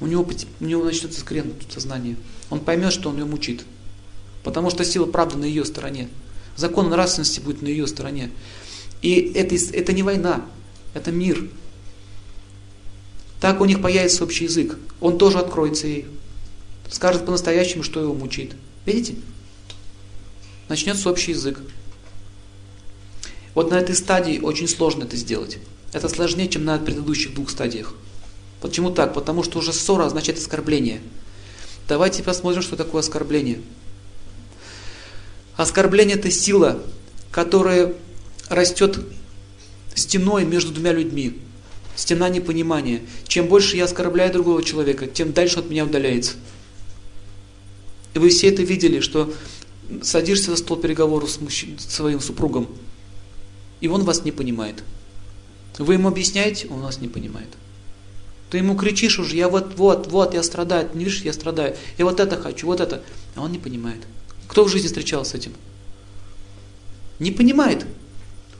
У 0.00 0.06
него, 0.06 0.28
у 0.60 0.64
него 0.64 0.84
начнется 0.84 1.18
скрен 1.18 1.52
в 1.68 1.72
сознании. 1.72 2.16
Он 2.48 2.60
поймет, 2.60 2.92
что 2.92 3.08
он 3.08 3.16
ее 3.16 3.24
мучит. 3.24 3.64
Потому 4.44 4.70
что 4.70 4.84
сила 4.84 5.06
правды 5.06 5.36
на 5.36 5.46
ее 5.46 5.64
стороне. 5.64 6.08
Закон 6.56 6.90
нравственности 6.90 7.40
будет 7.40 7.62
на 7.62 7.66
ее 7.66 7.88
стороне. 7.88 8.30
И 9.04 9.32
это, 9.34 9.54
это 9.54 9.92
не 9.92 10.02
война, 10.02 10.46
это 10.94 11.12
мир. 11.12 11.46
Так 13.38 13.60
у 13.60 13.66
них 13.66 13.82
появится 13.82 14.24
общий 14.24 14.44
язык. 14.44 14.78
Он 14.98 15.18
тоже 15.18 15.38
откроется 15.38 15.86
ей. 15.86 16.06
Скажет 16.88 17.26
по-настоящему, 17.26 17.82
что 17.82 18.00
его 18.00 18.14
мучит. 18.14 18.52
Видите? 18.86 19.16
Начнется 20.70 21.10
общий 21.10 21.32
язык. 21.32 21.60
Вот 23.54 23.70
на 23.70 23.74
этой 23.74 23.94
стадии 23.94 24.38
очень 24.38 24.68
сложно 24.68 25.04
это 25.04 25.18
сделать. 25.18 25.58
Это 25.92 26.08
сложнее, 26.08 26.48
чем 26.48 26.64
на 26.64 26.78
предыдущих 26.78 27.34
двух 27.34 27.50
стадиях. 27.50 27.92
Почему 28.62 28.90
так? 28.90 29.12
Потому 29.12 29.42
что 29.42 29.58
уже 29.58 29.74
ссора 29.74 30.06
означает 30.06 30.38
оскорбление. 30.38 31.02
Давайте 31.88 32.22
посмотрим, 32.22 32.62
что 32.62 32.74
такое 32.74 33.00
оскорбление. 33.00 33.60
Оскорбление– 35.58 36.16
это 36.18 36.30
сила, 36.30 36.82
которая 37.30 37.92
растет 38.48 39.00
стеной 39.94 40.44
между 40.44 40.72
двумя 40.72 40.92
людьми. 40.92 41.40
Стена 41.96 42.28
непонимания. 42.28 43.02
Чем 43.28 43.46
больше 43.46 43.76
я 43.76 43.84
оскорбляю 43.84 44.32
другого 44.32 44.62
человека, 44.62 45.06
тем 45.06 45.32
дальше 45.32 45.60
от 45.60 45.70
меня 45.70 45.84
удаляется. 45.84 46.32
И 48.14 48.18
вы 48.18 48.30
все 48.30 48.48
это 48.48 48.62
видели, 48.62 49.00
что 49.00 49.32
садишься 50.02 50.50
за 50.50 50.56
стол 50.56 50.78
переговоров 50.78 51.30
с, 51.30 51.40
мужчин, 51.40 51.78
своим 51.78 52.20
супругом, 52.20 52.68
и 53.80 53.88
он 53.88 54.04
вас 54.04 54.24
не 54.24 54.32
понимает. 54.32 54.82
Вы 55.78 55.94
ему 55.94 56.08
объясняете, 56.08 56.68
он 56.68 56.80
вас 56.80 57.00
не 57.00 57.08
понимает. 57.08 57.48
Ты 58.50 58.58
ему 58.58 58.76
кричишь 58.76 59.18
уже, 59.18 59.36
я 59.36 59.48
вот, 59.48 59.74
вот, 59.76 60.06
вот, 60.06 60.34
я 60.34 60.42
страдаю, 60.42 60.88
не 60.94 61.04
видишь, 61.04 61.22
я 61.22 61.32
страдаю, 61.32 61.76
я 61.98 62.04
вот 62.04 62.20
это 62.20 62.40
хочу, 62.40 62.66
вот 62.66 62.80
это. 62.80 63.02
А 63.34 63.42
он 63.42 63.50
не 63.50 63.58
понимает. 63.58 64.02
Кто 64.46 64.64
в 64.64 64.68
жизни 64.68 64.86
встречался 64.86 65.32
с 65.32 65.34
этим? 65.34 65.52
Не 67.18 67.32
понимает. 67.32 67.84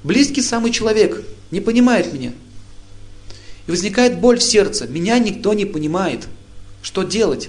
Близкий 0.05 0.43
самый 0.43 0.71
человек 0.71 1.25
не 1.51 1.61
понимает 1.61 2.13
меня. 2.13 2.33
И 3.67 3.71
возникает 3.71 4.21
боль 4.21 4.39
в 4.39 4.43
сердце. 4.43 4.87
Меня 4.87 5.19
никто 5.19 5.55
не 5.55 5.65
понимает. 5.65 6.29
Что 6.83 7.03
делать? 7.03 7.49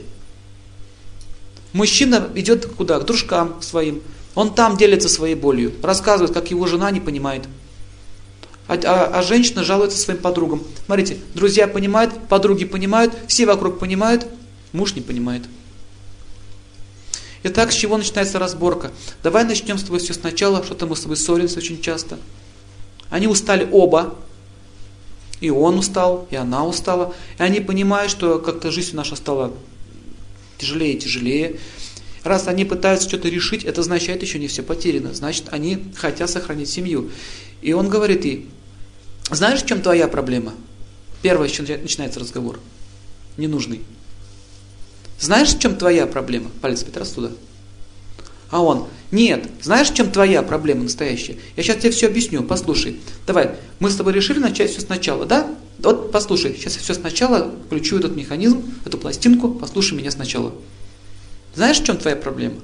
Мужчина 1.74 2.30
идет 2.36 2.66
куда? 2.66 3.00
К 3.00 3.06
дружкам 3.06 3.62
своим. 3.62 4.02
Он 4.34 4.54
там 4.54 4.78
делится 4.78 5.10
своей 5.10 5.36
болью. 5.36 5.74
Рассказывает, 5.84 6.34
как 6.34 6.50
его 6.50 6.66
жена 6.66 6.90
не 6.92 7.02
понимает. 7.02 7.44
А, 8.68 8.76
а, 8.76 9.20
а 9.20 9.22
женщина 9.22 9.64
жалуется 9.64 9.98
своим 9.98 10.20
подругам. 10.22 10.64
Смотрите, 10.86 11.18
друзья 11.34 11.68
понимают, 11.68 12.14
подруги 12.30 12.66
понимают, 12.66 13.14
все 13.28 13.46
вокруг 13.46 13.78
понимают, 13.78 14.26
муж 14.72 14.96
не 14.96 15.02
понимает. 15.02 15.44
Итак, 17.44 17.72
с 17.72 17.76
чего 17.76 17.98
начинается 17.98 18.40
разборка? 18.40 18.92
Давай 19.22 19.44
начнем 19.44 19.78
с 19.78 19.84
тобой 19.84 20.00
все 20.00 20.16
сначала, 20.16 20.64
что-то 20.64 20.88
мы 20.88 20.96
с 20.96 21.02
тобой 21.02 21.18
ссоримся 21.18 21.60
очень 21.60 21.80
часто. 21.80 22.18
Они 23.10 23.28
устали 23.28 23.68
оба, 23.72 24.16
и 25.40 25.50
он 25.50 25.78
устал, 25.78 26.28
и 26.32 26.36
она 26.36 26.66
устала. 26.66 27.14
И 27.38 27.44
они 27.44 27.60
понимают, 27.60 28.12
что 28.12 28.40
как-то 28.40 28.72
жизнь 28.72 28.96
наша 28.96 29.16
стала 29.16 29.54
тяжелее 30.58 30.94
и 30.94 31.00
тяжелее. 31.00 31.60
Раз 32.24 32.48
они 32.48 32.66
пытаются 32.66 33.08
что-то 33.08 33.30
решить, 33.30 33.64
это 33.64 33.82
означает, 33.82 34.24
еще 34.24 34.40
не 34.40 34.48
все 34.48 34.64
потеряно. 34.64 35.14
Значит, 35.14 35.46
они 35.52 35.94
хотят 35.96 36.30
сохранить 36.30 36.70
семью. 36.70 37.12
И 37.62 37.74
он 37.74 37.90
говорит 37.90 38.26
ей, 38.26 38.50
знаешь, 39.32 39.62
в 39.62 39.68
чем 39.68 39.82
твоя 39.82 40.08
проблема? 40.08 40.54
Первое, 41.22 41.48
с 41.48 41.52
чем 41.52 41.66
начинается 41.66 42.20
разговор. 42.20 42.60
Ненужный. 43.38 43.82
Знаешь, 45.20 45.50
в 45.50 45.60
чем 45.60 45.76
твоя 45.76 46.08
проблема? 46.08 46.50
Палец 46.62 46.84
опять 46.84 46.98
раз 46.98 47.10
туда. 47.12 47.32
А 48.56 48.62
он, 48.62 48.88
нет, 49.12 49.50
знаешь, 49.62 49.90
в 49.90 49.96
чем 49.96 50.10
твоя 50.10 50.42
проблема 50.42 50.84
настоящая? 50.84 51.36
Я 51.58 51.64
сейчас 51.64 51.76
тебе 51.76 51.92
все 51.92 52.08
объясню, 52.08 52.42
послушай. 52.42 53.02
Давай, 53.28 53.58
мы 53.80 53.90
с 53.90 53.98
тобой 53.98 54.14
решили 54.14 54.40
начать 54.40 54.72
все 54.72 54.80
сначала, 54.80 55.26
да? 55.26 55.54
Вот 55.80 56.14
послушай, 56.14 56.56
сейчас 56.58 56.76
я 56.76 56.80
все 56.80 56.94
сначала 56.94 57.54
включу 57.66 58.00
этот 58.00 58.16
механизм, 58.16 58.64
эту 58.86 58.98
пластинку, 58.98 59.50
послушай 59.50 59.96
меня 59.96 60.10
сначала. 60.10 60.54
Знаешь, 61.54 61.82
в 61.82 61.84
чем 61.84 61.98
твоя 61.98 62.16
проблема? 62.16 62.62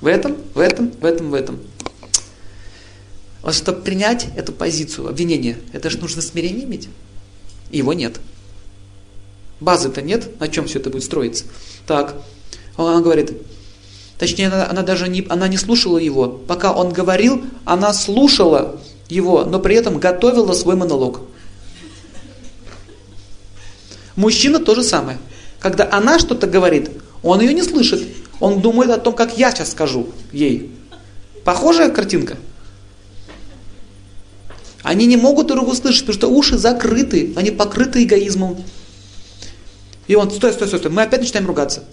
В 0.00 0.08
этом, 0.08 0.36
в 0.54 0.58
этом, 0.58 0.90
в 0.90 1.04
этом, 1.04 1.30
в 1.30 1.34
этом. 1.34 1.60
Вот 3.42 3.54
чтобы 3.54 3.82
принять 3.82 4.26
эту 4.34 4.52
позицию 4.52 5.08
обвинения, 5.08 5.56
это 5.72 5.88
же 5.88 5.98
нужно 5.98 6.20
смирение 6.20 6.64
иметь. 6.64 6.88
Его 7.70 7.92
нет. 7.92 8.18
Базы-то 9.60 10.02
нет, 10.02 10.40
на 10.40 10.48
чем 10.48 10.66
все 10.66 10.80
это 10.80 10.90
будет 10.90 11.04
строиться. 11.04 11.44
Так, 11.86 12.16
она 12.76 13.00
говорит, 13.00 13.34
точнее, 14.20 14.48
она, 14.48 14.68
она 14.68 14.82
даже 14.82 15.08
не, 15.08 15.26
она 15.30 15.48
не 15.48 15.56
слушала 15.56 15.96
его. 15.96 16.28
Пока 16.28 16.72
он 16.72 16.92
говорил, 16.92 17.42
она 17.64 17.94
слушала 17.94 18.78
его, 19.08 19.44
но 19.44 19.58
при 19.58 19.74
этом 19.74 19.98
готовила 19.98 20.52
свой 20.52 20.76
монолог. 20.76 21.22
Мужчина 24.16 24.58
то 24.58 24.74
же 24.74 24.82
самое. 24.82 25.18
Когда 25.58 25.88
она 25.90 26.18
что-то 26.18 26.46
говорит, 26.46 26.90
он 27.22 27.40
ее 27.40 27.54
не 27.54 27.62
слышит. 27.62 28.06
Он 28.40 28.60
думает 28.60 28.90
о 28.90 28.98
том, 28.98 29.14
как 29.14 29.38
я 29.38 29.50
сейчас 29.52 29.70
скажу 29.70 30.08
ей. 30.32 30.70
Похожая 31.44 31.90
картинка? 31.90 32.36
Они 34.82 35.06
не 35.06 35.16
могут 35.16 35.46
друг 35.46 35.64
друга 35.64 35.76
слышать, 35.76 36.02
потому 36.02 36.18
что 36.18 36.28
уши 36.28 36.58
закрыты, 36.58 37.32
они 37.36 37.50
покрыты 37.50 38.04
эгоизмом. 38.04 38.62
И 40.06 40.14
он, 40.14 40.30
стой, 40.30 40.52
стой, 40.52 40.68
стой, 40.68 40.78
стой, 40.78 40.90
мы 40.90 41.02
опять 41.02 41.20
начинаем 41.20 41.46
ругаться. 41.46 41.84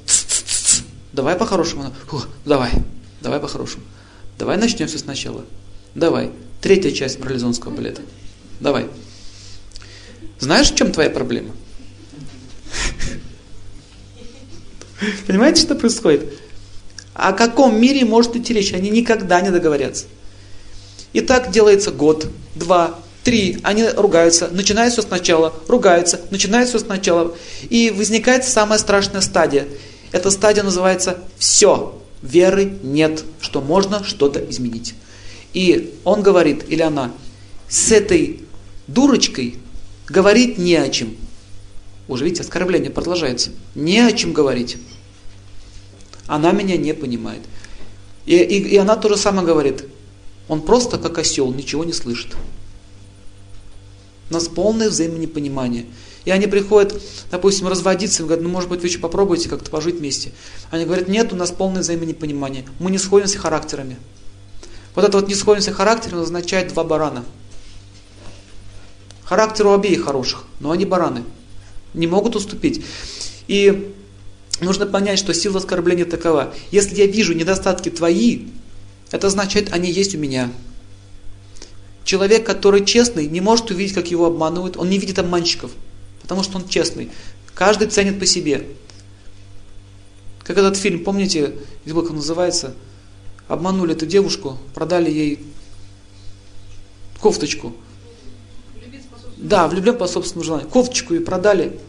Давай 1.17 1.35
по-хорошему. 1.35 1.93
давай. 2.45 2.71
Давай 3.21 3.39
по-хорошему. 3.39 3.83
Давай 4.37 4.55
начнем 4.57 4.87
все 4.87 4.99
сначала. 4.99 5.43
Давай. 5.95 6.31
Третья 6.61 6.91
часть 6.91 7.19
марлезонского 7.19 7.71
балета. 7.71 8.01
Давай. 8.59 8.87
Знаешь, 10.39 10.71
в 10.71 10.75
чем 10.75 10.91
твоя 10.91 11.09
проблема? 11.09 11.53
Понимаете, 15.25 15.61
что 15.63 15.73
происходит? 15.75 16.33
О 17.13 17.33
каком 17.33 17.81
мире 17.81 18.05
может 18.05 18.35
идти 18.35 18.53
речь? 18.53 18.73
Они 18.73 18.91
никогда 18.91 19.41
не 19.41 19.49
договорятся. 19.49 20.05
И 21.13 21.21
так 21.21 21.51
делается 21.51 21.91
год, 21.91 22.27
два, 22.53 22.99
три, 23.23 23.57
они 23.63 23.87
ругаются, 23.89 24.49
начинают 24.49 24.93
все 24.93 25.01
сначала, 25.01 25.53
ругаются, 25.67 26.21
начинают 26.29 26.69
все 26.69 26.77
сначала. 26.77 27.35
И 27.69 27.89
возникает 27.89 28.45
самая 28.45 28.77
страшная 28.77 29.21
стадия. 29.21 29.67
Эта 30.11 30.31
стадия 30.31 30.63
называется 30.63 31.19
«все». 31.37 31.93
Веры 32.21 32.79
нет, 32.81 33.23
что 33.39 33.61
можно 33.61 34.03
что-то 34.03 34.39
изменить. 34.49 34.95
И 35.53 35.93
он 36.03 36.23
говорит, 36.23 36.65
или 36.67 36.81
она, 36.81 37.11
с 37.69 37.91
этой 37.91 38.41
дурочкой 38.87 39.57
говорить 40.07 40.57
не 40.57 40.75
о 40.75 40.89
чем. 40.89 41.15
Уже 42.07 42.25
видите, 42.25 42.41
оскорбление 42.41 42.89
продолжается. 42.89 43.51
Не 43.75 43.99
о 43.99 44.11
чем 44.13 44.33
говорить. 44.33 44.77
Она 46.25 46.51
меня 46.51 46.77
не 46.77 46.93
понимает. 46.93 47.41
И, 48.25 48.35
и, 48.35 48.59
и 48.69 48.77
она 48.77 48.95
то 48.95 49.09
же 49.09 49.17
самое 49.17 49.45
говорит. 49.45 49.85
Он 50.47 50.61
просто 50.61 50.97
как 50.97 51.17
осел, 51.17 51.53
ничего 51.53 51.83
не 51.83 51.93
слышит. 51.93 52.35
У 54.29 54.33
нас 54.33 54.47
полное 54.47 54.89
взаимонепонимание. 54.89 55.85
И 56.27 56.29
они 56.29 56.45
приходят, 56.45 57.01
допустим, 57.31 57.69
разводиться, 57.69 58.21
и 58.21 58.25
говорят, 58.25 58.43
ну, 58.43 58.49
может 58.49 58.69
быть, 58.69 58.81
вы 58.81 58.87
еще 58.87 58.99
попробуйте 58.99 59.47
как-то 59.47 59.71
пожить 59.71 59.95
вместе. 59.95 60.33
Они 60.71 60.83
говорят, 60.83 61.07
нет, 61.07 61.31
у 61.31 61.37
нас 61.37 61.51
полное 61.51 61.83
взаимонепонимание. 61.83 62.65
Мы 62.79 62.91
не 62.91 62.97
сходимся 62.97 63.39
характерами. 63.39 63.95
Вот 64.93 65.05
это 65.05 65.17
вот 65.17 65.29
не 65.29 65.35
сходимся 65.35 65.71
характерами 65.71 66.23
означает 66.23 66.73
два 66.73 66.83
барана. 66.83 67.23
Характер 69.23 69.67
у 69.67 69.71
обеих 69.71 70.03
хороших, 70.03 70.43
но 70.59 70.71
они 70.71 70.83
бараны. 70.83 71.23
Не 71.93 72.07
могут 72.07 72.35
уступить. 72.35 72.83
И 73.47 73.95
нужно 74.59 74.85
понять, 74.85 75.19
что 75.19 75.33
сила 75.33 75.59
оскорбления 75.59 76.03
такова. 76.03 76.53
Если 76.71 76.95
я 76.95 77.05
вижу 77.05 77.35
недостатки 77.35 77.87
твои, 77.87 78.47
это 79.11 79.27
означает, 79.27 79.71
они 79.71 79.89
есть 79.89 80.13
у 80.13 80.17
меня. 80.17 80.51
Человек, 82.03 82.45
который 82.45 82.83
честный, 82.83 83.27
не 83.27 83.39
может 83.39 83.71
увидеть, 83.71 83.93
как 83.93 84.11
его 84.11 84.25
обманывают. 84.25 84.75
Он 84.75 84.89
не 84.89 84.97
видит 84.97 85.19
обманщиков, 85.19 85.71
потому 86.27 86.43
что 86.43 86.57
он 86.57 86.67
честный. 86.67 87.09
Каждый 87.55 87.87
ценит 87.87 88.19
по 88.19 88.25
себе. 88.25 88.67
Как 90.43 90.57
этот 90.57 90.75
фильм, 90.75 91.05
помните, 91.05 91.55
как 91.85 92.09
он 92.09 92.17
называется? 92.17 92.73
Обманули 93.47 93.93
эту 93.93 94.05
девушку, 94.05 94.57
продали 94.75 95.09
ей 95.09 95.39
кофточку. 97.21 97.73
Да, 99.37 99.69
влюблен 99.69 99.97
по 99.97 100.05
собственному 100.05 100.43
желанию. 100.43 100.69
Кофточку 100.69 101.13
и 101.13 101.19
продали 101.19 101.79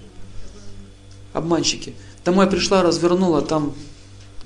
обманщики. 1.32 1.96
Домой 2.24 2.48
пришла, 2.48 2.82
развернула, 2.82 3.42
там 3.42 3.74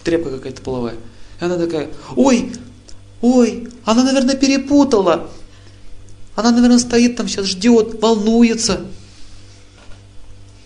трепка 0.02 0.30
какая-то 0.30 0.62
половая. 0.62 0.94
И 1.38 1.44
она 1.44 1.58
такая, 1.58 1.90
ой, 2.16 2.50
ой, 3.20 3.68
она, 3.84 4.04
наверное, 4.04 4.36
перепутала. 4.36 5.28
Она, 6.34 6.50
наверное, 6.50 6.78
стоит 6.78 7.16
там 7.16 7.28
сейчас, 7.28 7.44
ждет, 7.44 8.00
волнуется. 8.00 8.86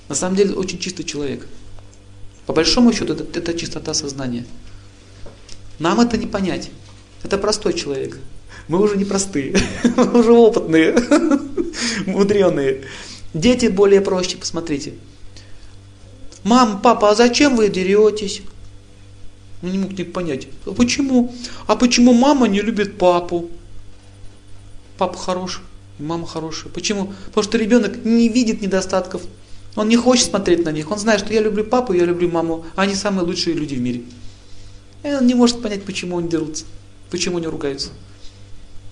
На 0.09 0.15
самом 0.15 0.37
деле, 0.37 0.55
очень 0.55 0.79
чистый 0.79 1.05
человек. 1.05 1.47
По 2.47 2.53
большому 2.53 2.93
счету, 2.93 3.15
это, 3.15 3.39
это 3.39 3.59
чистота 3.59 3.93
сознания. 3.95 4.45
Нам 5.79 6.01
это 6.01 6.17
не 6.17 6.27
понять. 6.27 6.71
Это 7.23 7.39
простой 7.39 7.73
человек. 7.75 8.19
Мы 8.69 8.81
уже 8.81 8.97
не 8.97 9.05
простые, 9.05 9.57
мы 9.97 10.21
уже 10.21 10.33
опытные, 10.33 10.97
мудреные. 12.07 12.85
Дети 13.33 13.67
более 13.67 14.01
проще, 14.01 14.37
посмотрите. 14.37 14.95
Мам, 16.43 16.81
папа, 16.81 17.11
а 17.11 17.15
зачем 17.15 17.57
вы 17.57 17.69
деретесь? 17.69 18.43
Он 19.63 19.71
не 19.71 19.79
мог 19.79 19.93
не 19.93 20.05
понять. 20.05 20.49
А 20.65 20.73
почему? 20.73 21.35
А 21.67 21.77
почему 21.77 22.13
мама 22.13 22.49
не 22.49 22.61
любит 22.61 22.99
папу? 22.99 23.51
Папа 24.99 25.19
хороший, 25.19 25.63
мама 25.99 26.27
хорошая. 26.27 26.73
Почему? 26.73 27.13
Потому 27.27 27.45
что 27.45 27.59
ребенок 27.59 28.05
не 28.05 28.29
видит 28.29 28.63
недостатков. 28.63 29.23
Он 29.77 29.89
не 29.89 29.97
хочет 29.97 30.31
смотреть 30.31 30.64
на 30.64 30.70
них. 30.70 30.91
Он 30.91 30.99
знает, 30.99 31.20
что 31.20 31.33
я 31.33 31.41
люблю 31.41 31.62
папу, 31.62 31.93
я 31.93 32.05
люблю 32.05 32.29
маму. 32.31 32.64
Они 32.74 32.95
самые 32.95 33.24
лучшие 33.24 33.55
люди 33.55 33.74
в 33.74 33.81
мире. 33.81 34.03
И 35.05 35.09
он 35.09 35.27
не 35.27 35.35
может 35.35 35.62
понять, 35.62 35.85
почему 35.85 36.18
они 36.18 36.29
дерутся, 36.29 36.64
почему 37.11 37.37
они 37.37 37.47
ругаются. 37.47 37.91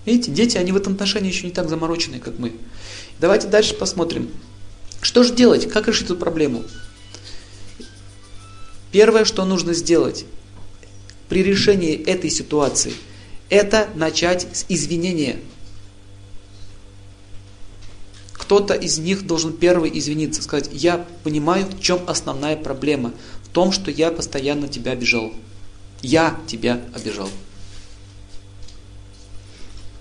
Видите, 0.05 0.31
дети, 0.31 0.57
они 0.57 0.71
в 0.71 0.77
этом 0.77 0.93
отношении 0.93 1.29
еще 1.29 1.47
не 1.47 1.51
так 1.51 1.67
замороченные, 1.67 2.21
как 2.21 2.37
мы. 2.37 2.53
Давайте 3.19 3.47
дальше 3.47 3.73
посмотрим. 3.73 4.29
Что 5.01 5.23
же 5.23 5.33
делать? 5.33 5.67
Как 5.69 5.87
решить 5.87 6.05
эту 6.05 6.15
проблему? 6.15 6.63
Первое, 8.91 9.25
что 9.25 9.43
нужно 9.43 9.73
сделать 9.73 10.25
при 11.27 11.43
решении 11.43 11.95
этой 11.95 12.29
ситуации, 12.29 12.93
это 13.49 13.89
начать 13.95 14.47
с 14.53 14.65
извинения. 14.69 15.37
Кто-то 18.45 18.73
из 18.73 18.97
них 18.99 19.25
должен 19.25 19.53
первый 19.53 19.91
извиниться, 19.97 20.41
сказать, 20.41 20.69
я 20.71 21.05
понимаю, 21.23 21.65
в 21.65 21.81
чем 21.81 21.99
основная 22.07 22.55
проблема. 22.55 23.11
В 23.43 23.49
том, 23.49 23.71
что 23.71 23.91
я 23.91 24.11
постоянно 24.11 24.67
тебя 24.67 24.91
обижал. 24.91 25.31
Я 26.01 26.37
тебя 26.47 26.81
обижал 26.93 27.29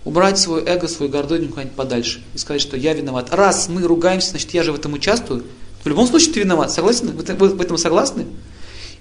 убрать 0.05 0.39
свое 0.39 0.65
эго, 0.65 0.87
свою 0.87 1.11
гордыню 1.11 1.49
куда-нибудь 1.49 1.77
подальше 1.77 2.23
и 2.35 2.39
сказать, 2.39 2.61
что 2.61 2.77
я 2.77 2.93
виноват. 2.93 3.33
Раз 3.33 3.69
мы 3.69 3.83
ругаемся, 3.83 4.31
значит 4.31 4.53
я 4.53 4.63
же 4.63 4.73
в 4.73 4.77
этом 4.77 4.93
участвую. 4.93 5.45
В 5.83 5.89
любом 5.89 6.07
случае 6.07 6.33
ты 6.33 6.41
виноват. 6.41 6.73
Согласен? 6.73 7.11
Вы 7.11 7.49
в 7.49 7.61
этом 7.61 7.77
согласны? 7.77 8.27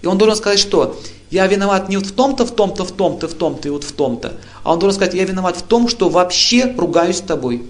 И 0.01 0.07
он 0.07 0.17
должен 0.17 0.35
сказать, 0.35 0.59
что 0.59 0.99
я 1.29 1.47
виноват 1.47 1.87
не 1.87 1.97
вот 1.97 2.05
в 2.05 2.11
том-то, 2.11 2.45
в 2.45 2.55
том-то, 2.55 2.83
в 2.83 2.91
том-то, 2.91 3.27
в 3.27 3.33
том-то 3.33 3.67
и 3.67 3.71
вот 3.71 3.83
в 3.83 3.91
том-то. 3.93 4.33
А 4.63 4.73
он 4.73 4.79
должен 4.79 4.95
сказать, 4.95 5.13
я 5.13 5.23
виноват 5.23 5.57
в 5.57 5.63
том, 5.63 5.87
что 5.87 6.09
вообще 6.09 6.73
ругаюсь 6.77 7.17
с 7.17 7.21
тобой. 7.21 7.63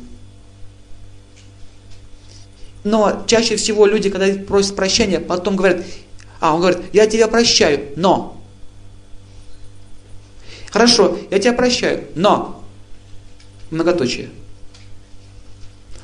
Но 2.83 3.23
чаще 3.27 3.55
всего 3.55 3.85
люди, 3.85 4.09
когда 4.09 4.27
просят 4.43 4.75
прощения, 4.75 5.19
потом 5.19 5.55
говорят, 5.55 5.83
а 6.39 6.53
он 6.53 6.61
говорит, 6.61 6.81
я 6.91 7.07
тебя 7.07 7.27
прощаю, 7.27 7.91
но. 7.95 8.41
Хорошо, 10.69 11.17
я 11.31 11.39
тебя 11.39 11.53
прощаю, 11.53 12.05
но 12.15 12.63
многоточие. 13.71 14.29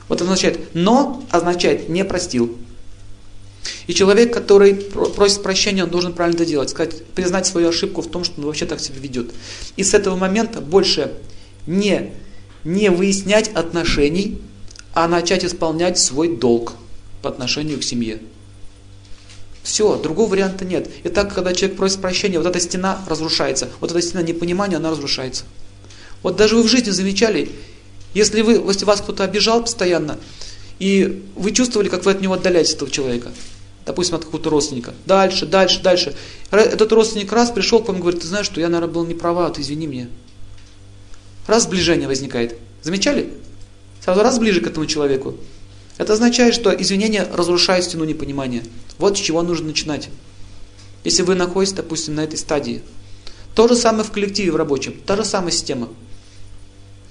Вот 0.08 0.22
означает 0.22 0.74
«но» 0.74 1.24
означает 1.30 1.88
«не 1.90 2.04
простил». 2.04 2.58
И 3.88 3.94
человек, 3.94 4.34
который 4.34 4.76
просит 4.76 5.44
прощения, 5.44 5.84
он 5.84 5.90
должен 5.90 6.14
правильно 6.14 6.36
это 6.36 6.46
делать, 6.46 6.70
сказать, 6.70 7.04
признать 7.08 7.46
свою 7.46 7.70
ошибку 7.70 8.02
в 8.02 8.08
том, 8.08 8.24
что 8.24 8.40
он 8.40 8.46
вообще 8.46 8.66
так 8.66 8.80
себя 8.80 9.00
ведет. 9.00 9.32
И 9.76 9.84
с 9.84 9.94
этого 9.94 10.16
момента 10.16 10.62
больше 10.62 11.14
не, 11.68 12.12
не 12.64 12.90
выяснять 12.90 13.50
отношений, 13.50 14.42
а 14.94 15.08
начать 15.08 15.46
исполнять 15.46 15.98
свой 16.00 16.36
долг 16.36 16.74
по 17.22 17.30
отношению 17.30 17.80
к 17.80 17.84
семье. 17.84 18.20
Все, 19.64 19.98
другого 19.98 20.32
варианта 20.32 20.66
нет. 20.66 20.90
И 21.04 21.10
так, 21.10 21.34
когда 21.34 21.54
человек 21.54 21.78
просит 21.78 22.02
прощения, 22.02 22.40
вот 22.40 22.48
эта 22.48 22.60
стена 22.60 23.04
разрушается. 23.08 23.70
Вот 23.80 23.92
эта 23.92 24.02
стена 24.02 24.22
непонимания, 24.22 24.78
она 24.78 24.90
разрушается. 24.90 25.44
Вот 26.24 26.36
даже 26.36 26.56
вы 26.56 26.64
в 26.64 26.68
жизни 26.68 26.90
замечали, 26.90 27.52
если, 28.14 28.42
вы, 28.42 28.54
если 28.54 28.86
вас 28.86 29.02
кто-то 29.02 29.24
обижал 29.24 29.62
постоянно, 29.62 30.18
и 30.80 31.24
вы 31.36 31.52
чувствовали, 31.52 31.90
как 31.90 32.06
вы 32.06 32.12
от 32.12 32.22
него 32.22 32.34
отдаляетесь, 32.34 32.74
этого 32.74 32.90
человека, 32.90 33.32
допустим, 33.86 34.16
от 34.16 34.26
какого-то 34.26 34.50
родственника, 34.50 34.94
дальше, 35.06 35.46
дальше, 35.46 35.82
дальше. 35.82 36.16
Этот 36.52 36.92
родственник 36.92 37.32
раз 37.32 37.52
пришел 37.52 37.84
к 37.84 37.88
вам 37.88 37.98
и 37.98 38.00
говорит, 38.00 38.22
ты 38.22 38.28
знаешь, 38.28 38.46
что 38.46 38.60
я, 38.60 38.70
наверное, 38.70 38.94
был 38.94 39.06
не 39.06 39.14
права, 39.14 39.50
ты 39.50 39.62
извини 39.62 39.88
меня. 39.88 40.08
Раз 41.48 41.64
сближение 41.64 42.08
возникает. 42.08 42.58
Замечали? 42.82 43.30
Сразу 44.10 44.24
раз 44.24 44.40
ближе 44.40 44.60
к 44.60 44.66
этому 44.66 44.88
человеку. 44.88 45.36
Это 46.00 46.14
означает, 46.14 46.56
что 46.56 46.72
извинение 46.72 47.28
разрушает 47.32 47.84
стену 47.84 48.06
непонимания. 48.06 48.64
Вот 48.98 49.16
с 49.16 49.22
чего 49.22 49.44
нужно 49.44 49.68
начинать. 49.68 50.10
Если 51.04 51.22
вы 51.22 51.36
находитесь, 51.36 51.76
допустим, 51.76 52.16
на 52.16 52.22
этой 52.22 52.40
стадии. 52.40 52.82
То 53.54 53.68
же 53.68 53.76
самое 53.76 54.04
в 54.04 54.10
коллективе 54.10 54.52
в 54.52 54.56
рабочем. 54.56 54.96
Та 55.06 55.16
же 55.16 55.24
самая 55.24 55.52
система. 55.52 55.90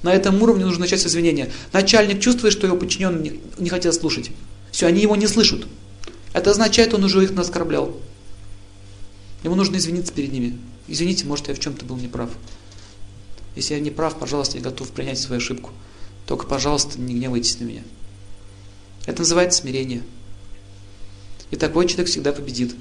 На 0.03 0.13
этом 0.13 0.43
уровне 0.43 0.65
нужно 0.65 0.81
начать 0.81 1.01
с 1.01 1.07
извинения. 1.07 1.53
Начальник 1.73 2.19
чувствует, 2.19 2.53
что 2.53 2.67
его 2.67 2.77
подчиненные 2.77 3.39
не, 3.59 3.69
хотят 3.69 3.95
слушать. 3.95 4.33
Все, 4.73 4.89
они 4.89 5.01
его 5.01 5.15
не 5.15 5.29
слышат. 5.29 5.69
Это 6.33 6.51
означает, 6.51 6.95
он 6.95 7.05
уже 7.05 7.23
их 7.23 7.31
оскорблял. 7.39 7.97
Ему 9.45 9.55
нужно 9.55 9.77
извиниться 9.77 10.13
перед 10.13 10.33
ними. 10.33 10.59
Извините, 10.89 11.27
может, 11.27 11.47
я 11.47 11.55
в 11.55 11.61
чем-то 11.61 11.85
был 11.85 11.97
неправ. 11.97 12.31
Если 13.55 13.75
я 13.75 13.79
не 13.79 13.93
прав, 13.93 14.19
пожалуйста, 14.19 14.59
я 14.59 14.65
готов 14.65 14.91
принять 14.91 15.21
свою 15.21 15.41
ошибку. 15.41 15.71
Только, 16.29 16.45
пожалуйста, 16.47 17.01
не 17.01 17.15
гневайтесь 17.15 17.59
на 17.59 17.65
меня. 17.65 17.83
Это 19.07 19.21
называется 19.21 19.63
смирение. 19.63 20.03
И 21.51 21.57
такой 21.57 21.89
человек 21.89 22.09
всегда 22.09 22.35
победит. 22.35 22.77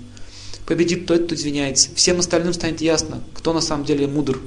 Победит 0.66 1.06
тот, 1.06 1.24
кто 1.24 1.36
извиняется. 1.36 1.90
Всем 1.96 2.20
остальным 2.20 2.52
станет 2.52 2.82
ясно, 2.82 3.24
кто 3.34 3.54
на 3.54 3.62
самом 3.62 3.86
деле 3.86 4.06
мудр. 4.06 4.42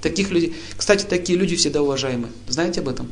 Таких 0.00 0.30
людей, 0.30 0.54
кстати, 0.76 1.04
такие 1.04 1.36
люди 1.36 1.56
всегда 1.56 1.82
уважаемы. 1.82 2.28
Знаете 2.46 2.78
об 2.78 2.88
этом? 2.88 3.10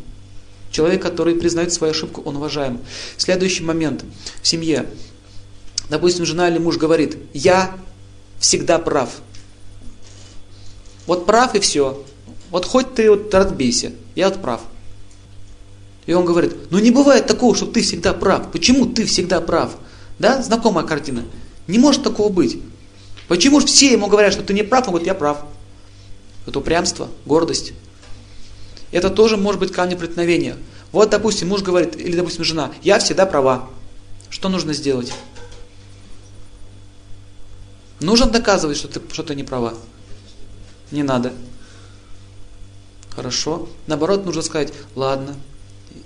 Человек, 0.71 1.03
который 1.03 1.35
признает 1.35 1.73
свою 1.73 1.91
ошибку, 1.91 2.23
он 2.23 2.37
уважаем. 2.37 2.79
Следующий 3.17 3.65
момент 3.65 4.05
в 4.43 4.47
семье. 4.47 4.87
Допустим, 5.91 6.25
жена 6.25 6.49
или 6.49 6.59
муж 6.59 6.77
говорит, 6.77 7.19
я 7.35 7.77
всегда 8.39 8.79
прав. 8.79 9.11
Вот 11.07 11.27
прав 11.27 11.57
и 11.57 11.59
все. 11.59 12.05
Вот 12.53 12.67
хоть 12.67 12.95
ты 12.95 13.11
вот 13.11 13.35
разбейся, 13.35 13.93
я 14.15 14.29
вот 14.29 14.41
прав. 14.41 14.61
И 16.05 16.13
он 16.13 16.27
говорит, 16.27 16.71
ну 16.71 16.79
не 16.79 16.91
бывает 16.91 17.27
такого, 17.27 17.57
что 17.57 17.67
ты 17.67 17.81
всегда 17.81 18.13
прав. 18.13 18.53
Почему 18.53 18.87
ты 18.87 19.07
всегда 19.07 19.41
прав? 19.41 19.73
Да, 20.19 20.43
знакомая 20.43 20.87
картина. 20.87 21.25
Не 21.67 21.79
может 21.79 22.03
такого 22.03 22.29
быть. 22.29 22.61
Почему 23.27 23.61
же 23.61 23.67
все 23.67 23.91
ему 23.91 24.09
говорят, 24.09 24.35
что 24.35 24.43
ты 24.43 24.53
не 24.53 24.63
прав, 24.63 24.87
он 24.87 24.91
говорит, 24.91 25.07
я 25.07 25.15
прав. 25.15 25.39
Это 26.47 26.59
упрямство, 26.59 27.09
гордость. 27.25 27.73
Это 28.91 29.09
тоже 29.09 29.39
может 29.39 29.59
быть 29.59 29.73
камень 29.73 29.97
преткновения. 29.97 30.57
Вот, 30.91 31.09
допустим, 31.09 31.49
муж 31.49 31.63
говорит, 31.63 31.97
или, 31.97 32.15
допустим, 32.15 32.45
жена, 32.45 32.71
я 32.83 32.99
всегда 32.99 33.25
права. 33.25 33.71
Что 34.29 34.51
нужно 34.51 34.75
сделать? 34.75 35.11
Нужно 38.01 38.27
доказывать, 38.27 38.77
что 38.77 38.89
ты, 38.89 39.01
что 39.11 39.23
ты 39.23 39.35
не 39.35 39.45
права. 39.45 39.73
Не 40.91 41.03
надо. 41.03 41.33
Хорошо. 43.15 43.69
Наоборот, 43.87 44.25
нужно 44.25 44.43
сказать, 44.43 44.73
ладно, 44.95 45.37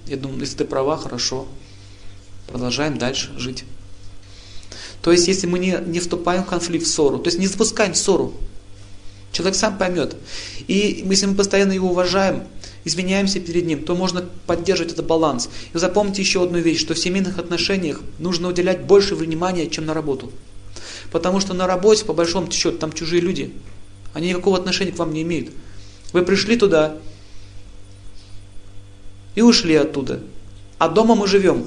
я 0.07 0.17
думаю, 0.17 0.41
если 0.41 0.57
ты 0.59 0.65
права, 0.65 0.97
хорошо. 0.97 1.47
Продолжаем 2.49 2.99
дальше 2.99 3.33
жить. 3.39 3.65
То 5.03 5.13
есть, 5.13 5.29
если 5.29 5.47
мы 5.47 5.59
не, 5.59 5.79
не 5.87 6.01
вступаем 6.01 6.43
в 6.43 6.47
конфликт, 6.47 6.85
в 6.85 6.89
ссору, 6.89 7.19
то 7.19 7.29
есть 7.29 7.39
не 7.39 7.47
запускаем 7.47 7.95
ссору, 7.95 8.35
человек 9.31 9.57
сам 9.57 9.79
поймет. 9.79 10.17
И 10.67 11.05
если 11.09 11.27
мы 11.27 11.37
постоянно 11.37 11.73
его 11.73 11.91
уважаем, 11.91 12.45
изменяемся 12.85 13.39
перед 13.39 13.67
ним, 13.67 13.85
то 13.85 13.95
можно 13.95 14.25
поддерживать 14.47 14.93
этот 14.93 15.07
баланс. 15.07 15.49
И 15.75 15.79
запомните 15.79 16.23
еще 16.23 16.43
одну 16.43 16.59
вещь, 16.59 16.81
что 16.81 16.95
в 16.95 16.99
семейных 16.99 17.39
отношениях 17.39 18.01
нужно 18.19 18.49
уделять 18.49 18.83
больше 18.83 19.15
внимания, 19.15 19.69
чем 19.69 19.87
на 19.87 19.95
работу. 19.95 20.33
Потому 21.13 21.41
что 21.41 21.55
на 21.55 21.67
работе, 21.67 22.05
по 22.05 22.13
большому 22.13 22.51
счету, 22.51 22.79
там 22.79 22.93
чужие 22.93 23.21
люди. 23.21 23.53
Они 24.13 24.29
никакого 24.29 24.57
отношения 24.57 24.93
к 24.93 24.99
вам 24.99 25.13
не 25.13 25.23
имеют. 25.23 25.51
Вы 26.17 26.23
пришли 26.23 26.57
туда 26.57 26.97
и 29.35 29.43
ушли 29.43 29.75
оттуда. 29.75 30.21
А 30.79 30.89
дома 30.89 31.15
мы 31.15 31.27
живем. 31.27 31.67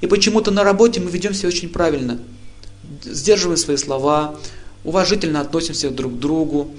И 0.00 0.06
почему-то 0.06 0.52
на 0.52 0.62
работе 0.62 1.00
мы 1.00 1.10
ведем 1.10 1.34
себя 1.34 1.48
очень 1.48 1.68
правильно. 1.68 2.20
Сдерживаем 3.02 3.56
свои 3.56 3.78
слова, 3.78 4.38
уважительно 4.84 5.40
относимся 5.40 5.90
друг 5.90 6.14
к 6.14 6.18
другу, 6.20 6.70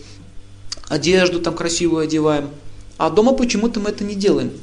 одежду 0.88 1.42
там 1.42 1.54
красивую 1.54 2.06
одеваем. 2.06 2.50
А 2.98 3.10
дома 3.10 3.34
почему-то 3.34 3.82
мы 3.82 3.90
это 3.90 4.06
не 4.06 4.16
делаем. 4.16 4.54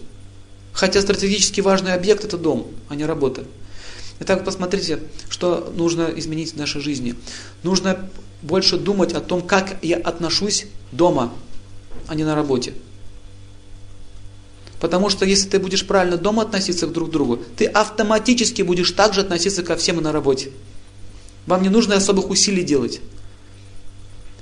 Хотя 0.73 1.03
стратегически 1.03 1.61
важный 1.61 1.93
объект 1.93 2.25
это 2.25 2.39
дом, 2.39 2.67
а 2.89 2.95
не 2.95 3.05
работа. 3.05 3.45
Итак, 4.21 4.43
посмотрите, 4.47 5.01
что 5.29 5.71
нужно 5.77 6.11
изменить 6.17 6.55
в 6.55 6.57
нашей 6.57 6.81
жизни. 6.81 7.15
Нужно 7.63 8.09
больше 8.41 8.79
думать 8.79 9.13
о 9.13 9.21
том, 9.21 9.43
как 9.43 9.77
я 9.83 9.99
отношусь 9.99 10.65
дома, 10.93 11.31
а 12.09 12.15
не 12.15 12.25
на 12.25 12.35
работе. 12.35 12.75
Потому 14.81 15.09
что 15.09 15.25
если 15.25 15.49
ты 15.49 15.59
будешь 15.59 15.87
правильно 15.87 16.17
дома 16.17 16.43
относиться 16.43 16.87
друг 16.87 17.09
к 17.09 17.13
другу, 17.13 17.39
ты 17.57 17.65
автоматически 17.65 18.63
будешь 18.63 18.91
также 18.91 19.23
относиться 19.23 19.63
ко 19.63 19.77
всем 19.77 19.99
и 19.99 20.03
на 20.03 20.13
работе. 20.13 20.51
Вам 21.47 21.63
не 21.63 21.69
нужно 21.69 21.97
особых 21.97 22.29
усилий 22.29 22.63
делать. 22.63 23.01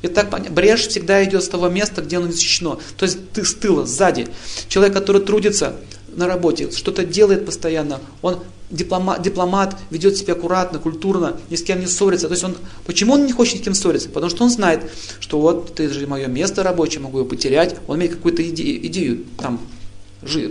Итак, 0.02 0.30
брешь 0.50 0.88
всегда 0.88 1.22
идет 1.24 1.44
с 1.44 1.48
того 1.48 1.68
места, 1.68 2.02
где 2.02 2.16
оно 2.16 2.30
защищено. 2.30 2.80
То 2.96 3.04
есть 3.04 3.30
ты 3.32 3.44
с 3.44 3.54
тыла, 3.54 3.86
сзади. 3.86 4.26
Человек, 4.68 4.94
который 4.94 5.22
трудится 5.22 5.76
на 6.14 6.26
работе, 6.26 6.70
что-то 6.70 7.04
делает 7.04 7.46
постоянно, 7.46 8.00
он 8.22 8.38
дипломат, 8.70 9.22
дипломат, 9.22 9.76
ведет 9.90 10.16
себя 10.16 10.32
аккуратно, 10.32 10.78
культурно, 10.78 11.36
ни 11.50 11.56
с 11.56 11.62
кем 11.62 11.80
не 11.80 11.86
ссорится. 11.86 12.26
То 12.26 12.32
есть 12.32 12.44
он, 12.44 12.56
почему 12.86 13.14
он 13.14 13.26
не 13.26 13.32
хочет 13.32 13.60
с 13.60 13.62
кем 13.62 13.74
ссориться? 13.74 14.08
Потому 14.08 14.30
что 14.30 14.44
он 14.44 14.50
знает, 14.50 14.90
что 15.20 15.38
вот 15.40 15.78
это 15.78 15.92
же 15.92 16.06
мое 16.06 16.26
место 16.26 16.62
рабочее, 16.62 17.00
могу 17.00 17.18
его 17.18 17.28
потерять. 17.28 17.76
Он 17.86 17.98
имеет 17.98 18.14
какую-то 18.16 18.48
идею, 18.48 18.86
идею 18.86 19.24
там, 19.38 19.60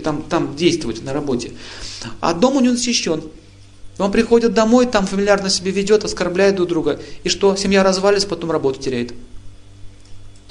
там, 0.02 0.22
там 0.22 0.56
действовать 0.56 1.02
на 1.02 1.12
работе. 1.12 1.52
А 2.20 2.32
дом 2.32 2.56
у 2.56 2.60
него 2.60 2.76
защищен. 2.76 3.22
Он 3.98 4.10
приходит 4.10 4.54
домой, 4.54 4.86
там 4.86 5.06
фамильярно 5.06 5.50
себя 5.50 5.70
ведет, 5.70 6.04
оскорбляет 6.04 6.56
друг 6.56 6.68
друга. 6.68 7.00
И 7.24 7.28
что, 7.28 7.54
семья 7.56 7.82
развалится, 7.82 8.26
потом 8.26 8.50
работу 8.50 8.80
теряет. 8.80 9.12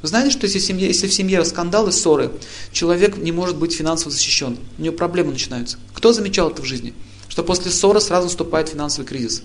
Вы 0.02 0.08
знаете, 0.08 0.32
что 0.32 0.46
если 0.46 0.60
в, 0.60 0.64
семье, 0.64 0.88
если 0.88 1.08
в 1.08 1.14
семье 1.14 1.46
скандалы, 1.46 1.92
ссоры, 1.92 2.32
человек 2.72 3.18
не 3.18 3.32
может 3.32 3.58
быть 3.58 3.74
финансово 3.74 4.12
защищен. 4.12 4.58
У 4.78 4.82
него 4.82 4.96
проблемы 4.96 5.32
начинаются. 5.32 5.78
Кто 5.94 6.12
замечал 6.12 6.50
это 6.50 6.62
в 6.62 6.66
жизни? 6.66 6.94
Что 7.30 7.44
после 7.44 7.72
ссоры 7.72 8.02
сразу 8.02 8.26
наступает 8.26 8.70
финансовый 8.70 9.06
кризис. 9.06 9.44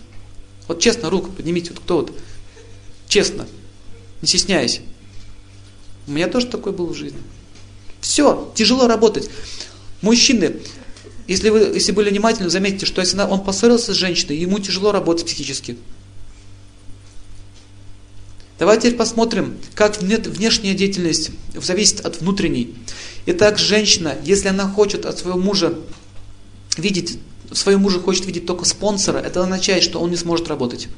Вот 0.67 0.81
честно, 0.81 1.11
руку 1.11 1.31
поднимите, 1.31 1.71
вот 1.71 1.81
кто 1.81 1.97
вот? 1.97 2.13
Честно, 3.07 3.47
не 4.23 4.29
стесняясь. 4.29 4.81
У 6.07 6.13
меня 6.13 6.29
тоже 6.29 6.47
такой 6.47 6.73
был 6.73 6.87
в 6.87 6.95
жизни. 6.95 7.19
Все, 8.01 8.51
тяжело 8.55 8.87
работать. 8.87 9.29
Мужчины, 10.01 10.57
если 11.29 11.51
вы 11.51 11.61
если 11.75 11.93
были 11.93 12.11
внимательны, 12.11 12.49
заметите, 12.49 12.87
что 12.87 13.01
если 13.01 13.19
он 13.19 13.45
поссорился 13.45 13.93
с 13.93 13.97
женщиной, 13.97 14.37
ему 14.39 14.59
тяжело 14.59 14.93
работать 14.93 15.27
психически. 15.27 15.77
Давайте 18.59 18.89
теперь 18.89 18.99
посмотрим, 18.99 19.59
как 19.75 20.01
внешняя 20.01 20.75
деятельность 20.75 21.31
зависит 21.55 22.01
от 22.01 22.21
внутренней. 22.21 22.75
Итак, 23.27 23.59
женщина, 23.59 24.15
если 24.25 24.49
она 24.49 24.67
хочет 24.67 25.05
от 25.05 25.19
своего 25.19 25.39
мужа 25.39 25.75
видеть, 26.79 27.19
своего 27.53 27.81
мужа 27.81 28.01
хочет 28.01 28.25
видеть 28.25 28.47
только 28.47 28.65
спонсора, 28.65 29.19
это 29.19 29.43
означает, 29.43 29.83
что 29.83 30.01
он 30.01 30.11
не 30.11 30.17
сможет 30.17 30.49
работать. 30.49 30.89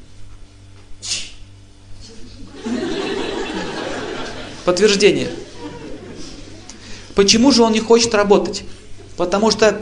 Подтверждение. 4.65 5.31
Почему 7.17 7.51
же 7.51 7.63
он 7.63 7.73
не 7.73 7.81
хочет 7.81 8.15
работать? 8.15 8.63
Потому 9.17 9.51
что 9.51 9.81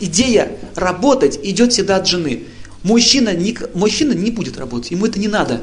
идея 0.00 0.58
работать 0.74 1.38
идет 1.44 1.72
всегда 1.72 1.96
от 1.96 2.08
жены. 2.08 2.44
Мужчина 2.82 3.34
не, 3.34 3.56
мужчина 3.74 4.12
не 4.14 4.32
будет 4.32 4.58
работать, 4.58 4.90
ему 4.90 5.06
это 5.06 5.20
не 5.20 5.28
надо. 5.28 5.62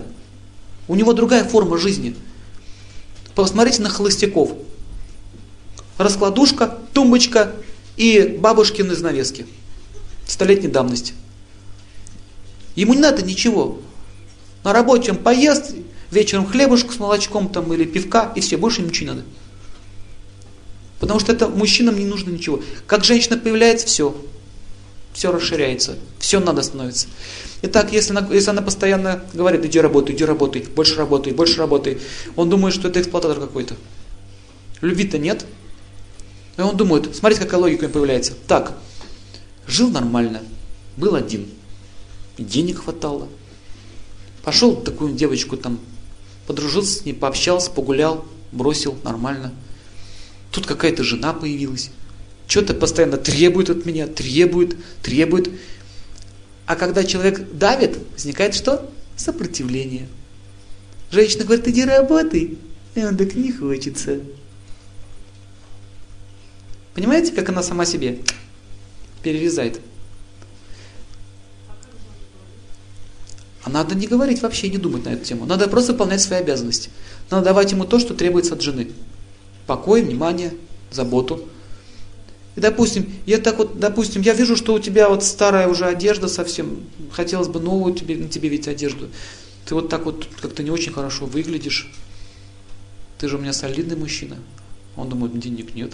У 0.87 0.95
него 0.95 1.13
другая 1.13 1.43
форма 1.43 1.77
жизни. 1.77 2.15
Посмотрите 3.33 3.81
на 3.81 3.89
холостяков. 3.89 4.53
Раскладушка, 5.97 6.77
тумбочка 6.93 7.53
и 7.97 8.37
бабушкины 8.39 8.95
занавески. 8.95 9.45
Столетней 10.27 10.69
давности. 10.69 11.13
Ему 12.75 12.93
не 12.93 12.99
надо 12.99 13.21
ничего. 13.23 13.79
На 14.63 14.73
работе 14.73 15.11
он 15.11 15.17
поест, 15.17 15.73
вечером 16.11 16.47
хлебушку 16.47 16.91
с 16.91 16.99
молочком 16.99 17.49
там, 17.49 17.71
или 17.73 17.85
пивка, 17.85 18.31
и 18.35 18.41
все, 18.41 18.57
больше 18.57 18.81
ничего 18.81 19.11
не 19.11 19.15
надо. 19.15 19.27
Потому 20.99 21.19
что 21.19 21.31
это 21.31 21.47
мужчинам 21.47 21.97
не 21.97 22.05
нужно 22.05 22.31
ничего. 22.31 22.61
Как 22.87 23.03
женщина 23.03 23.37
появляется, 23.37 23.87
все. 23.87 24.15
Все 25.15 25.31
расширяется. 25.31 25.97
Все 26.19 26.41
надо 26.41 26.61
становится. 26.61 27.07
Итак, 27.61 27.93
если 27.93 28.11
она, 28.11 28.27
если 28.33 28.49
она 28.49 28.61
постоянно 28.61 29.23
говорит, 29.33 29.63
иди 29.63 29.79
работай, 29.79 30.13
иди 30.13 30.25
работай, 30.25 30.61
больше 30.63 30.95
работай, 30.95 31.31
больше 31.31 31.57
работай, 31.57 31.99
он 32.35 32.49
думает, 32.49 32.75
что 32.75 32.89
это 32.89 32.99
эксплуататор 32.99 33.39
какой-то. 33.39 33.77
Любви-то 34.81 35.17
нет. 35.17 35.45
И 36.57 36.61
он 36.61 36.75
думает, 36.75 37.15
смотрите, 37.15 37.45
какая 37.45 37.61
логика 37.61 37.87
появляется. 37.87 38.33
Так, 38.45 38.77
жил 39.67 39.89
нормально, 39.89 40.41
был 40.97 41.15
один, 41.15 41.47
денег 42.37 42.83
хватало. 42.83 43.29
Пошел 44.43 44.75
такую 44.75 45.13
девочку 45.13 45.55
там, 45.55 45.79
подружился 46.45 46.99
с 46.99 47.05
ней, 47.05 47.13
пообщался, 47.13 47.71
погулял, 47.71 48.25
бросил, 48.51 48.97
нормально. 49.05 49.53
Тут 50.51 50.65
какая-то 50.65 51.05
жена 51.05 51.31
появилась. 51.31 51.89
Что-то 52.47 52.73
постоянно 52.73 53.17
требует 53.17 53.69
от 53.69 53.85
меня, 53.85 54.07
требует, 54.07 54.75
требует. 55.01 55.49
А 56.65 56.75
когда 56.75 57.03
человек 57.03 57.51
давит, 57.53 57.97
возникает 58.13 58.55
что? 58.55 58.91
Сопротивление. 59.15 60.07
Женщина 61.11 61.43
говорит, 61.45 61.67
иди 61.67 61.83
работай. 61.85 62.57
И 62.95 63.03
он 63.03 63.17
так 63.17 63.35
не 63.35 63.51
хочется. 63.51 64.19
Понимаете, 66.93 67.33
как 67.33 67.49
она 67.49 67.61
сама 67.61 67.85
себе 67.85 68.19
перерезает? 69.21 69.81
А 73.63 73.69
надо 73.69 73.95
не 73.95 74.07
говорить 74.07 74.41
вообще, 74.41 74.69
не 74.69 74.77
думать 74.77 75.05
на 75.05 75.09
эту 75.09 75.25
тему. 75.25 75.45
Надо 75.45 75.67
просто 75.67 75.93
выполнять 75.93 76.21
свои 76.21 76.39
обязанности. 76.39 76.89
Надо 77.31 77.45
давать 77.45 77.71
ему 77.71 77.85
то, 77.85 77.99
что 77.99 78.13
требуется 78.13 78.53
от 78.53 78.61
жены 78.61 78.91
покой, 79.65 80.03
внимание, 80.03 80.53
заботу. 80.91 81.47
И, 82.55 82.61
допустим, 82.61 83.11
я 83.25 83.37
так 83.37 83.57
вот, 83.57 83.79
допустим, 83.79 84.21
я 84.21 84.33
вижу, 84.33 84.55
что 84.55 84.73
у 84.73 84.79
тебя 84.79 85.09
вот 85.09 85.23
старая 85.23 85.67
уже 85.67 85.85
одежда 85.85 86.27
совсем, 86.27 86.83
хотелось 87.11 87.49
бы 87.49 87.59
новую 87.59 87.93
тебе, 87.93 88.15
на 88.15 88.29
тебе 88.29 88.49
ведь 88.49 88.67
одежду. 88.67 89.09
Ты 89.65 89.75
вот 89.75 89.89
так 89.89 90.05
вот 90.05 90.27
как-то 90.41 90.63
не 90.63 90.71
очень 90.71 90.93
хорошо 90.93 91.25
выглядишь. 91.25 91.91
Ты 93.17 93.27
же 93.27 93.37
у 93.37 93.39
меня 93.39 93.51
солидный 93.51 93.97
мужчина. 93.97 94.37
Он 94.95 95.09
думает, 95.09 95.37
денег 95.37 95.75
нет. 95.75 95.93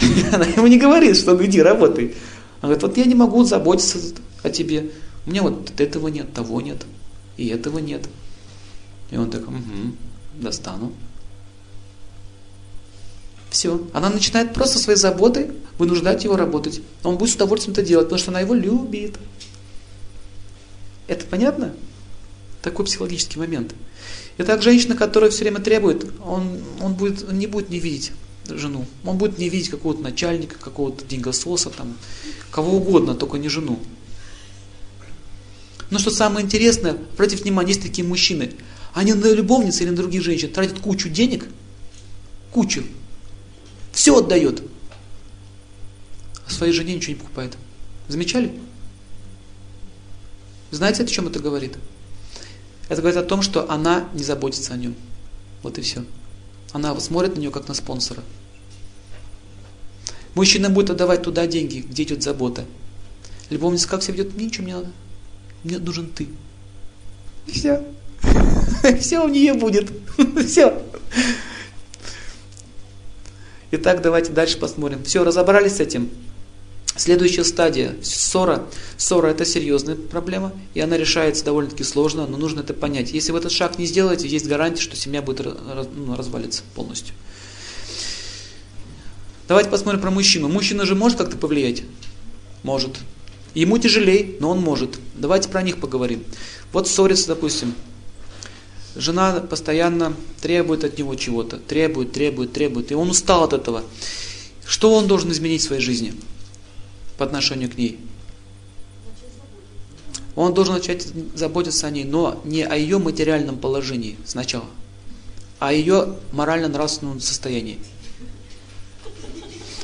Она 0.32 0.44
ему 0.44 0.66
не 0.66 0.78
говорит, 0.78 1.16
что 1.16 1.34
ну 1.34 1.44
иди 1.44 1.62
работай. 1.62 2.14
Она 2.60 2.74
говорит, 2.74 2.82
вот 2.82 2.96
я 2.96 3.04
не 3.04 3.14
могу 3.14 3.44
заботиться 3.44 3.98
о 4.42 4.50
тебе. 4.50 4.90
У 5.26 5.30
меня 5.30 5.42
вот 5.42 5.78
этого 5.80 6.08
нет, 6.08 6.32
того 6.32 6.60
нет, 6.60 6.84
и 7.36 7.48
этого 7.48 7.78
нет. 7.78 8.08
И 9.10 9.16
он 9.16 9.30
так, 9.30 9.46
угу, 9.46 9.94
достану. 10.34 10.92
Все. 13.50 13.80
Она 13.92 14.10
начинает 14.10 14.52
просто 14.52 14.78
своей 14.78 14.98
заботой 14.98 15.50
вынуждать 15.78 16.24
его 16.24 16.36
работать. 16.36 16.80
Он 17.02 17.16
будет 17.16 17.30
с 17.30 17.34
удовольствием 17.34 17.72
это 17.72 17.82
делать, 17.82 18.06
потому 18.06 18.18
что 18.18 18.30
она 18.30 18.40
его 18.40 18.54
любит. 18.54 19.16
Это 21.06 21.24
понятно? 21.24 21.74
Такой 22.62 22.84
психологический 22.84 23.38
момент. 23.38 23.74
И 24.36 24.42
так 24.42 24.62
женщина, 24.62 24.94
которая 24.94 25.30
все 25.30 25.40
время 25.40 25.60
требует, 25.60 26.06
он, 26.24 26.60
он, 26.80 26.94
будет, 26.94 27.28
он 27.28 27.38
не 27.38 27.46
будет 27.46 27.70
не 27.70 27.78
видеть 27.78 28.12
жену. 28.48 28.86
Он 29.04 29.18
будет 29.18 29.38
не 29.38 29.48
видеть 29.48 29.68
какого-то 29.70 30.00
начальника, 30.02 30.56
какого-то 30.58 31.04
деньгососа, 31.04 31.70
там, 31.70 31.96
кого 32.50 32.76
угодно, 32.76 33.14
только 33.14 33.38
не 33.38 33.48
жену. 33.48 33.78
Но 35.90 35.98
что 35.98 36.10
самое 36.10 36.44
интересное, 36.44 36.96
обратите 37.14 37.42
внимание, 37.42 37.74
есть 37.74 37.82
такие 37.82 38.06
мужчины, 38.06 38.52
они 38.94 39.14
на 39.14 39.32
любовниц 39.32 39.80
или 39.80 39.90
на 39.90 39.96
других 39.96 40.22
женщин 40.22 40.50
тратят 40.50 40.80
кучу 40.80 41.08
денег, 41.08 41.46
кучу, 42.52 42.84
все 43.98 44.16
отдает. 44.16 44.62
А 46.46 46.50
своей 46.50 46.72
жене 46.72 46.94
ничего 46.94 47.14
не 47.14 47.18
покупает. 47.18 47.58
Замечали? 48.06 48.56
Знаете, 50.70 51.02
о 51.02 51.06
чем 51.06 51.26
это 51.26 51.40
говорит? 51.40 51.76
Это 52.88 53.02
говорит 53.02 53.18
о 53.18 53.24
том, 53.24 53.42
что 53.42 53.68
она 53.68 54.08
не 54.14 54.22
заботится 54.22 54.72
о 54.72 54.76
нем. 54.76 54.94
Вот 55.64 55.78
и 55.78 55.80
все. 55.80 56.04
Она 56.70 56.98
смотрит 57.00 57.34
на 57.34 57.40
нее 57.40 57.50
как 57.50 57.66
на 57.66 57.74
спонсора. 57.74 58.22
Мужчина 60.36 60.70
будет 60.70 60.90
отдавать 60.90 61.22
туда 61.22 61.48
деньги, 61.48 61.80
где 61.80 62.04
идет 62.04 62.22
забота. 62.22 62.66
Любовница 63.50 63.88
как 63.88 64.04
себя 64.04 64.18
ведет? 64.18 64.36
Мне 64.36 64.46
ничего 64.46 64.64
не 64.64 64.74
надо. 64.74 64.92
Мне 65.64 65.78
нужен 65.78 66.08
ты. 66.08 66.28
И 67.48 67.50
все. 67.50 67.84
Все 69.00 69.24
у 69.24 69.28
нее 69.28 69.54
будет. 69.54 69.90
Все. 70.46 70.80
Итак, 73.70 74.00
давайте 74.00 74.32
дальше 74.32 74.58
посмотрим. 74.58 75.04
Все, 75.04 75.24
разобрались 75.24 75.76
с 75.76 75.80
этим. 75.80 76.08
Следующая 76.96 77.44
стадия– 77.44 77.94
ссора. 78.02 78.66
Ссора– 78.96 79.26
это 79.28 79.44
серьезная 79.44 79.94
проблема, 79.94 80.52
и 80.74 80.80
она 80.80 80.96
решается 80.96 81.44
довольно-таки 81.44 81.84
сложно, 81.84 82.26
но 82.26 82.36
нужно 82.36 82.60
это 82.60 82.74
понять. 82.74 83.12
Если 83.12 83.30
вы 83.30 83.38
этот 83.38 83.52
шаг 83.52 83.78
не 83.78 83.86
сделаете, 83.86 84.26
есть 84.26 84.48
гарантия, 84.48 84.82
что 84.82 84.96
семья 84.96 85.22
будет 85.22 85.46
ну, 85.94 86.16
развалиться 86.16 86.62
полностью. 86.74 87.14
Давайте 89.46 89.70
посмотрим 89.70 90.00
про 90.00 90.10
мужчину. 90.10 90.48
Мужчина 90.48 90.86
же 90.86 90.94
может 90.94 91.18
как-то 91.18 91.36
повлиять? 91.36 91.84
Может. 92.64 92.98
Ему 93.54 93.78
тяжелее, 93.78 94.34
но 94.40 94.50
он 94.50 94.60
может. 94.60 94.98
Давайте 95.14 95.48
про 95.48 95.62
них 95.62 95.78
поговорим. 95.78 96.24
Вот 96.72 96.88
ссорится, 96.88 97.28
допустим, 97.28 97.74
Жена 98.98 99.34
постоянно 99.34 100.12
требует 100.40 100.82
от 100.82 100.98
него 100.98 101.14
чего-то, 101.14 101.58
требует, 101.58 102.10
требует, 102.10 102.52
требует, 102.52 102.90
и 102.90 102.94
он 102.96 103.10
устал 103.10 103.44
от 103.44 103.52
этого. 103.52 103.84
Что 104.66 104.92
он 104.92 105.06
должен 105.06 105.30
изменить 105.30 105.62
в 105.62 105.66
своей 105.66 105.80
жизни 105.80 106.14
по 107.16 107.24
отношению 107.24 107.70
к 107.70 107.78
ней? 107.78 108.00
Он 110.34 110.52
должен 110.52 110.74
начать 110.74 111.06
заботиться 111.36 111.86
о 111.86 111.90
ней, 111.90 112.02
но 112.02 112.40
не 112.44 112.64
о 112.64 112.74
ее 112.74 112.98
материальном 112.98 113.58
положении 113.58 114.16
сначала, 114.26 114.66
а 115.60 115.68
о 115.68 115.72
ее 115.72 116.16
морально-нравственном 116.32 117.20
состоянии. 117.20 117.78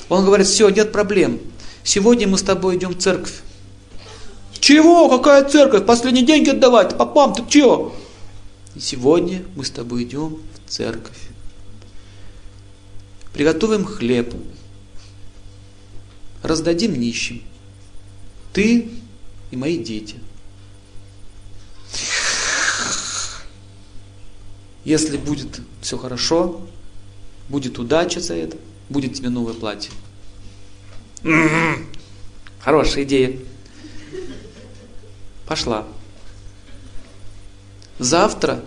Он 0.08 0.24
говорит, 0.24 0.48
все, 0.48 0.68
нет 0.70 0.90
проблем. 0.90 1.38
Сегодня 1.84 2.26
мы 2.26 2.36
с 2.36 2.42
тобой 2.42 2.78
идем 2.78 2.94
в 2.94 2.98
церковь. 2.98 3.42
Чего? 4.58 5.08
Какая 5.08 5.48
церковь? 5.48 5.86
Последние 5.86 6.24
деньги 6.24 6.50
отдавать? 6.50 6.98
Папам, 6.98 7.32
ты 7.32 7.44
чего? 7.48 7.94
И 8.74 8.80
сегодня 8.80 9.44
мы 9.54 9.64
с 9.64 9.70
тобой 9.70 10.04
идем 10.04 10.40
в 10.54 10.70
церковь. 10.70 11.28
Приготовим 13.32 13.84
хлеб. 13.84 14.34
Раздадим 16.42 16.98
нищим. 16.98 17.42
Ты 18.52 18.90
и 19.50 19.56
мои 19.56 19.78
дети. 19.78 20.16
Если 24.84 25.16
будет 25.16 25.60
все 25.80 25.96
хорошо, 25.96 26.66
будет 27.48 27.78
удача 27.78 28.20
за 28.20 28.34
это, 28.34 28.58
будет 28.90 29.14
тебе 29.14 29.30
новое 29.30 29.54
платье. 29.54 29.90
Хорошая 32.60 33.04
идея. 33.04 33.38
Пошла. 35.46 35.86
Завтра 37.98 38.64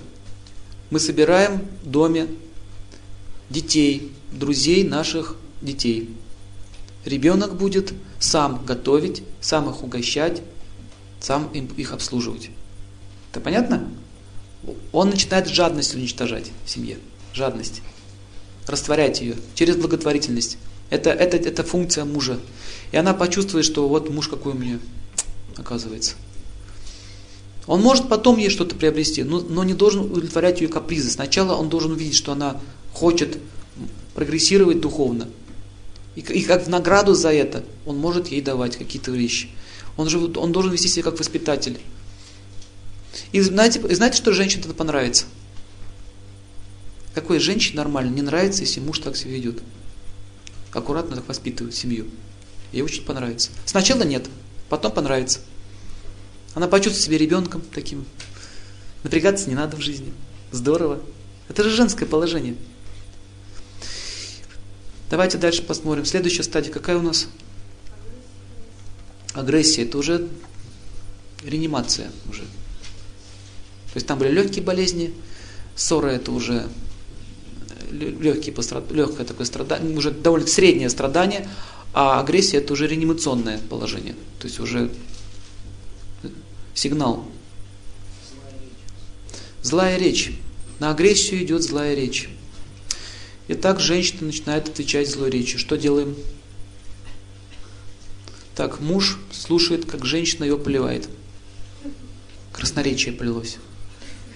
мы 0.90 1.00
собираем 1.00 1.62
в 1.84 1.90
доме 1.90 2.28
детей, 3.50 4.12
друзей 4.32 4.84
наших 4.84 5.36
детей. 5.62 6.10
Ребенок 7.06 7.56
будет 7.56 7.94
сам 8.20 8.64
готовить, 8.66 9.24
сам 9.42 9.70
их 9.70 9.84
угощать, 9.84 10.42
сам 11.20 11.50
им, 11.54 11.68
их 11.78 11.94
обслуживать. 11.94 12.50
Это 13.32 13.40
понятно? 13.40 13.90
Он 14.92 15.10
начинает 15.10 15.48
жадность 15.48 15.96
уничтожать 15.96 16.52
в 16.66 16.70
семье. 16.70 16.98
Жадность. 17.34 17.82
Растворять 18.66 19.22
ее 19.22 19.36
через 19.56 19.76
благотворительность. 19.78 20.58
Это, 20.90 21.10
это, 21.10 21.38
это 21.38 21.64
функция 21.64 22.06
мужа. 22.06 22.40
И 22.92 22.98
она 22.98 23.14
почувствует, 23.14 23.66
что 23.66 23.88
вот 23.88 24.10
муж 24.10 24.28
какой 24.28 24.54
у 24.54 24.58
меня, 24.58 24.80
оказывается. 25.58 26.16
Он 27.68 27.82
может 27.82 28.08
потом 28.08 28.38
ей 28.38 28.50
что-то 28.50 28.76
приобрести, 28.76 29.24
но, 29.24 29.42
но 29.42 29.64
не 29.66 29.74
должен 29.74 30.02
удовлетворять 30.02 30.62
ее 30.62 30.70
капризы. 30.70 31.10
Сначала 31.10 31.54
он 31.54 31.68
должен 31.68 31.92
увидеть, 31.92 32.16
что 32.16 32.32
она 32.32 32.60
хочет 32.94 33.38
прогрессировать 34.16 34.80
духовно. 34.80 35.28
И, 36.16 36.22
и 36.22 36.44
как 36.44 36.66
в 36.66 36.70
награду 36.70 37.14
за 37.14 37.32
это 37.34 37.64
он 37.86 37.98
может 37.98 38.30
ей 38.30 38.42
давать 38.42 38.78
какие-то 38.78 39.12
вещи. 39.12 39.50
Он, 39.98 40.08
же, 40.08 40.18
он 40.18 40.52
должен 40.54 40.72
вести 40.72 40.88
себя 40.88 41.04
как 41.04 41.20
воспитатель. 41.20 41.78
И 43.34 43.42
знаете, 43.42 43.82
и 43.88 43.96
знаете, 43.96 44.18
что 44.18 44.32
женщине 44.32 44.64
это 44.66 44.74
понравится? 44.74 45.26
Какой 47.14 47.40
женщине 47.40 47.78
нормально 47.78 48.14
не 48.14 48.22
нравится, 48.22 48.62
если 48.62 48.80
муж 48.80 49.00
так 49.00 49.18
себя 49.18 49.32
ведет? 49.32 49.62
Аккуратно 50.72 51.18
так 51.18 51.28
воспитывает 51.28 51.76
семью. 51.76 52.06
Ей 52.72 52.82
очень 52.82 53.04
понравится. 53.04 53.50
Сначала 53.66 54.04
нет, 54.04 54.28
потом 54.70 54.92
понравится. 54.92 55.40
Она 56.58 56.68
почувствует 56.68 57.06
себя 57.06 57.20
ребенком 57.20 57.62
таким. 57.72 58.04
Напрягаться 59.04 59.48
не 59.48 59.54
надо 59.54 59.78
в 59.78 59.80
жизни. 59.80 60.12
Здорово. 60.52 61.00
Это 61.50 61.62
же 61.62 61.70
женское 61.70 62.08
положение. 62.08 62.56
Давайте 65.12 65.38
дальше 65.38 65.62
посмотрим. 65.62 66.04
Следующая 66.04 66.42
стадия 66.42 66.74
какая 66.74 66.98
у 66.98 67.04
нас? 67.04 67.28
Агрессия. 69.34 69.84
Это 69.84 70.00
уже 70.00 70.28
реанимация 71.44 72.10
уже. 72.28 72.42
То 72.42 73.94
есть 73.94 74.08
там 74.08 74.18
были 74.18 74.32
легкие 74.32 74.66
болезни, 74.66 75.14
ссора 75.76 76.08
это 76.08 76.32
уже 76.32 76.68
легкие 77.92 78.56
пострад... 78.56 78.92
легкое 78.92 79.28
такое 79.28 79.46
страдание, 79.46 79.96
уже 79.96 80.10
довольно 80.10 80.48
среднее 80.48 80.90
страдание, 80.90 81.48
а 81.94 82.20
агрессия 82.20 82.58
это 82.58 82.74
уже 82.74 82.88
реанимационное 82.88 83.60
положение. 83.70 84.16
То 84.40 84.48
есть 84.48 84.60
уже 84.60 84.90
сигнал. 86.78 87.26
Злая 89.64 89.98
речь. 89.98 90.32
На 90.80 90.92
агрессию 90.92 91.44
идет 91.44 91.64
злая 91.64 91.96
речь. 91.96 92.30
Итак, 93.48 93.80
женщина 93.80 94.28
начинает 94.28 94.70
отвечать 94.70 95.10
злой 95.10 95.32
речью. 95.32 95.58
Что 95.60 95.76
делаем? 95.76 96.16
Так, 98.56 98.80
муж 98.80 99.18
слушает, 99.32 99.86
как 99.86 100.06
женщина 100.06 100.44
его 100.44 100.58
поливает. 100.58 101.10
Красноречие 102.52 103.14
полилось. 103.14 103.58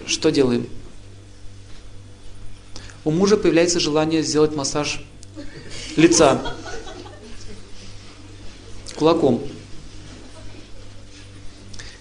Что 0.08 0.32
делаем? 0.32 0.68
У 3.04 3.12
мужа 3.12 3.38
появляется 3.38 3.80
желание 3.80 4.24
сделать 4.24 4.56
массаж 4.56 5.04
лица 5.96 6.56
кулаком. 8.96 9.44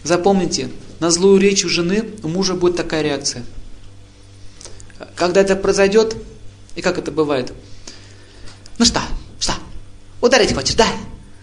Запомните, 0.02 0.70
на 0.98 1.10
злую 1.10 1.38
речь 1.38 1.64
у 1.64 1.68
жены 1.68 2.10
у 2.22 2.28
мужа 2.28 2.54
будет 2.54 2.76
такая 2.76 3.02
реакция. 3.02 3.44
Когда 5.16 5.40
это 5.40 5.56
произойдет, 5.56 6.16
и 6.74 6.82
как 6.82 6.98
это 6.98 7.10
бывает? 7.10 7.52
Ну 8.78 8.84
что, 8.84 9.00
что, 9.38 9.52
Ударить 10.20 10.54
хочешь, 10.54 10.74
да? 10.74 10.86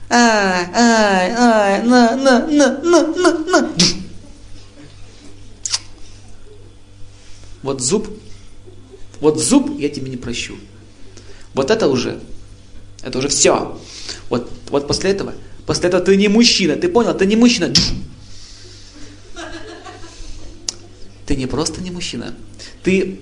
Ай, 0.09 0.65
ай, 0.73 1.31
ай, 1.31 1.83
на, 1.83 2.15
на, 2.15 2.47
на, 2.47 2.81
на, 2.81 3.07
на, 3.07 3.37
на. 3.39 3.69
Вот 7.61 7.81
зуб, 7.81 8.07
вот 9.19 9.37
зуб 9.39 9.77
я 9.77 9.89
тебе 9.89 10.09
не 10.09 10.17
прощу. 10.17 10.55
Вот 11.53 11.69
это 11.69 11.87
уже, 11.87 12.19
это 13.03 13.17
уже 13.17 13.27
все. 13.27 13.77
Вот, 14.29 14.49
вот 14.69 14.87
после 14.87 15.11
этого, 15.11 15.33
после 15.65 15.89
этого 15.89 16.03
ты 16.03 16.15
не 16.15 16.27
мужчина, 16.27 16.75
ты 16.75 16.87
понял? 16.87 17.13
Ты 17.13 17.25
не 17.25 17.35
мужчина. 17.35 17.73
Ты 21.27 21.35
не 21.35 21.45
просто 21.45 21.81
не 21.81 21.91
мужчина. 21.91 22.33
Ты 22.83 23.19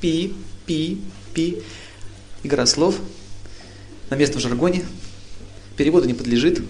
пи, 0.00 0.34
пи, 0.66 1.00
пи. 1.32 1.62
Игра 2.42 2.66
слов 2.66 2.96
на 4.10 4.14
местном 4.14 4.40
жаргоне. 4.40 4.84
Переводу 5.76 6.06
не 6.06 6.12
подлежит. 6.12 6.62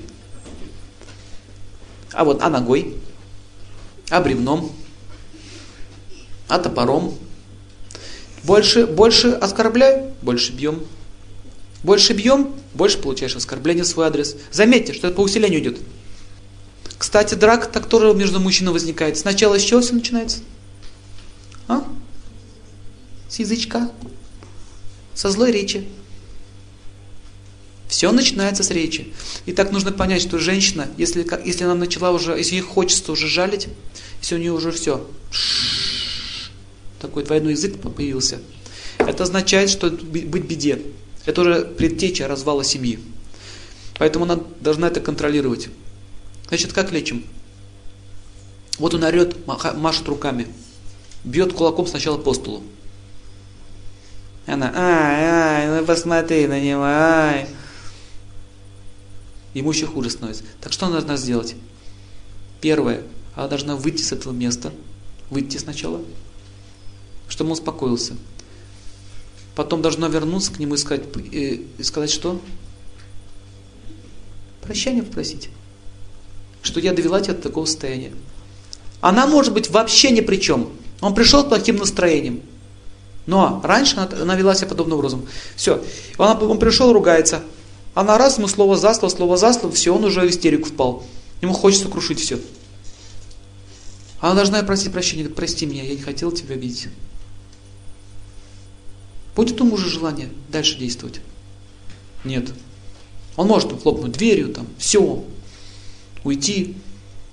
А 2.13 2.25
вот 2.25 2.41
а 2.41 2.49
ногой, 2.49 2.97
а 4.11 4.21
бревном, 4.21 4.73
а 6.47 6.59
топором. 6.61 7.19
Больше, 8.45 8.87
больше 8.87 9.33
оскорбляй, 9.33 10.13
больше 10.23 10.53
бьем. 10.53 10.85
Больше 11.83 12.13
бьем, 12.13 12.55
больше 12.75 12.99
получаешь 12.99 13.35
оскорбление 13.35 13.83
в 13.83 13.89
свой 13.89 14.07
адрес. 14.07 14.37
Заметьте, 14.53 14.93
что 14.93 15.09
это 15.09 15.17
по 15.17 15.21
усилению 15.21 15.61
идет. 15.61 15.81
Кстати, 16.99 17.35
драк, 17.35 17.71
которая 17.73 18.13
между 18.13 18.41
мужчиной 18.41 18.73
возникает, 18.73 19.17
сначала 19.17 19.59
с 19.59 19.63
чего 19.63 19.81
все 19.81 19.95
начинается? 19.95 20.39
А? 21.69 21.85
С 23.29 23.39
язычка. 23.39 23.91
Со 25.15 25.31
злой 25.31 25.53
речи. 25.53 25.87
Все 27.89 28.11
начинается 28.13 28.63
с 28.63 28.71
речи. 28.71 29.15
И 29.47 29.53
так 29.53 29.71
нужно 29.71 29.93
понять, 29.93 30.23
что 30.23 30.39
женщина, 30.39 30.89
если, 30.99 31.27
если 31.45 31.65
она 31.65 31.75
начала 31.75 32.11
уже, 32.11 32.33
если 32.37 32.57
ей 32.57 32.61
хочется 32.61 33.13
уже 33.13 33.29
жалить, 33.29 33.69
если 34.21 34.35
у 34.35 34.39
нее 34.39 34.53
уже 34.53 34.73
все, 34.73 35.07
такой 37.01 37.25
двойной 37.25 37.53
язык 37.53 37.81
появился, 37.81 38.41
это 38.99 39.23
означает, 39.23 39.71
что 39.71 39.89
быть 39.91 40.45
беде. 40.45 40.83
Это 41.25 41.41
уже 41.43 41.65
предтеча 41.65 42.27
развала 42.29 42.65
семьи. 42.65 42.99
Поэтому 43.99 44.25
она 44.25 44.41
должна 44.61 44.89
это 44.89 45.01
контролировать. 45.01 45.69
Значит, 46.49 46.73
как 46.73 46.93
лечим? 46.93 47.25
Вот 48.79 48.95
он 48.95 49.05
орет, 49.05 49.37
машет 49.47 50.09
руками, 50.09 50.47
бьет 51.25 51.53
кулаком 51.53 51.87
сначала 51.87 52.17
по 52.17 52.33
столу. 52.33 52.63
Она, 54.47 54.73
ай, 54.75 55.25
ай, 55.25 55.81
ну 55.81 55.85
посмотри 55.85 56.47
на 56.47 56.59
него, 56.59 56.83
ай. 56.85 57.49
Ему 59.53 59.73
еще 59.73 59.87
хуже 59.87 60.11
становится. 60.11 60.45
Так 60.61 60.73
что 60.73 60.87
она 60.87 60.95
должна 60.95 61.17
сделать? 61.17 61.55
Первое, 62.61 63.03
она 63.35 63.49
должна 63.49 63.77
выйти 63.77 64.03
с 64.03 64.13
этого 64.13 64.33
места, 64.33 64.73
выйти 65.29 65.59
сначала, 65.59 66.01
чтобы 67.29 67.49
он 67.49 67.53
успокоился. 67.55 68.17
Потом 69.55 69.83
должна 69.83 70.09
вернуться 70.09 70.53
к 70.53 70.61
нему 70.61 70.75
и 70.75 70.79
сказать, 70.79 71.05
и 71.17 71.67
сказать 71.83 72.11
что? 72.11 72.41
Прощание 74.63 75.03
попросить 75.03 75.51
что 76.63 76.81
я 76.81 76.93
довела 76.93 77.21
тебя 77.21 77.35
до 77.35 77.43
такого 77.43 77.65
состояния. 77.65 78.13
Она 79.01 79.27
может 79.27 79.53
быть 79.53 79.71
вообще 79.71 80.11
ни 80.11 80.21
при 80.21 80.37
чем. 80.37 80.71
Он 81.01 81.15
пришел 81.15 81.45
плохим 81.45 81.77
настроением. 81.77 82.43
Но 83.27 83.61
раньше 83.63 83.97
она, 83.97 84.09
она 84.23 84.35
вела 84.35 84.55
себя 84.55 84.69
подобным 84.69 84.99
образом. 84.99 85.27
Все. 85.55 85.85
Он, 86.17 86.43
он 86.43 86.59
пришел, 86.59 86.93
ругается. 86.93 87.43
Она 87.95 88.17
раз, 88.17 88.39
ему 88.39 88.49
слово 88.49 88.77
за 88.77 88.95
слово, 88.95 89.13
слово 89.13 89.37
за 89.37 89.53
слово, 89.53 89.75
все, 89.75 89.95
он 89.95 90.05
уже 90.05 90.21
в 90.21 90.31
истерику 90.31 90.69
впал. 90.69 91.05
Ему 91.41 91.53
хочется 91.53 91.89
крушить 91.89 92.21
все. 92.21 92.39
Она 94.21 94.35
должна 94.35 94.63
просить 94.63 94.93
прощения. 94.93 95.23
Говорит, 95.23 95.37
прости 95.37 95.67
меня, 95.67 95.83
я 95.83 95.95
не 95.95 96.01
хотел 96.01 96.33
тебя 96.33 96.55
обидеть. 96.55 96.89
Будет 99.37 99.61
у 99.61 99.65
мужа 99.65 99.89
желание 99.89 100.31
дальше 100.49 100.79
действовать? 100.79 101.21
Нет. 102.25 102.51
Он 103.37 103.47
может 103.47 103.81
хлопнуть 103.83 104.13
дверью, 104.13 104.49
там, 104.53 104.67
все, 104.79 105.25
уйти, 106.25 106.77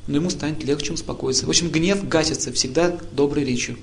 но 0.08 0.18
ему 0.18 0.30
станет 0.30 0.64
легче 0.64 0.94
успокоиться. 0.94 1.46
В 1.46 1.50
общем, 1.50 1.70
гнев 1.70 2.08
гасится 2.08 2.52
всегда 2.52 2.98
доброй 3.12 3.44
речью. 3.44 3.78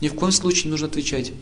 Ни 0.00 0.08
в 0.08 0.14
коем 0.14 0.32
случае 0.32 0.64
не 0.64 0.70
нужно 0.70 0.86
отвечать. 0.86 1.32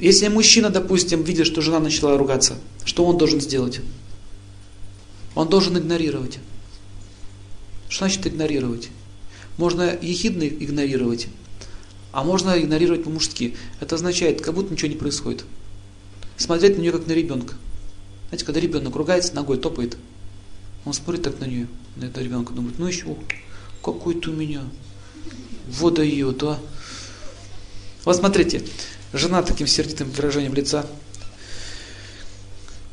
Если 0.00 0.28
мужчина, 0.28 0.70
допустим, 0.70 1.22
видит, 1.22 1.46
что 1.46 1.60
жена 1.60 1.80
начала 1.80 2.16
ругаться, 2.16 2.56
что 2.84 3.04
он 3.04 3.18
должен 3.18 3.40
сделать? 3.40 3.80
Он 5.34 5.48
должен 5.48 5.76
игнорировать. 5.76 6.38
Что 7.88 8.04
значит 8.04 8.26
игнорировать? 8.26 8.90
Можно 9.56 9.98
ехидно 10.00 10.44
игнорировать, 10.44 11.26
а 12.12 12.22
можно 12.22 12.58
игнорировать 12.58 13.04
по-мужски. 13.04 13.56
Это 13.80 13.96
означает, 13.96 14.40
как 14.40 14.54
будто 14.54 14.72
ничего 14.72 14.88
не 14.88 14.96
происходит. 14.96 15.44
Смотреть 16.36 16.76
на 16.76 16.82
нее 16.82 16.92
как 16.92 17.06
на 17.06 17.12
ребенка. 17.12 17.54
Знаете, 18.28 18.44
когда 18.44 18.60
ребенок 18.60 18.94
ругается, 18.94 19.34
ногой 19.34 19.58
топает, 19.58 19.96
он 20.84 20.92
смотрит 20.92 21.22
так 21.22 21.38
на 21.40 21.46
нее, 21.46 21.66
на 21.96 22.06
этого 22.06 22.22
ребенка, 22.22 22.52
думает, 22.52 22.78
ну 22.78 22.86
еще, 22.86 23.16
какой 23.82 24.14
ты 24.14 24.30
у 24.30 24.34
меня, 24.34 24.62
вот 25.66 25.94
дает, 25.94 26.42
а. 26.42 26.58
Вот 28.04 28.16
смотрите, 28.16 28.62
жена 29.12 29.42
таким 29.42 29.66
сердитым 29.66 30.10
выражением 30.10 30.54
лица. 30.54 30.86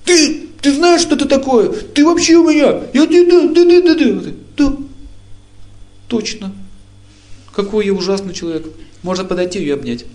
Ты, 0.04 0.48
ты 0.62 0.74
знаешь, 0.74 1.02
что 1.02 1.16
это 1.16 1.26
такое? 1.26 1.70
Ты 1.70 2.06
вообще 2.06 2.36
у 2.36 2.50
меня, 2.50 2.84
я, 2.94 3.06
ты, 3.06 3.26
да, 3.30 3.48
да, 3.54 3.66
да, 3.66 3.82
да, 3.82 3.96
да, 3.96 4.32
да. 4.58 4.78
Точно. 6.08 6.54
Какой 7.54 7.86
я 7.86 7.94
ужасный 7.94 8.34
человек. 8.34 8.68
Можно 9.02 9.26
подойти 9.26 9.64
и 9.64 9.70
обнять. 9.70 10.06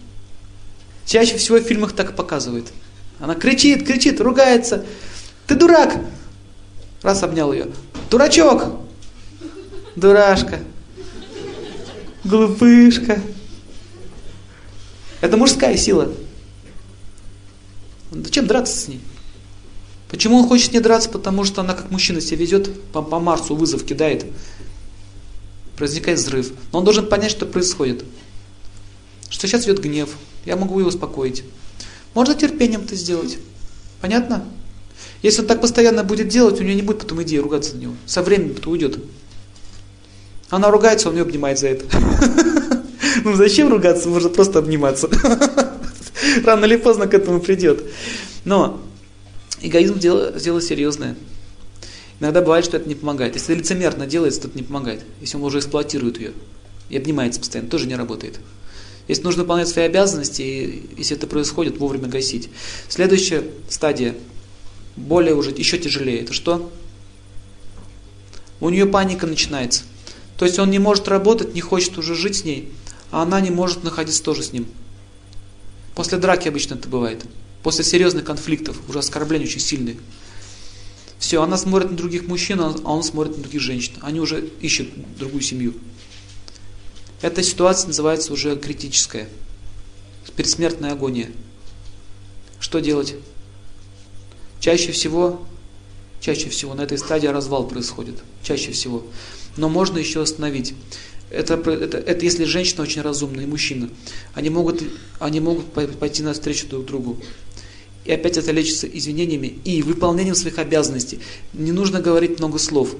Чаще 1.07 1.37
всего 1.37 1.59
в 1.59 1.63
фильмах 1.63 1.93
так 1.93 2.15
показывают. 2.15 2.73
Она 3.21 3.35
кричит, 3.35 3.87
кричит, 3.87 4.21
ругается. 4.21 4.85
Ты 5.47 5.55
дурак! 5.55 6.01
Раз 7.03 7.23
обнял 7.23 7.53
ее. 7.53 7.69
Дурачок! 8.11 8.65
Дурашка! 9.95 10.61
Глупышка! 12.25 13.21
Это 15.21 15.37
мужская 15.37 15.77
сила. 15.77 16.11
Зачем 18.11 18.47
драться 18.47 18.77
с 18.77 18.89
ней? 18.89 19.01
Почему 20.09 20.39
он 20.39 20.49
хочет 20.49 20.73
не 20.73 20.81
драться? 20.81 21.11
Потому 21.11 21.45
что 21.45 21.61
она 21.61 21.75
как 21.75 21.91
мужчина 21.91 22.21
себя 22.21 22.39
ведет, 22.39 22.83
по, 22.93 23.03
по 23.03 23.21
Марсу 23.21 23.55
вызов 23.55 23.85
кидает. 23.85 24.27
Возникает 25.79 26.19
взрыв. 26.19 26.53
Но 26.73 26.81
он 26.81 26.85
должен 26.85 27.07
понять, 27.07 27.31
что 27.31 27.47
происходит. 27.47 28.05
Что 29.29 29.47
сейчас 29.47 29.65
идет 29.65 29.81
гнев. 29.81 30.17
Я 30.45 30.57
могу 30.57 30.79
его 30.79 30.89
успокоить. 30.89 31.45
Можно 32.15 32.35
терпением 32.35 32.83
это 32.83 32.97
сделать. 32.97 33.39
Понятно? 34.01 34.45
Если 35.23 35.43
он 35.43 35.47
так 35.47 35.61
постоянно 35.61 36.03
будет 36.05 36.29
делать, 36.29 36.61
у 36.61 36.65
него 36.65 36.75
не 36.75 36.83
будет 36.83 37.01
потом 37.01 37.23
идеи 37.23 37.39
ругаться 37.39 37.77
на 37.77 37.81
него. 37.81 37.95
Со 38.07 38.23
временем 38.23 38.55
это 38.57 38.71
уйдет. 38.71 38.99
Она 40.49 40.71
ругается, 40.71 41.09
он 41.09 41.17
ее 41.17 41.23
обнимает 41.23 41.59
за 41.59 41.69
это. 41.69 41.85
Ну 43.25 43.35
зачем 43.35 43.69
ругаться, 43.69 44.09
можно 44.09 44.29
просто 44.29 44.61
обниматься. 44.61 45.11
Рано 46.45 46.65
или 46.65 46.77
поздно 46.77 47.07
к 47.07 47.13
этому 47.13 47.41
придет. 47.41 47.83
Но 48.45 48.81
эгоизм 49.61 49.99
дело, 49.99 50.33
дело 50.33 50.63
серьезное. 50.63 51.17
Иногда 52.21 52.41
бывает, 52.41 52.65
что 52.65 52.77
это 52.77 52.89
не 52.89 52.95
помогает. 52.95 53.35
Если 53.35 53.55
лицемерно 53.55 54.07
делается, 54.07 54.43
то 54.43 54.49
это 54.49 54.57
не 54.57 54.63
помогает. 54.63 55.03
Если 55.21 55.37
он 55.37 55.43
уже 55.43 55.59
эксплуатирует 55.59 56.19
ее 56.19 56.33
и 56.89 56.97
обнимается 56.97 57.41
постоянно, 57.41 57.69
тоже 57.69 57.87
не 57.87 57.97
работает. 57.97 58.39
Если 59.11 59.25
нужно 59.25 59.43
выполнять 59.43 59.67
свои 59.67 59.87
обязанности, 59.87 60.43
и 60.43 60.89
если 60.97 61.17
это 61.17 61.27
происходит, 61.27 61.79
вовремя 61.79 62.07
гасить. 62.07 62.49
Следующая 62.89 63.43
стадия 63.69 64.15
более 64.95 65.35
уже, 65.35 65.51
еще 65.51 65.79
тяжелее. 65.79 66.21
Это 66.21 66.33
что? 66.33 66.73
У 68.61 68.71
нее 68.71 68.87
паника 68.87 69.27
начинается. 69.27 69.83
То 70.37 70.45
есть 70.45 70.61
он 70.61 70.71
не 70.71 70.79
может 70.79 71.09
работать, 71.09 71.55
не 71.55 71.61
хочет 71.61 71.99
уже 71.99 72.15
жить 72.15 72.37
с 72.37 72.45
ней, 72.45 72.71
а 73.11 73.23
она 73.23 73.41
не 73.41 73.51
может 73.51 73.83
находиться 73.83 74.23
тоже 74.23 74.45
с 74.45 74.53
ним. 74.53 74.69
После 75.97 76.17
драки 76.17 76.47
обычно 76.47 76.75
это 76.75 76.89
бывает. 76.89 77.25
После 77.65 77.83
серьезных 77.83 78.23
конфликтов, 78.23 78.77
уже 78.89 79.01
оскорбления 79.01 79.49
очень 79.49 79.59
сильные. 79.59 79.97
Все, 81.19 81.43
она 81.43 81.57
смотрит 81.57 81.91
на 81.91 81.97
других 81.97 82.29
мужчин, 82.29 82.61
а 82.61 82.71
он 82.85 83.03
смотрит 83.03 83.37
на 83.37 83.43
других 83.43 83.61
женщин. 83.61 83.95
Они 84.03 84.21
уже 84.21 84.51
ищут 84.61 84.89
другую 85.19 85.43
семью. 85.43 85.75
Эта 87.23 87.43
ситуация 87.43 87.89
называется 87.89 88.33
уже 88.33 88.57
критическая. 88.57 89.29
Предсмертная 90.37 90.93
агония. 90.93 91.31
Что 92.59 92.81
делать? 92.81 93.15
Чаще 94.59 94.93
всего, 94.93 95.45
чаще 96.21 96.49
всего 96.49 96.75
на 96.75 96.83
этой 96.83 96.99
стадии 96.99 97.27
развал 97.27 97.67
происходит. 97.67 98.17
Чаще 98.43 98.73
всего. 98.73 99.07
Но 99.57 99.69
можно 99.69 99.99
еще 99.99 100.23
остановить. 100.23 100.75
Это, 101.31 101.55
это, 101.55 101.99
это 101.99 102.25
если 102.25 102.45
женщина 102.45 102.83
очень 102.83 103.03
разумная 103.03 103.45
и 103.45 103.47
мужчина. 103.47 103.91
Они 104.35 104.51
могут, 104.51 104.83
они 105.19 105.41
могут 105.41 105.67
пойти 105.73 106.23
навстречу 106.23 106.67
друг 106.67 106.87
другу 106.87 107.23
И 108.05 108.13
опять 108.13 108.37
это 108.37 108.51
лечится 108.51 108.89
извинениями 108.89 109.59
и 109.65 109.83
выполнением 109.83 110.35
своих 110.35 110.59
обязанностей. 110.59 111.21
Не 111.53 111.73
нужно 111.73 112.01
говорить 112.01 112.39
много 112.39 112.59
слов. 112.59 112.97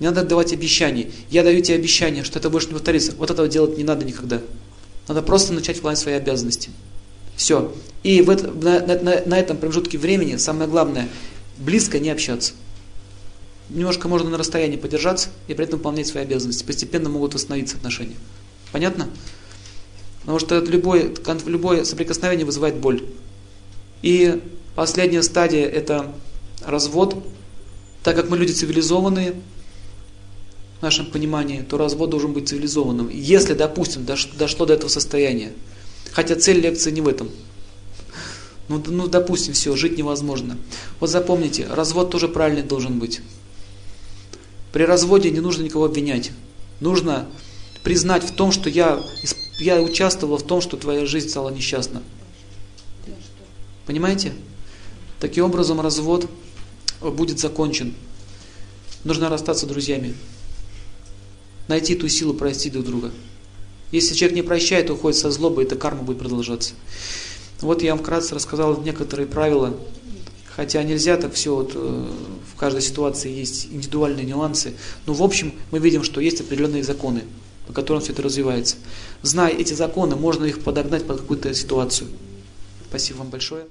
Не 0.00 0.06
надо 0.06 0.24
давать 0.24 0.52
обещаний. 0.52 1.12
Я 1.30 1.42
даю 1.44 1.62
тебе 1.62 1.76
обещание, 1.76 2.24
что 2.24 2.38
это 2.38 2.48
больше 2.48 2.68
не 2.68 2.72
повторится. 2.72 3.12
Вот 3.16 3.30
этого 3.30 3.48
делать 3.48 3.76
не 3.76 3.84
надо 3.84 4.04
никогда. 4.04 4.40
Надо 5.06 5.22
просто 5.22 5.52
начать 5.52 5.76
выполнять 5.76 5.98
свои 5.98 6.14
обязанности. 6.14 6.70
Все. 7.36 7.74
И 8.02 8.22
в 8.22 8.30
это, 8.30 8.50
на, 8.50 8.80
на, 8.80 9.22
на 9.26 9.38
этом 9.38 9.58
промежутке 9.58 9.98
времени 9.98 10.36
самое 10.36 10.68
главное, 10.68 11.08
близко 11.58 11.98
не 11.98 12.10
общаться. 12.10 12.54
Немножко 13.68 14.08
можно 14.08 14.30
на 14.30 14.38
расстоянии 14.38 14.76
подержаться 14.76 15.28
и 15.48 15.54
при 15.54 15.64
этом 15.64 15.78
выполнять 15.78 16.06
свои 16.06 16.22
обязанности. 16.22 16.64
Постепенно 16.64 17.08
могут 17.08 17.34
восстановиться 17.34 17.76
отношения. 17.76 18.16
Понятно? 18.72 19.08
Потому 20.20 20.38
что 20.38 20.58
любое, 20.60 21.14
любое 21.46 21.84
соприкосновение 21.84 22.46
вызывает 22.46 22.76
боль. 22.76 23.04
И 24.02 24.42
последняя 24.74 25.22
стадия 25.22 25.66
это 25.66 26.12
развод. 26.64 27.22
Так 28.02 28.16
как 28.16 28.30
мы 28.30 28.38
люди 28.38 28.52
цивилизованные, 28.52 29.34
в 30.80 30.82
нашем 30.82 31.06
понимании, 31.06 31.60
то 31.60 31.76
развод 31.76 32.10
должен 32.10 32.32
быть 32.32 32.48
цивилизованным. 32.48 33.10
Если, 33.10 33.52
допустим, 33.52 34.06
дошло 34.06 34.66
до 34.66 34.72
этого 34.72 34.88
состояния, 34.88 35.52
хотя 36.12 36.36
цель 36.36 36.60
лекции 36.60 36.90
не 36.90 37.02
в 37.02 37.08
этом. 37.08 37.28
Ну, 38.68 38.82
ну, 38.86 39.06
допустим, 39.06 39.52
все, 39.52 39.76
жить 39.76 39.98
невозможно. 39.98 40.56
Вот 40.98 41.10
запомните, 41.10 41.66
развод 41.66 42.10
тоже 42.10 42.28
правильный 42.28 42.62
должен 42.62 42.98
быть. 42.98 43.20
При 44.72 44.84
разводе 44.84 45.30
не 45.30 45.40
нужно 45.40 45.64
никого 45.64 45.84
обвинять. 45.84 46.30
Нужно 46.78 47.28
признать 47.82 48.22
в 48.22 48.32
том, 48.32 48.50
что 48.50 48.70
я, 48.70 49.02
я 49.58 49.82
участвовал 49.82 50.38
в 50.38 50.44
том, 50.44 50.60
что 50.60 50.76
твоя 50.76 51.04
жизнь 51.04 51.28
стала 51.28 51.50
несчастна. 51.50 52.02
Понимаете? 53.86 54.32
Таким 55.18 55.44
образом 55.44 55.80
развод 55.80 56.30
будет 57.02 57.38
закончен. 57.38 57.94
Нужно 59.04 59.28
расстаться 59.28 59.66
с 59.66 59.68
друзьями. 59.68 60.14
Найти 61.70 61.94
ту 61.94 62.08
силу 62.08 62.34
простить 62.34 62.72
друг 62.72 62.84
друга. 62.84 63.12
Если 63.92 64.16
человек 64.16 64.34
не 64.34 64.42
прощает, 64.42 64.90
уходит 64.90 65.20
со 65.20 65.30
злобой, 65.30 65.62
эта 65.62 65.76
карма 65.76 66.02
будет 66.02 66.18
продолжаться. 66.18 66.74
Вот 67.60 67.80
я 67.84 67.92
вам 67.92 68.00
вкратце 68.00 68.34
рассказал 68.34 68.82
некоторые 68.82 69.28
правила, 69.28 69.76
хотя 70.56 70.82
нельзя 70.82 71.16
так 71.16 71.32
все, 71.32 71.54
вот, 71.54 71.70
э, 71.76 72.08
в 72.52 72.58
каждой 72.58 72.82
ситуации 72.82 73.30
есть 73.30 73.66
индивидуальные 73.66 74.26
нюансы, 74.26 74.72
но 75.06 75.14
в 75.14 75.22
общем 75.22 75.52
мы 75.70 75.78
видим, 75.78 76.02
что 76.02 76.20
есть 76.20 76.40
определенные 76.40 76.82
законы, 76.82 77.22
по 77.68 77.72
которым 77.72 78.02
все 78.02 78.14
это 78.14 78.22
развивается. 78.22 78.74
Зная 79.22 79.52
эти 79.52 79.72
законы, 79.72 80.16
можно 80.16 80.46
их 80.46 80.64
подогнать 80.64 81.06
под 81.06 81.20
какую-то 81.20 81.54
ситуацию. 81.54 82.08
Спасибо 82.88 83.18
вам 83.18 83.30
большое. 83.30 83.70